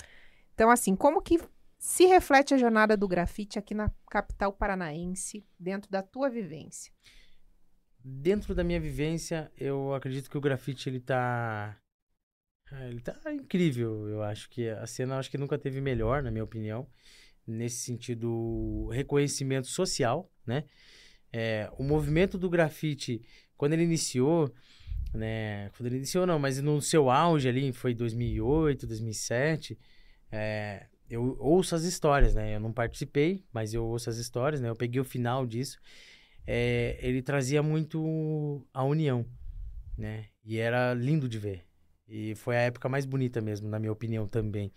Então, 0.53 0.69
assim, 0.69 0.95
como 0.95 1.21
que 1.21 1.39
se 1.81 2.05
reflete 2.05 2.53
a 2.53 2.57
jornada 2.59 2.95
do 2.95 3.07
grafite 3.07 3.57
aqui 3.57 3.73
na 3.73 3.89
capital 4.07 4.53
paranaense, 4.53 5.43
dentro 5.59 5.89
da 5.89 6.03
tua 6.03 6.29
vivência? 6.29 6.93
Dentro 8.05 8.53
da 8.53 8.63
minha 8.63 8.79
vivência, 8.79 9.51
eu 9.57 9.91
acredito 9.95 10.29
que 10.29 10.37
o 10.37 10.41
grafite 10.41 10.87
ele 10.87 10.99
tá 10.99 11.75
ah, 12.71 12.87
ele 12.87 12.99
tá 12.99 13.19
incrível. 13.33 14.07
Eu 14.07 14.21
acho 14.21 14.47
que 14.51 14.69
a 14.69 14.85
cena 14.85 15.17
acho 15.17 15.31
que 15.31 15.39
nunca 15.39 15.57
teve 15.57 15.81
melhor, 15.81 16.21
na 16.21 16.29
minha 16.29 16.43
opinião, 16.43 16.87
nesse 17.47 17.77
sentido 17.77 18.87
reconhecimento 18.89 19.65
social, 19.65 20.31
né? 20.45 20.65
É, 21.33 21.67
o 21.79 21.83
movimento 21.83 22.37
do 22.37 22.47
grafite, 22.47 23.23
quando 23.57 23.73
ele 23.73 23.85
iniciou, 23.85 24.53
né? 25.15 25.71
Quando 25.75 25.87
ele 25.87 25.97
iniciou 25.97 26.27
não, 26.27 26.37
mas 26.37 26.61
no 26.61 26.79
seu 26.79 27.09
auge 27.09 27.49
ali, 27.49 27.73
foi 27.73 27.95
2008, 27.95 28.85
2007, 28.85 29.79
é, 30.31 30.85
eu 31.11 31.37
ouço 31.39 31.75
as 31.75 31.83
histórias, 31.83 32.35
né? 32.35 32.55
Eu 32.55 32.59
não 32.61 32.73
participei, 32.73 33.45
mas 33.53 33.73
eu 33.73 33.85
ouço 33.85 34.09
as 34.09 34.17
histórias, 34.17 34.61
né? 34.61 34.69
Eu 34.69 34.75
peguei 34.75 35.01
o 35.01 35.05
final 35.05 35.45
disso. 35.45 35.79
É, 36.47 36.97
ele 37.01 37.21
trazia 37.21 37.63
muito 37.63 38.65
a 38.73 38.83
união, 38.83 39.25
né? 39.97 40.25
E 40.45 40.57
era 40.57 40.93
lindo 40.93 41.29
de 41.29 41.39
ver. 41.39 41.65
E 42.07 42.35
foi 42.35 42.57
a 42.57 42.61
época 42.61 42.89
mais 42.89 43.05
bonita 43.05 43.41
mesmo, 43.41 43.69
na 43.69 43.79
minha 43.79 43.91
opinião 43.91 44.27
também. 44.27 44.71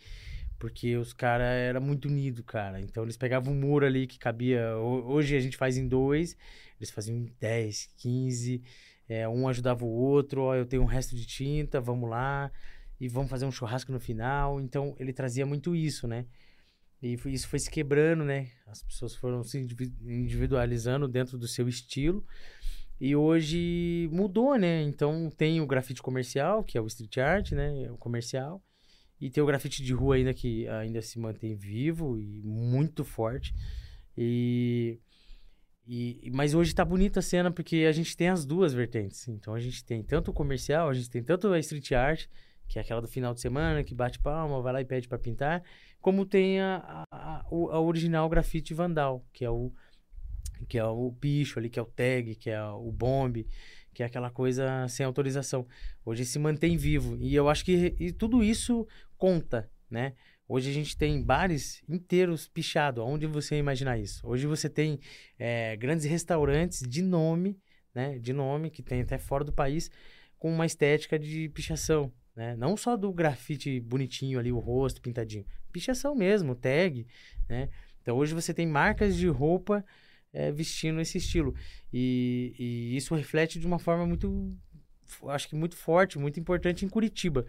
Porque 0.59 0.97
os 0.97 1.12
caras 1.12 1.47
eram 1.47 1.80
muito 1.80 2.09
unidos, 2.09 2.45
cara. 2.47 2.80
Então 2.80 3.03
eles 3.03 3.16
pegavam 3.16 3.53
um 3.53 3.57
muro 3.61 3.85
ali 3.87 4.07
que 4.07 4.18
cabia. 4.18 4.76
ho- 4.78 5.05
Hoje 5.12 5.37
a 5.37 5.41
gente 5.41 5.57
faz 5.57 5.76
em 5.76 5.87
dois, 5.89 6.37
eles 6.80 6.91
faziam 6.91 7.16
em 7.18 7.26
10, 7.41 7.89
15. 7.97 8.62
é, 9.09 9.28
um 9.28 9.47
ajudava 9.49 9.85
o 9.85 9.89
outro, 9.89 10.43
ó, 10.43 10.55
eu 10.55 10.64
tenho 10.64 10.82
um 10.82 10.87
resto 10.87 11.14
de 11.16 11.26
tinta, 11.26 11.80
vamos 11.80 12.09
lá. 12.09 12.51
E 13.01 13.09
vamos 13.09 13.30
fazer 13.30 13.45
um 13.45 13.53
churrasco 13.53 13.92
no 13.92 14.01
final. 14.01 14.61
Então 14.61 14.95
ele 14.99 15.12
trazia 15.12 15.45
muito 15.45 15.74
isso, 15.74 16.07
né? 16.07 16.26
E 17.03 17.18
isso 17.26 17.49
foi 17.49 17.59
se 17.59 17.70
quebrando, 17.70 18.24
né? 18.24 18.51
As 18.66 18.82
pessoas 18.82 19.14
foram 19.14 19.42
se 19.42 19.59
indivi- 19.59 19.95
individualizando 20.03 21.07
dentro 21.07 21.36
do 21.36 21.47
seu 21.47 21.68
estilo. 21.68 22.24
E 23.01 23.14
hoje 23.14 24.09
mudou, 24.12 24.57
né? 24.57 24.82
Então 24.82 25.30
tem 25.36 25.61
o 25.61 25.66
grafite 25.66 26.01
comercial, 26.01 26.64
que 26.64 26.78
é 26.78 26.80
o 26.80 26.86
street 26.86 27.18
art, 27.18 27.53
né? 27.53 27.90
O 27.90 27.99
comercial. 27.99 28.62
E 29.20 29.30
tem 29.30 29.42
o 29.42 29.47
grafite 29.47 29.82
de 29.82 29.92
rua 29.92 30.16
ainda 30.16 30.32
que 30.32 30.68
ainda 30.68 31.03
se 31.03 31.18
mantém 31.18 31.55
vivo 31.55 32.18
e 32.18 32.42
muito 32.42 33.05
forte. 33.05 33.55
E, 34.16 34.99
e 35.86 36.30
mas 36.32 36.55
hoje 36.55 36.74
tá 36.74 36.84
bonita 36.84 37.20
a 37.20 37.22
cena 37.22 37.51
porque 37.51 37.84
a 37.88 37.92
gente 37.92 38.16
tem 38.16 38.28
as 38.28 38.45
duas 38.45 38.72
vertentes. 38.72 39.28
Então 39.28 39.55
a 39.55 39.61
gente 39.61 39.84
tem 39.84 40.03
tanto 40.03 40.30
o 40.30 40.34
comercial, 40.34 40.88
a 40.88 40.95
gente 40.95 41.11
tem 41.11 41.22
tanto 41.22 41.49
a 41.49 41.59
street 41.59 41.92
art, 41.92 42.26
que 42.69 42.79
é 42.79 42.83
aquela 42.83 43.01
do 43.01 43.09
final 43.09 43.35
de 43.35 43.41
semana, 43.41 43.85
que 43.85 43.95
bate 43.95 44.19
palma, 44.19 44.61
vai 44.61 44.73
lá 44.73 44.81
e 44.81 44.85
pede 44.85 45.09
para 45.09 45.19
pintar, 45.19 45.62
como 46.01 46.27
tem 46.27 46.61
a, 46.61 47.07
a, 47.11 47.41
a, 47.47 47.81
original 47.81 48.29
grafite 48.29 48.75
vandal, 48.75 49.25
que 49.33 49.45
é 49.45 49.51
o 49.51 49.73
que 50.69 50.79
é 50.79 50.85
o 50.85 51.11
bicho 51.11 51.59
ali, 51.59 51.69
que 51.69 51.79
é 51.79 51.83
o 51.83 51.87
tag, 51.87 52.35
que 52.37 52.49
é 52.49 52.62
o 52.62 52.91
bombe, 52.91 53.47
que 53.93 54.03
é 54.03 54.07
aquela 54.07 54.31
coisa 54.31 54.87
sem 54.89 55.05
autorização. 55.05 55.67
Hoje 56.05 56.25
se 56.25 56.39
mantém 56.39 56.77
vivo. 56.77 57.17
E 57.19 57.35
eu 57.35 57.49
acho 57.49 57.65
que 57.65 57.95
e 57.99 58.12
tudo 58.12 58.43
isso 58.43 58.87
conta, 59.17 59.71
né? 59.91 60.15
Hoje 60.47 60.71
a 60.71 60.73
gente 60.73 60.97
tem 60.97 61.23
bares 61.23 61.83
inteiros 61.89 62.49
pichados. 62.49 63.03
Onde 63.03 63.27
você 63.27 63.57
imaginar 63.57 63.99
isso? 63.99 64.27
Hoje 64.27 64.47
você 64.47 64.69
tem 64.69 65.01
é, 65.39 65.77
grandes 65.77 66.05
restaurantes 66.05 66.81
de 66.81 67.03
nome, 67.03 67.59
né? 67.95 68.19
De 68.19 68.33
nome, 68.33 68.71
que 68.71 68.83
tem 68.83 69.01
até 69.01 69.17
fora 69.19 69.45
do 69.45 69.53
país, 69.53 69.91
com 70.39 70.53
uma 70.53 70.67
estética 70.67 71.19
de 71.19 71.49
pichação. 71.49 72.12
Né? 72.35 72.57
Não 72.57 72.76
só 72.76 72.97
do 72.97 73.12
grafite 73.12 73.78
bonitinho 73.80 74.39
ali, 74.39 74.51
o 74.51 74.59
rosto 74.59 75.01
pintadinho. 75.01 75.47
Pichação 75.72 76.14
mesmo, 76.14 76.55
tag, 76.55 77.07
né? 77.49 77.68
Então 78.03 78.16
hoje 78.16 78.35
você 78.35 78.53
tem 78.53 78.66
marcas 78.66 79.16
de 79.16 79.28
roupa 79.28 79.85
é, 80.32 80.51
vestindo 80.51 81.01
esse 81.01 81.18
estilo. 81.18 81.55
E, 81.93 82.55
e, 82.59 82.97
isso 82.97 83.14
reflete 83.14 83.59
de 83.59 83.66
uma 83.66 83.78
forma 83.78 84.05
muito, 84.05 84.53
acho 85.28 85.49
que 85.49 85.55
muito 85.55 85.76
forte, 85.76 86.18
muito 86.18 86.39
importante 86.41 86.85
em 86.85 86.89
Curitiba. 86.89 87.47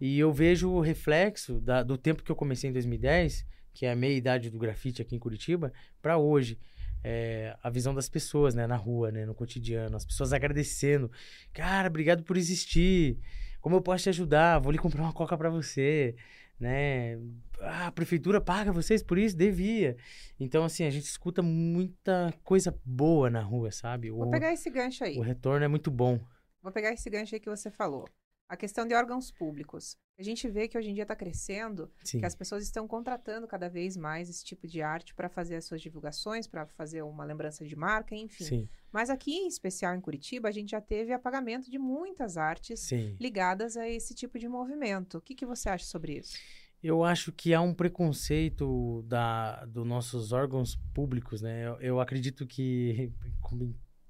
E 0.00 0.18
eu 0.18 0.32
vejo 0.32 0.70
o 0.70 0.80
reflexo 0.80 1.60
da, 1.60 1.82
do 1.82 1.98
tempo 1.98 2.22
que 2.22 2.30
eu 2.30 2.36
comecei 2.36 2.70
em 2.70 2.72
2010, 2.72 3.44
que 3.74 3.86
é 3.86 3.92
a 3.92 3.96
meia 3.96 4.16
idade 4.16 4.50
do 4.50 4.58
grafite 4.58 5.02
aqui 5.02 5.16
em 5.16 5.18
Curitiba, 5.18 5.72
para 6.00 6.16
hoje. 6.16 6.58
É, 7.04 7.56
a 7.60 7.68
visão 7.68 7.92
das 7.92 8.08
pessoas, 8.08 8.54
né, 8.54 8.64
na 8.64 8.76
rua, 8.76 9.10
né, 9.10 9.26
no 9.26 9.34
cotidiano, 9.34 9.96
as 9.96 10.04
pessoas 10.04 10.32
agradecendo. 10.32 11.10
Cara, 11.52 11.88
obrigado 11.88 12.22
por 12.22 12.36
existir. 12.36 13.18
Como 13.62 13.76
eu 13.76 13.80
posso 13.80 14.02
te 14.02 14.08
ajudar? 14.10 14.58
Vou 14.58 14.70
lhe 14.70 14.78
comprar 14.78 15.02
uma 15.02 15.12
coca 15.14 15.38
para 15.38 15.48
você 15.48 16.14
né? 16.62 17.18
Ah, 17.60 17.88
a 17.88 17.92
prefeitura 17.92 18.40
paga 18.40 18.72
vocês 18.72 19.02
por 19.02 19.18
isso? 19.18 19.36
Devia. 19.36 19.96
Então, 20.38 20.64
assim, 20.64 20.84
a 20.84 20.90
gente 20.90 21.04
escuta 21.04 21.42
muita 21.42 22.32
coisa 22.44 22.78
boa 22.84 23.28
na 23.28 23.42
rua, 23.42 23.72
sabe? 23.72 24.10
Vou 24.10 24.28
o, 24.28 24.30
pegar 24.30 24.52
esse 24.52 24.70
gancho 24.70 25.04
aí. 25.04 25.18
O 25.18 25.22
retorno 25.22 25.64
é 25.64 25.68
muito 25.68 25.90
bom. 25.90 26.20
Vou 26.62 26.72
pegar 26.72 26.92
esse 26.92 27.10
gancho 27.10 27.34
aí 27.34 27.40
que 27.40 27.50
você 27.50 27.70
falou. 27.70 28.08
A 28.48 28.56
questão 28.56 28.86
de 28.86 28.94
órgãos 28.94 29.32
públicos. 29.32 29.96
A 30.22 30.24
gente 30.24 30.48
vê 30.48 30.68
que 30.68 30.78
hoje 30.78 30.88
em 30.88 30.94
dia 30.94 31.02
está 31.02 31.16
crescendo, 31.16 31.90
Sim. 32.04 32.20
que 32.20 32.24
as 32.24 32.32
pessoas 32.32 32.62
estão 32.62 32.86
contratando 32.86 33.48
cada 33.48 33.68
vez 33.68 33.96
mais 33.96 34.30
esse 34.30 34.44
tipo 34.44 34.68
de 34.68 34.80
arte 34.80 35.12
para 35.16 35.28
fazer 35.28 35.56
as 35.56 35.64
suas 35.64 35.82
divulgações, 35.82 36.46
para 36.46 36.64
fazer 36.64 37.02
uma 37.02 37.24
lembrança 37.24 37.66
de 37.66 37.74
marca, 37.74 38.14
enfim. 38.14 38.44
Sim. 38.44 38.68
Mas 38.92 39.10
aqui, 39.10 39.32
em 39.32 39.48
especial 39.48 39.96
em 39.96 40.00
Curitiba, 40.00 40.48
a 40.48 40.52
gente 40.52 40.70
já 40.70 40.80
teve 40.80 41.12
apagamento 41.12 41.68
de 41.68 41.76
muitas 41.76 42.36
artes 42.36 42.78
Sim. 42.78 43.16
ligadas 43.20 43.76
a 43.76 43.88
esse 43.88 44.14
tipo 44.14 44.38
de 44.38 44.46
movimento. 44.46 45.18
O 45.18 45.20
que, 45.20 45.34
que 45.34 45.44
você 45.44 45.68
acha 45.68 45.86
sobre 45.86 46.18
isso? 46.18 46.38
Eu 46.80 47.02
acho 47.02 47.32
que 47.32 47.52
há 47.52 47.60
um 47.60 47.74
preconceito 47.74 49.02
da, 49.08 49.64
dos 49.64 49.84
nossos 49.84 50.30
órgãos 50.30 50.76
públicos, 50.94 51.42
né? 51.42 51.66
Eu, 51.66 51.80
eu 51.80 52.00
acredito 52.00 52.46
que, 52.46 53.12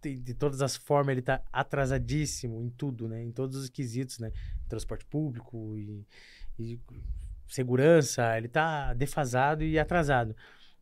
de 0.02 0.34
todas 0.34 0.62
as 0.62 0.76
formas, 0.76 1.12
ele 1.12 1.20
está 1.20 1.42
atrasadíssimo 1.52 2.60
em 2.60 2.70
tudo, 2.70 3.08
né? 3.08 3.22
Em 3.22 3.32
todos 3.32 3.56
os 3.56 3.68
quesitos, 3.68 4.18
né? 4.18 4.32
Transporte 4.68 5.04
público 5.06 5.76
e, 5.76 6.06
e 6.58 6.80
segurança, 7.48 8.36
ele 8.36 8.46
está 8.46 8.92
defasado 8.94 9.62
e 9.62 9.78
atrasado. 9.78 10.34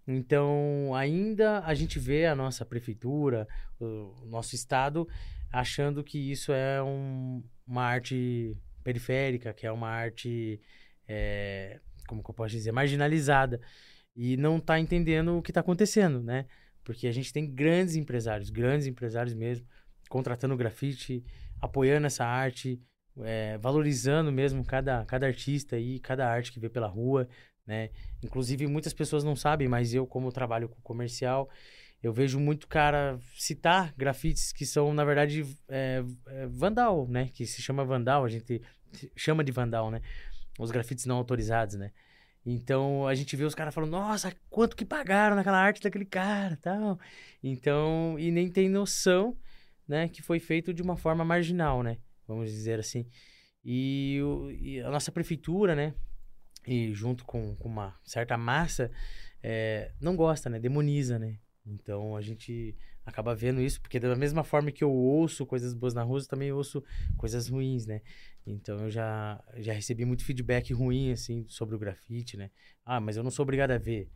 Então, 0.06 0.92
ainda 0.94 1.60
a 1.60 1.74
gente 1.74 1.98
vê 1.98 2.26
a 2.26 2.34
nossa 2.34 2.64
prefeitura, 2.64 3.46
o 3.78 4.26
nosso 4.26 4.54
estado, 4.54 5.08
achando 5.52 6.02
que 6.02 6.18
isso 6.18 6.52
é 6.52 6.82
um, 6.82 7.42
uma 7.66 7.84
arte 7.84 8.56
periférica, 8.82 9.52
que 9.52 9.66
é 9.66 9.72
uma 9.72 9.88
arte, 9.88 10.60
é, 11.06 11.80
como 12.08 12.22
que 12.22 12.30
eu 12.30 12.34
posso 12.34 12.50
dizer, 12.50 12.72
marginalizada. 12.72 13.60
E 14.16 14.36
não 14.36 14.58
está 14.58 14.80
entendendo 14.80 15.38
o 15.38 15.42
que 15.42 15.50
está 15.50 15.60
acontecendo, 15.60 16.22
né? 16.22 16.46
Porque 16.84 17.06
a 17.06 17.12
gente 17.12 17.32
tem 17.32 17.50
grandes 17.50 17.94
empresários, 17.96 18.50
grandes 18.50 18.86
empresários 18.86 19.34
mesmo, 19.34 19.66
contratando 20.08 20.56
grafite, 20.56 21.24
apoiando 21.60 22.06
essa 22.06 22.24
arte, 22.24 22.80
é, 23.22 23.58
valorizando 23.58 24.32
mesmo 24.32 24.64
cada, 24.64 25.04
cada 25.04 25.26
artista 25.26 25.78
e 25.78 25.98
cada 26.00 26.28
arte 26.28 26.52
que 26.52 26.60
vê 26.60 26.68
pela 26.68 26.86
rua, 26.86 27.28
né? 27.66 27.90
Inclusive, 28.22 28.66
muitas 28.66 28.92
pessoas 28.92 29.22
não 29.22 29.36
sabem, 29.36 29.68
mas 29.68 29.94
eu, 29.94 30.06
como 30.06 30.32
trabalho 30.32 30.68
com 30.68 30.80
comercial, 30.82 31.48
eu 32.02 32.12
vejo 32.12 32.40
muito 32.40 32.66
cara 32.66 33.18
citar 33.34 33.94
grafites 33.96 34.52
que 34.52 34.64
são, 34.64 34.92
na 34.94 35.04
verdade, 35.04 35.44
é, 35.68 36.02
é, 36.26 36.46
vandal, 36.46 37.06
né? 37.06 37.28
Que 37.32 37.46
se 37.46 37.60
chama 37.60 37.84
vandal, 37.84 38.24
a 38.24 38.28
gente 38.28 38.62
chama 39.14 39.44
de 39.44 39.52
vandal, 39.52 39.90
né? 39.90 40.00
Os 40.58 40.70
grafites 40.70 41.06
não 41.06 41.16
autorizados, 41.16 41.76
né? 41.76 41.92
Então, 42.44 43.06
a 43.06 43.14
gente 43.14 43.36
vê 43.36 43.44
os 43.44 43.54
caras 43.54 43.74
falando, 43.74 43.90
nossa, 43.90 44.34
quanto 44.48 44.76
que 44.76 44.84
pagaram 44.84 45.36
naquela 45.36 45.58
arte 45.58 45.82
daquele 45.82 46.06
cara, 46.06 46.56
tal. 46.56 46.98
Então, 47.42 48.18
e 48.18 48.30
nem 48.30 48.50
tem 48.50 48.68
noção, 48.68 49.36
né? 49.86 50.08
Que 50.08 50.22
foi 50.22 50.40
feito 50.40 50.72
de 50.72 50.82
uma 50.82 50.96
forma 50.96 51.24
marginal, 51.24 51.82
né? 51.82 51.98
Vamos 52.26 52.50
dizer 52.50 52.78
assim. 52.78 53.06
E, 53.64 54.20
o, 54.22 54.50
e 54.50 54.80
a 54.80 54.90
nossa 54.90 55.12
prefeitura, 55.12 55.74
né? 55.74 55.94
e 56.66 56.92
junto 56.92 57.24
com, 57.24 57.54
com 57.56 57.68
uma 57.68 57.98
certa 58.04 58.36
massa, 58.36 58.90
é, 59.42 59.92
não 60.00 60.16
gosta, 60.16 60.50
né? 60.50 60.58
Demoniza, 60.58 61.18
né? 61.18 61.38
Então 61.64 62.16
a 62.16 62.20
gente 62.20 62.76
acaba 63.04 63.34
vendo 63.34 63.60
isso, 63.60 63.80
porque 63.80 63.98
da 63.98 64.14
mesma 64.14 64.44
forma 64.44 64.70
que 64.70 64.84
eu 64.84 64.90
ouço 64.90 65.46
coisas 65.46 65.74
boas 65.74 65.94
na 65.94 66.02
rua, 66.02 66.20
eu 66.20 66.26
também 66.26 66.52
ouço 66.52 66.82
coisas 67.16 67.48
ruins, 67.48 67.86
né? 67.86 68.00
Então 68.46 68.78
eu 68.80 68.90
já, 68.90 69.42
já 69.56 69.72
recebi 69.72 70.04
muito 70.04 70.24
feedback 70.24 70.72
ruim, 70.72 71.12
assim, 71.12 71.44
sobre 71.48 71.74
o 71.74 71.78
grafite, 71.78 72.36
né? 72.36 72.50
Ah, 72.84 73.00
mas 73.00 73.16
eu 73.16 73.22
não 73.22 73.30
sou 73.30 73.42
obrigado 73.42 73.72
a 73.72 73.78
ver. 73.78 74.08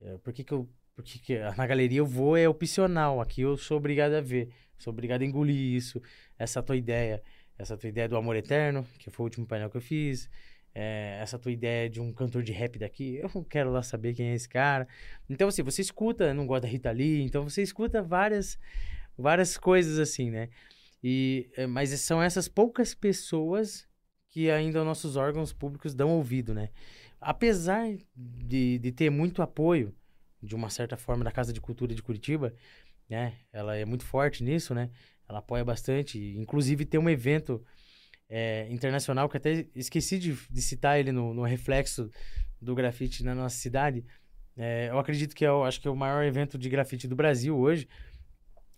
É, 0.00 0.18
por 0.18 0.32
que, 0.32 0.44
que 0.44 0.52
eu. 0.52 0.68
Porque 0.94 1.18
que 1.18 1.38
na 1.56 1.66
galeria 1.66 2.00
eu 2.00 2.06
vou 2.06 2.36
é 2.36 2.46
opcional, 2.48 3.20
aqui 3.20 3.40
eu 3.40 3.56
sou 3.56 3.78
obrigado 3.78 4.12
a 4.12 4.20
ver. 4.20 4.50
Sou 4.78 4.92
obrigado 4.92 5.22
a 5.22 5.24
engolir 5.24 5.74
isso, 5.74 6.02
essa 6.38 6.62
tua 6.62 6.76
ideia. 6.76 7.22
Essa 7.58 7.76
tua 7.76 7.88
ideia 7.88 8.08
do 8.08 8.16
amor 8.16 8.34
eterno, 8.34 8.84
que 8.98 9.10
foi 9.10 9.24
o 9.24 9.26
último 9.26 9.46
painel 9.46 9.70
que 9.70 9.76
eu 9.76 9.80
fiz 9.80 10.28
é, 10.74 11.18
essa 11.20 11.38
tua 11.38 11.52
ideia 11.52 11.88
de 11.88 12.00
um 12.00 12.12
cantor 12.12 12.42
de 12.42 12.52
rap 12.52 12.78
daqui, 12.78 13.16
eu 13.16 13.30
não 13.34 13.44
quero 13.44 13.70
lá 13.70 13.82
saber 13.82 14.14
quem 14.14 14.28
é 14.30 14.34
esse 14.34 14.48
cara. 14.48 14.88
Então, 15.28 15.48
assim, 15.48 15.62
você 15.62 15.82
escuta, 15.82 16.32
não 16.32 16.46
gosta 16.46 16.66
da 16.66 16.72
Rita 16.72 16.90
Lee, 16.90 17.22
então 17.22 17.48
você 17.48 17.62
escuta 17.62 18.02
várias, 18.02 18.58
várias 19.16 19.56
coisas 19.56 19.98
assim, 19.98 20.30
né? 20.30 20.48
E, 21.02 21.50
é, 21.56 21.66
mas 21.66 21.90
são 22.00 22.22
essas 22.22 22.48
poucas 22.48 22.94
pessoas 22.94 23.86
que 24.28 24.50
ainda 24.50 24.82
nossos 24.84 25.16
órgãos 25.16 25.52
públicos 25.52 25.94
dão 25.94 26.10
ouvido, 26.10 26.54
né? 26.54 26.70
Apesar 27.20 27.86
de, 28.16 28.78
de 28.78 28.92
ter 28.92 29.10
muito 29.10 29.42
apoio, 29.42 29.94
de 30.42 30.54
uma 30.54 30.70
certa 30.70 30.96
forma, 30.96 31.22
da 31.22 31.30
Casa 31.30 31.52
de 31.52 31.60
Cultura 31.60 31.94
de 31.94 32.02
Curitiba, 32.02 32.54
né? 33.08 33.34
Ela 33.52 33.76
é 33.76 33.84
muito 33.84 34.04
forte 34.04 34.42
nisso, 34.42 34.74
né? 34.74 34.90
Ela 35.28 35.40
apoia 35.40 35.64
bastante. 35.64 36.18
Inclusive, 36.36 36.84
tem 36.84 36.98
um 36.98 37.10
evento 37.10 37.62
é, 38.34 38.66
internacional, 38.70 39.28
que 39.28 39.36
até 39.36 39.66
esqueci 39.76 40.18
de, 40.18 40.32
de 40.50 40.62
citar 40.62 40.98
ele 40.98 41.12
no, 41.12 41.34
no, 41.34 41.42
reflexo 41.42 42.10
do 42.58 42.74
grafite 42.74 43.22
na 43.22 43.34
nossa 43.34 43.56
cidade. 43.56 44.06
É, 44.56 44.88
eu 44.88 44.98
acredito 44.98 45.36
que 45.36 45.44
é, 45.44 45.52
o, 45.52 45.64
acho 45.64 45.78
que 45.78 45.86
é 45.86 45.90
o 45.90 45.94
maior 45.94 46.24
evento 46.24 46.56
de 46.56 46.70
grafite 46.70 47.06
do 47.06 47.14
Brasil 47.14 47.54
hoje. 47.54 47.86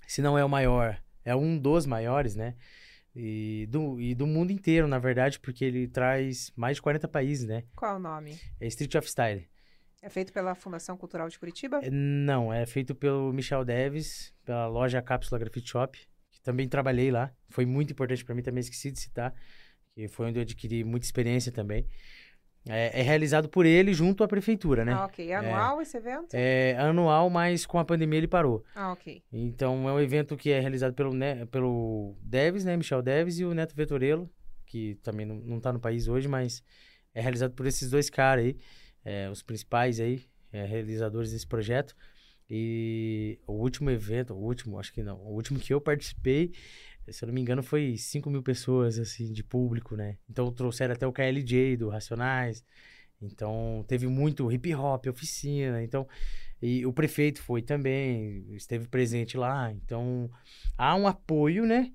Se 0.09 0.20
não 0.20 0.36
é 0.36 0.44
o 0.44 0.48
maior, 0.48 1.00
é 1.24 1.36
um 1.36 1.57
dos 1.57 1.86
maiores, 1.86 2.34
né? 2.34 2.57
E 3.14 3.68
do, 3.70 4.00
e 4.00 4.12
do 4.12 4.26
mundo 4.26 4.50
inteiro, 4.50 4.88
na 4.88 4.98
verdade, 4.98 5.38
porque 5.38 5.64
ele 5.64 5.86
traz 5.86 6.52
mais 6.57 6.78
de 6.78 6.82
40 6.82 7.07
países, 7.07 7.46
né? 7.46 7.62
Qual 7.76 7.94
o 7.94 8.00
nome? 8.00 8.36
É 8.61 8.66
Street 8.66 8.96
of 8.96 9.09
Style. 9.09 9.48
É 10.02 10.09
feito 10.09 10.32
pela 10.32 10.57
Fundação 10.57 10.96
Cultural 10.96 11.28
de 11.28 11.38
Curitiba? 11.38 11.78
É, 11.80 11.88
não, 11.90 12.52
é 12.52 12.66
feito 12.66 12.92
pelo 12.92 13.32
Michel 13.32 13.64
Deves, 13.64 14.34
pela 14.44 14.66
loja 14.66 15.00
Cápsula 15.00 15.38
Graffiti 15.38 15.68
Shop 15.68 15.96
também 16.45 16.68
trabalhei 16.68 17.11
lá. 17.11 17.32
Foi 17.49 17.66
muito 17.66 17.92
importante 17.92 18.24
para 18.24 18.34
mim, 18.34 18.42
também 18.42 18.61
esqueci 18.61 18.92
de 18.92 19.01
citar, 19.01 19.34
que 19.95 20.07
foi 20.07 20.26
onde 20.26 20.38
eu 20.38 20.42
adquiri 20.42 20.84
muita 20.84 21.07
experiência 21.07 21.51
também. 21.51 21.88
É, 22.66 23.01
é, 23.01 23.03
realizado 23.03 23.49
por 23.49 23.66
ele 23.66 23.92
junto 23.92 24.24
à 24.24 24.28
prefeitura, 24.28 24.84
né? 24.84 24.92
Ah, 24.92 25.05
ok. 25.05 25.30
É 25.30 25.34
anual 25.34 25.80
é, 25.80 25.82
esse 25.82 25.97
evento? 25.97 26.34
É 26.34 26.76
anual, 26.78 27.28
mas 27.28 27.66
com 27.66 27.78
a 27.78 27.84
pandemia 27.84 28.18
ele 28.18 28.28
parou. 28.28 28.64
Ah, 28.74 28.92
ok. 28.92 29.22
Então 29.30 29.86
é 29.88 29.92
um 29.92 30.01
evento 30.01 30.34
que 30.36 30.51
é 30.51 30.61
realizado 30.61 30.95
pelo, 30.95 31.12
né, 31.12 31.45
pelo 31.47 32.16
Deves, 32.22 32.64
né? 32.64 32.74
Michel 32.76 33.03
Deves 33.03 33.38
e 33.38 33.45
o 33.45 33.53
Neto 33.53 33.74
Vetorello, 33.74 34.30
que 34.64 34.95
também 35.03 35.26
não, 35.26 35.36
não 35.36 35.61
tá 35.61 35.74
no 35.74 35.80
país 35.80 36.09
hoje, 36.09 36.26
mas 36.26 36.62
é 37.12 37.20
realizado 37.20 37.53
por 37.53 37.66
esses 37.66 37.90
dois 37.90 38.09
caras 38.09 38.47
aí, 38.47 38.57
é, 39.05 39.28
os 39.28 39.42
principais 39.42 40.01
aí, 40.01 40.22
é, 40.51 40.64
realizadores 40.64 41.32
desse 41.32 41.47
projeto. 41.47 41.95
E 42.49 43.38
o 43.47 43.53
último 43.53 43.90
evento, 43.90 44.34
o 44.34 44.38
último, 44.38 44.78
acho 44.78 44.92
que 44.92 45.03
não, 45.03 45.16
o 45.16 45.32
último 45.34 45.59
que 45.59 45.72
eu 45.72 45.80
participei, 45.80 46.53
se 47.09 47.24
eu 47.24 47.26
não 47.26 47.34
me 47.34 47.40
engano, 47.40 47.62
foi 47.62 47.97
5 47.97 48.30
mil 48.30 48.42
pessoas, 48.42 48.99
assim, 48.99 49.32
de 49.32 49.42
público, 49.42 49.97
né? 49.97 50.16
Então 50.28 50.51
trouxeram 50.53 50.95
até 50.95 51.07
o 51.07 51.12
KLJ 51.12 51.76
do 51.76 51.88
Racionais. 51.88 52.64
Então 53.20 53.84
teve 53.86 54.07
muito 54.07 54.51
hip 54.51 54.74
hop, 54.74 55.07
oficina. 55.07 55.82
Então, 55.82 56.07
e 56.61 56.86
o 56.86 56.92
prefeito 56.92 57.42
foi 57.42 57.62
também, 57.62 58.47
esteve 58.55 58.88
presente 58.88 59.36
lá. 59.36 59.72
Então 59.72 60.30
há 60.76 60.95
um 60.95 61.07
apoio, 61.07 61.66
né? 61.66 61.92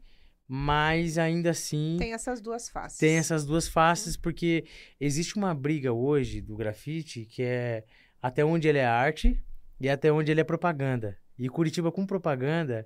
Mas 0.47 1.18
ainda 1.18 1.52
assim. 1.52 1.97
Tem 2.00 2.14
essas 2.14 2.41
duas 2.41 2.70
faces. 2.70 2.97
Tem 2.97 3.18
essas 3.18 3.45
duas 3.45 3.68
faces, 3.68 4.18
porque 4.18 4.66
existe 5.00 5.36
uma 5.36 5.54
briga 5.54 5.93
hoje 5.93 6.41
do 6.41 6.56
grafite 6.56 7.26
que 7.26 7.43
é 7.43 7.84
até 8.22 8.43
onde 8.43 8.68
ele 8.68 8.80
é 8.80 8.86
arte 8.86 9.39
e 9.80 9.90
até 9.90 10.12
onde 10.12 10.32
ele 10.32 10.42
é 10.42 10.44
propaganda. 10.44 11.18
E 11.38 11.48
Curitiba 11.48 11.92
com 11.92 12.06
propaganda, 12.06 12.86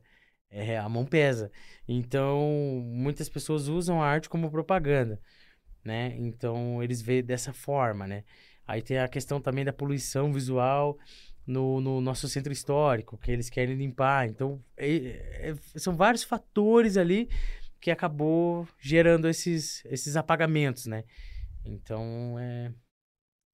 é, 0.49 0.77
a 0.77 0.87
mão 0.87 1.05
pesa. 1.05 1.51
Então, 1.87 2.39
muitas 2.85 3.27
pessoas 3.27 3.67
usam 3.67 4.01
a 4.01 4.07
arte 4.07 4.29
como 4.29 4.51
propaganda, 4.51 5.19
né? 5.83 6.15
Então, 6.17 6.81
eles 6.83 7.01
veem 7.01 7.23
dessa 7.23 7.51
forma, 7.51 8.05
né? 8.07 8.23
Aí 8.65 8.81
tem 8.81 8.99
a 8.99 9.07
questão 9.07 9.41
também 9.41 9.65
da 9.65 9.73
poluição 9.73 10.31
visual 10.31 10.97
no, 11.45 11.81
no 11.81 11.99
nosso 11.99 12.29
centro 12.29 12.53
histórico, 12.53 13.17
que 13.17 13.31
eles 13.31 13.49
querem 13.49 13.75
limpar. 13.75 14.27
Então, 14.27 14.63
é, 14.77 15.51
é, 15.51 15.55
são 15.75 15.95
vários 15.95 16.23
fatores 16.23 16.95
ali 16.97 17.29
que 17.81 17.91
acabou 17.91 18.67
gerando 18.79 19.27
esses, 19.27 19.83
esses 19.85 20.15
apagamentos, 20.15 20.85
né? 20.85 21.03
Então, 21.65 22.37
é, 22.39 22.71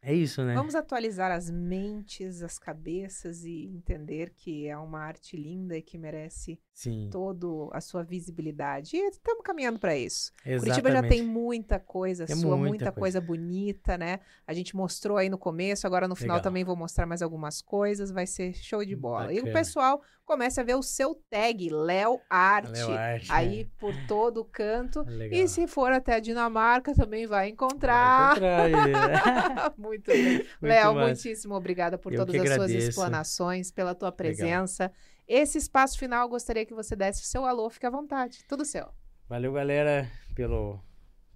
é 0.01 0.13
isso, 0.13 0.43
né? 0.43 0.53
Vamos 0.53 0.75
atualizar 0.75 1.29
as 1.29 1.49
mentes, 1.49 2.41
as 2.41 2.57
cabeças 2.57 3.43
e 3.43 3.65
entender 3.65 4.33
que 4.35 4.65
é 4.65 4.77
uma 4.77 4.99
arte 4.99 5.35
linda 5.35 5.77
e 5.77 5.81
que 5.81 5.97
merece 5.97 6.57
Sim. 6.73 7.09
toda 7.11 7.47
a 7.73 7.81
sua 7.81 8.01
visibilidade. 8.01 8.95
E 8.95 9.09
estamos 9.09 9.43
caminhando 9.43 9.77
para 9.77 9.97
isso. 9.97 10.31
Exatamente. 10.45 10.59
Curitiba 10.81 10.91
já 10.91 11.07
tem 11.07 11.21
muita 11.21 11.79
coisa 11.79 12.25
Tem 12.25 12.35
sua, 12.35 12.55
muita 12.55 12.69
muita, 12.69 12.91
coisa. 12.93 13.19
coisa. 13.19 13.21
bonita, 13.21 13.97
né? 13.97 14.21
A 14.47 14.53
gente 14.53 14.73
mostrou 14.73 15.17
aí 15.17 15.29
no 15.29 15.37
começo, 15.37 15.85
agora 15.85 16.07
no 16.07 16.15
final 16.15 16.37
Legal. 16.37 16.43
também 16.43 16.63
vou 16.63 16.77
mostrar 16.77 17.05
mais 17.05 17.21
algumas 17.21 17.61
coisas, 17.61 18.09
vai 18.09 18.25
ser 18.25 18.53
show 18.53 18.85
de 18.85 18.95
bola. 18.95 19.33
E 19.33 19.39
o 19.39 19.41
Bacana. 19.41 19.59
pessoal 19.59 20.01
comece 20.29 20.61
a 20.61 20.63
ver 20.63 20.75
o 20.75 20.83
seu 20.83 21.15
tag, 21.27 21.69
Léo 21.71 22.21
Arte, 22.29 22.79
Arte, 22.81 23.31
aí 23.31 23.61
é. 23.61 23.67
por 23.79 23.91
todo 24.07 24.45
canto. 24.45 25.01
Legal. 25.07 25.39
E 25.39 25.47
se 25.47 25.65
for 25.65 25.91
até 25.91 26.13
a 26.13 26.19
Dinamarca, 26.19 26.93
também 26.93 27.25
vai 27.25 27.39
Vai 27.39 27.49
encontrar. 27.49 28.37
encontrar 28.37 28.69
ele. 28.69 29.73
Muito 29.75 30.11
bem. 30.11 30.45
Léo, 30.61 30.93
muitíssimo 30.93 31.55
obrigada 31.55 31.97
por 31.97 32.13
Eu 32.13 32.19
todas 32.19 32.35
as 32.35 32.41
suas 32.41 32.51
agradeço. 32.51 32.89
explanações, 32.89 33.71
pela 33.71 33.95
tua 33.95 34.11
presença. 34.11 34.91
Esse 35.27 35.57
espaço 35.57 35.97
final, 35.97 36.25
eu 36.25 36.29
gostaria 36.29 36.65
que 36.65 36.73
você 36.73 36.95
desse 36.95 37.23
o 37.23 37.25
seu 37.25 37.43
alô, 37.45 37.67
fique 37.69 37.87
à 37.87 37.89
vontade. 37.89 38.43
Tudo 38.47 38.63
seu. 38.63 38.87
Valeu, 39.27 39.53
galera, 39.53 40.07
pelo, 40.35 40.79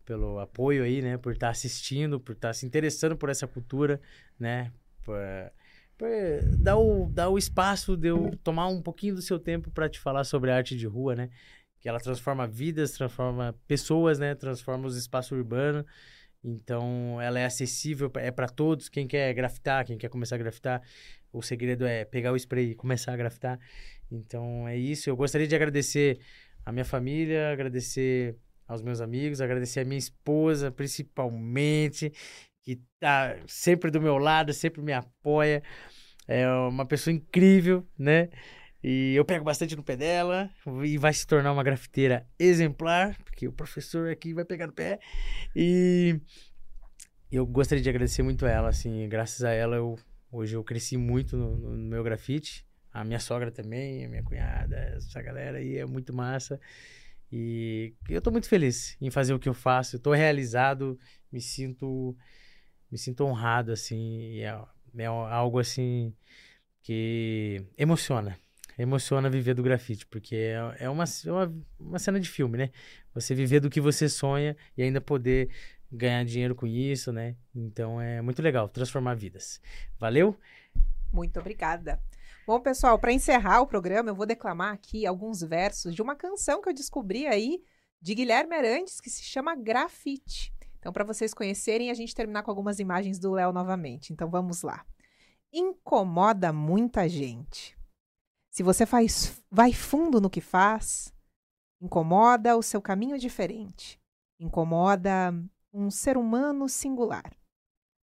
pelo 0.05 0.39
apoio 0.39 0.83
aí, 0.83 1.01
né? 1.01 1.17
Por 1.17 1.33
estar 1.33 1.49
assistindo, 1.49 2.19
por 2.19 2.33
estar 2.33 2.53
se 2.53 2.65
interessando 2.65 3.17
por 3.17 3.29
essa 3.29 3.47
cultura, 3.47 3.99
né? 4.39 4.71
Por, 5.03 5.17
por 6.03 6.57
dar, 6.57 6.77
o, 6.77 7.07
dar 7.09 7.29
o 7.29 7.37
espaço 7.37 7.95
de 7.95 8.09
eu 8.09 8.35
tomar 8.43 8.67
um 8.67 8.81
pouquinho 8.81 9.15
do 9.15 9.21
seu 9.21 9.39
tempo 9.39 9.71
para 9.71 9.87
te 9.87 9.99
falar 9.99 10.25
sobre 10.25 10.51
a 10.51 10.55
arte 10.55 10.75
de 10.75 10.85
rua, 10.85 11.15
né? 11.15 11.29
Que 11.79 11.87
ela 11.87 11.99
transforma 11.99 12.45
vidas, 12.45 12.91
transforma 12.91 13.55
pessoas, 13.67 14.19
né? 14.19 14.35
Transforma 14.35 14.85
os 14.85 14.97
espaços 14.97 15.31
urbanos. 15.31 15.85
Então, 16.43 17.21
ela 17.21 17.39
é 17.39 17.45
acessível, 17.45 18.11
é 18.15 18.31
para 18.31 18.49
todos. 18.49 18.89
Quem 18.89 19.07
quer 19.07 19.33
grafitar, 19.33 19.85
quem 19.85 19.97
quer 19.97 20.09
começar 20.09 20.35
a 20.35 20.39
grafitar, 20.39 20.81
o 21.31 21.41
segredo 21.41 21.85
é 21.85 22.03
pegar 22.03 22.33
o 22.33 22.35
spray 22.35 22.71
e 22.71 22.75
começar 22.75 23.13
a 23.13 23.17
grafitar. 23.17 23.57
Então, 24.11 24.67
é 24.67 24.75
isso. 24.75 25.09
Eu 25.09 25.15
gostaria 25.15 25.47
de 25.47 25.55
agradecer 25.55 26.19
a 26.65 26.71
minha 26.71 26.85
família, 26.85 27.51
agradecer 27.51 28.35
aos 28.67 28.81
meus 28.81 28.99
amigos, 28.99 29.39
agradecer 29.39 29.79
a 29.79 29.85
minha 29.85 29.97
esposa, 29.97 30.69
principalmente, 30.69 32.11
que 32.63 32.81
tá 32.99 33.35
sempre 33.45 33.91
do 33.91 34.01
meu 34.01 34.17
lado, 34.17 34.53
sempre 34.53 34.81
me 34.81 34.93
apoia. 34.93 35.61
É 36.27 36.49
uma 36.49 36.85
pessoa 36.85 37.13
incrível, 37.13 37.85
né? 37.97 38.29
E 38.81 39.13
eu 39.15 39.23
pego 39.23 39.45
bastante 39.45 39.75
no 39.75 39.83
pé 39.83 39.95
dela 39.95 40.49
e 40.83 40.97
vai 40.97 41.13
se 41.13 41.25
tornar 41.25 41.53
uma 41.53 41.63
grafiteira 41.63 42.27
exemplar, 42.37 43.17
porque 43.23 43.47
o 43.47 43.53
professor 43.53 44.09
aqui 44.09 44.33
vai 44.33 44.43
pegar 44.43 44.67
no 44.67 44.73
pé. 44.73 44.99
E 45.55 46.19
eu 47.31 47.45
gostaria 47.45 47.81
de 47.81 47.89
agradecer 47.89 48.23
muito 48.23 48.45
a 48.45 48.49
ela, 48.49 48.69
assim, 48.69 49.07
graças 49.07 49.43
a 49.43 49.51
ela 49.51 49.75
eu 49.75 49.97
hoje 50.31 50.55
eu 50.55 50.63
cresci 50.63 50.97
muito 50.97 51.37
no, 51.37 51.55
no 51.55 51.77
meu 51.77 52.03
grafite. 52.03 52.65
A 52.91 53.03
minha 53.03 53.19
sogra 53.19 53.51
também, 53.51 54.05
a 54.05 54.09
minha 54.09 54.23
cunhada, 54.23 54.75
essa 54.95 55.21
galera 55.21 55.57
aí 55.57 55.77
é 55.77 55.85
muito 55.85 56.13
massa. 56.13 56.59
E 57.31 57.95
eu 58.07 58.21
tô 58.21 58.29
muito 58.29 58.47
feliz 58.47 58.95
em 59.01 59.09
fazer 59.09 59.33
o 59.33 59.39
que 59.39 59.49
eu 59.49 59.53
faço. 59.53 59.95
Eu 59.95 59.99
tô 59.99 60.13
realizado, 60.13 60.99
me 61.31 61.41
sinto 61.41 62.15
me 62.93 62.97
sinto 62.99 63.25
honrado 63.25 63.71
assim, 63.71 64.39
é, 64.39 64.55
é 64.99 65.05
algo 65.07 65.57
assim 65.57 66.13
que 66.83 67.65
emociona. 67.75 68.37
Emociona 68.77 69.31
viver 69.31 69.55
do 69.55 69.63
grafite, 69.63 70.05
porque 70.05 70.35
é, 70.35 70.83
é 70.85 70.89
uma, 70.89 71.03
é 71.03 71.31
uma, 71.31 71.55
uma 71.79 71.99
cena 71.99 72.19
de 72.19 72.29
filme, 72.29 72.55
né? 72.55 72.69
Você 73.15 73.33
viver 73.33 73.59
do 73.59 73.69
que 73.69 73.81
você 73.81 74.07
sonha 74.07 74.55
e 74.77 74.83
ainda 74.83 75.01
poder 75.01 75.49
ganhar 75.91 76.23
dinheiro 76.23 76.53
com 76.53 76.67
isso, 76.67 77.11
né? 77.11 77.35
Então 77.55 77.99
é 77.99 78.21
muito 78.21 78.43
legal 78.43 78.69
transformar 78.69 79.15
vidas. 79.15 79.59
Valeu? 79.97 80.37
Muito 81.11 81.39
obrigada. 81.39 81.99
Bom, 82.45 82.59
pessoal, 82.59 82.99
para 82.99 83.11
encerrar 83.11 83.61
o 83.61 83.67
programa, 83.67 84.11
eu 84.11 84.15
vou 84.15 84.27
declamar 84.27 84.71
aqui 84.71 85.07
alguns 85.07 85.41
versos 85.41 85.95
de 85.95 86.01
uma 86.03 86.15
canção 86.15 86.61
que 86.61 86.69
eu 86.69 86.73
descobri 86.73 87.25
aí 87.25 87.59
de 87.99 88.13
Guilherme 88.13 88.55
Arantes, 88.55 89.01
que 89.01 89.09
se 89.09 89.23
chama 89.23 89.55
Grafite. 89.55 90.53
Então, 90.83 90.91
para 90.91 91.05
vocês 91.05 91.33
conhecerem, 91.33 91.89
a 91.89 91.93
gente 91.93 92.13
terminar 92.13 92.43
com 92.43 92.51
algumas 92.51 92.77
imagens 92.77 93.17
do 93.17 93.31
Léo 93.31 93.53
novamente. 93.53 94.11
Então, 94.11 94.29
vamos 94.29 94.63
lá. 94.63 94.85
Incomoda 95.49 96.51
muita 96.51 97.07
gente. 97.07 97.77
Se 98.51 98.63
você 98.63 98.85
faz, 98.85 99.41
vai 99.49 99.71
fundo 99.71 100.19
no 100.19 100.29
que 100.29 100.41
faz, 100.41 101.13
incomoda 101.81 102.57
o 102.57 102.61
seu 102.61 102.81
caminho 102.81 103.17
diferente. 103.17 103.97
Incomoda 104.37 105.33
um 105.71 105.89
ser 105.89 106.17
humano 106.17 106.67
singular. 106.67 107.31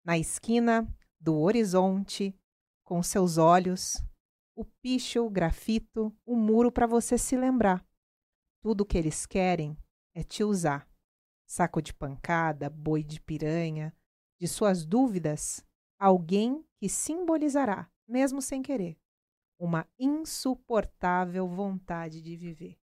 Na 0.03 0.17
esquina 0.17 0.89
do 1.21 1.37
horizonte, 1.37 2.35
com 2.83 3.03
seus 3.03 3.37
olhos, 3.37 4.03
o 4.57 4.65
picho, 4.65 5.27
o 5.27 5.29
grafito, 5.29 6.17
o 6.25 6.35
muro 6.35 6.73
para 6.73 6.87
você 6.87 7.19
se 7.19 7.37
lembrar. 7.37 7.85
Tudo 8.63 8.87
que 8.87 8.97
eles 8.97 9.27
querem 9.27 9.77
é 10.15 10.23
te 10.23 10.43
usar. 10.43 10.90
Saco 11.51 11.83
de 11.83 11.93
pancada, 11.93 12.71
boi 12.71 13.03
de 13.03 13.21
piranha, 13.21 13.93
de 14.39 14.47
suas 14.47 14.87
dúvidas, 14.87 15.67
alguém 15.99 16.65
que 16.79 16.89
simbolizará, 16.89 17.91
mesmo 18.07 18.41
sem 18.41 18.63
querer, 18.63 18.97
uma 19.59 19.85
insuportável 19.99 21.49
vontade 21.49 22.23
de 22.23 22.37
viver. 22.37 22.79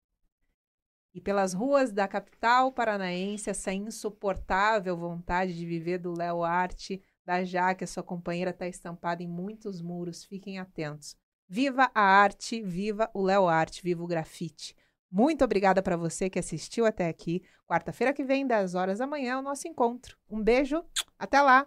E 1.14 1.22
pelas 1.22 1.54
ruas 1.54 1.94
da 1.94 2.10
capital 2.10 2.70
paranaense, 2.74 3.50
essa 3.50 3.72
insuportável 3.72 4.98
vontade 4.98 5.56
de 5.56 5.66
viver 5.66 6.00
do 6.00 6.12
Léo 6.12 6.44
Arte, 6.44 7.02
da 7.24 7.46
Jaque, 7.46 7.86
a 7.86 7.88
sua 7.88 8.04
companheira, 8.04 8.52
está 8.52 8.68
estampada 8.68 9.24
em 9.24 9.30
muitos 9.30 9.82
muros. 9.82 10.26
Fiquem 10.26 10.60
atentos. 10.60 11.16
Viva 11.48 11.90
a 11.96 12.02
arte, 12.02 12.62
viva 12.62 13.10
o 13.14 13.24
Léo 13.24 13.48
Arte, 13.48 13.82
viva 13.82 14.04
o 14.04 14.08
grafite. 14.08 14.76
Muito 15.12 15.44
obrigada 15.44 15.82
para 15.82 15.98
você 15.98 16.30
que 16.30 16.40
assistiu 16.40 16.86
até 16.86 17.08
aqui. 17.08 17.42
Quarta-feira 17.66 18.14
que 18.14 18.24
vem, 18.24 18.46
10 18.46 18.76
horas 18.76 19.00
da 19.00 19.08
manhã, 19.08 19.34
é 19.34 19.38
o 19.38 19.42
nosso 19.42 19.68
encontro. 19.68 20.18
Um 20.30 20.42
beijo, 20.42 20.84
até 21.18 21.42
lá. 21.42 21.66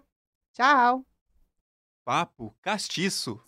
Tchau. 0.53 1.05
Papo 2.05 2.57
castiço. 2.61 3.41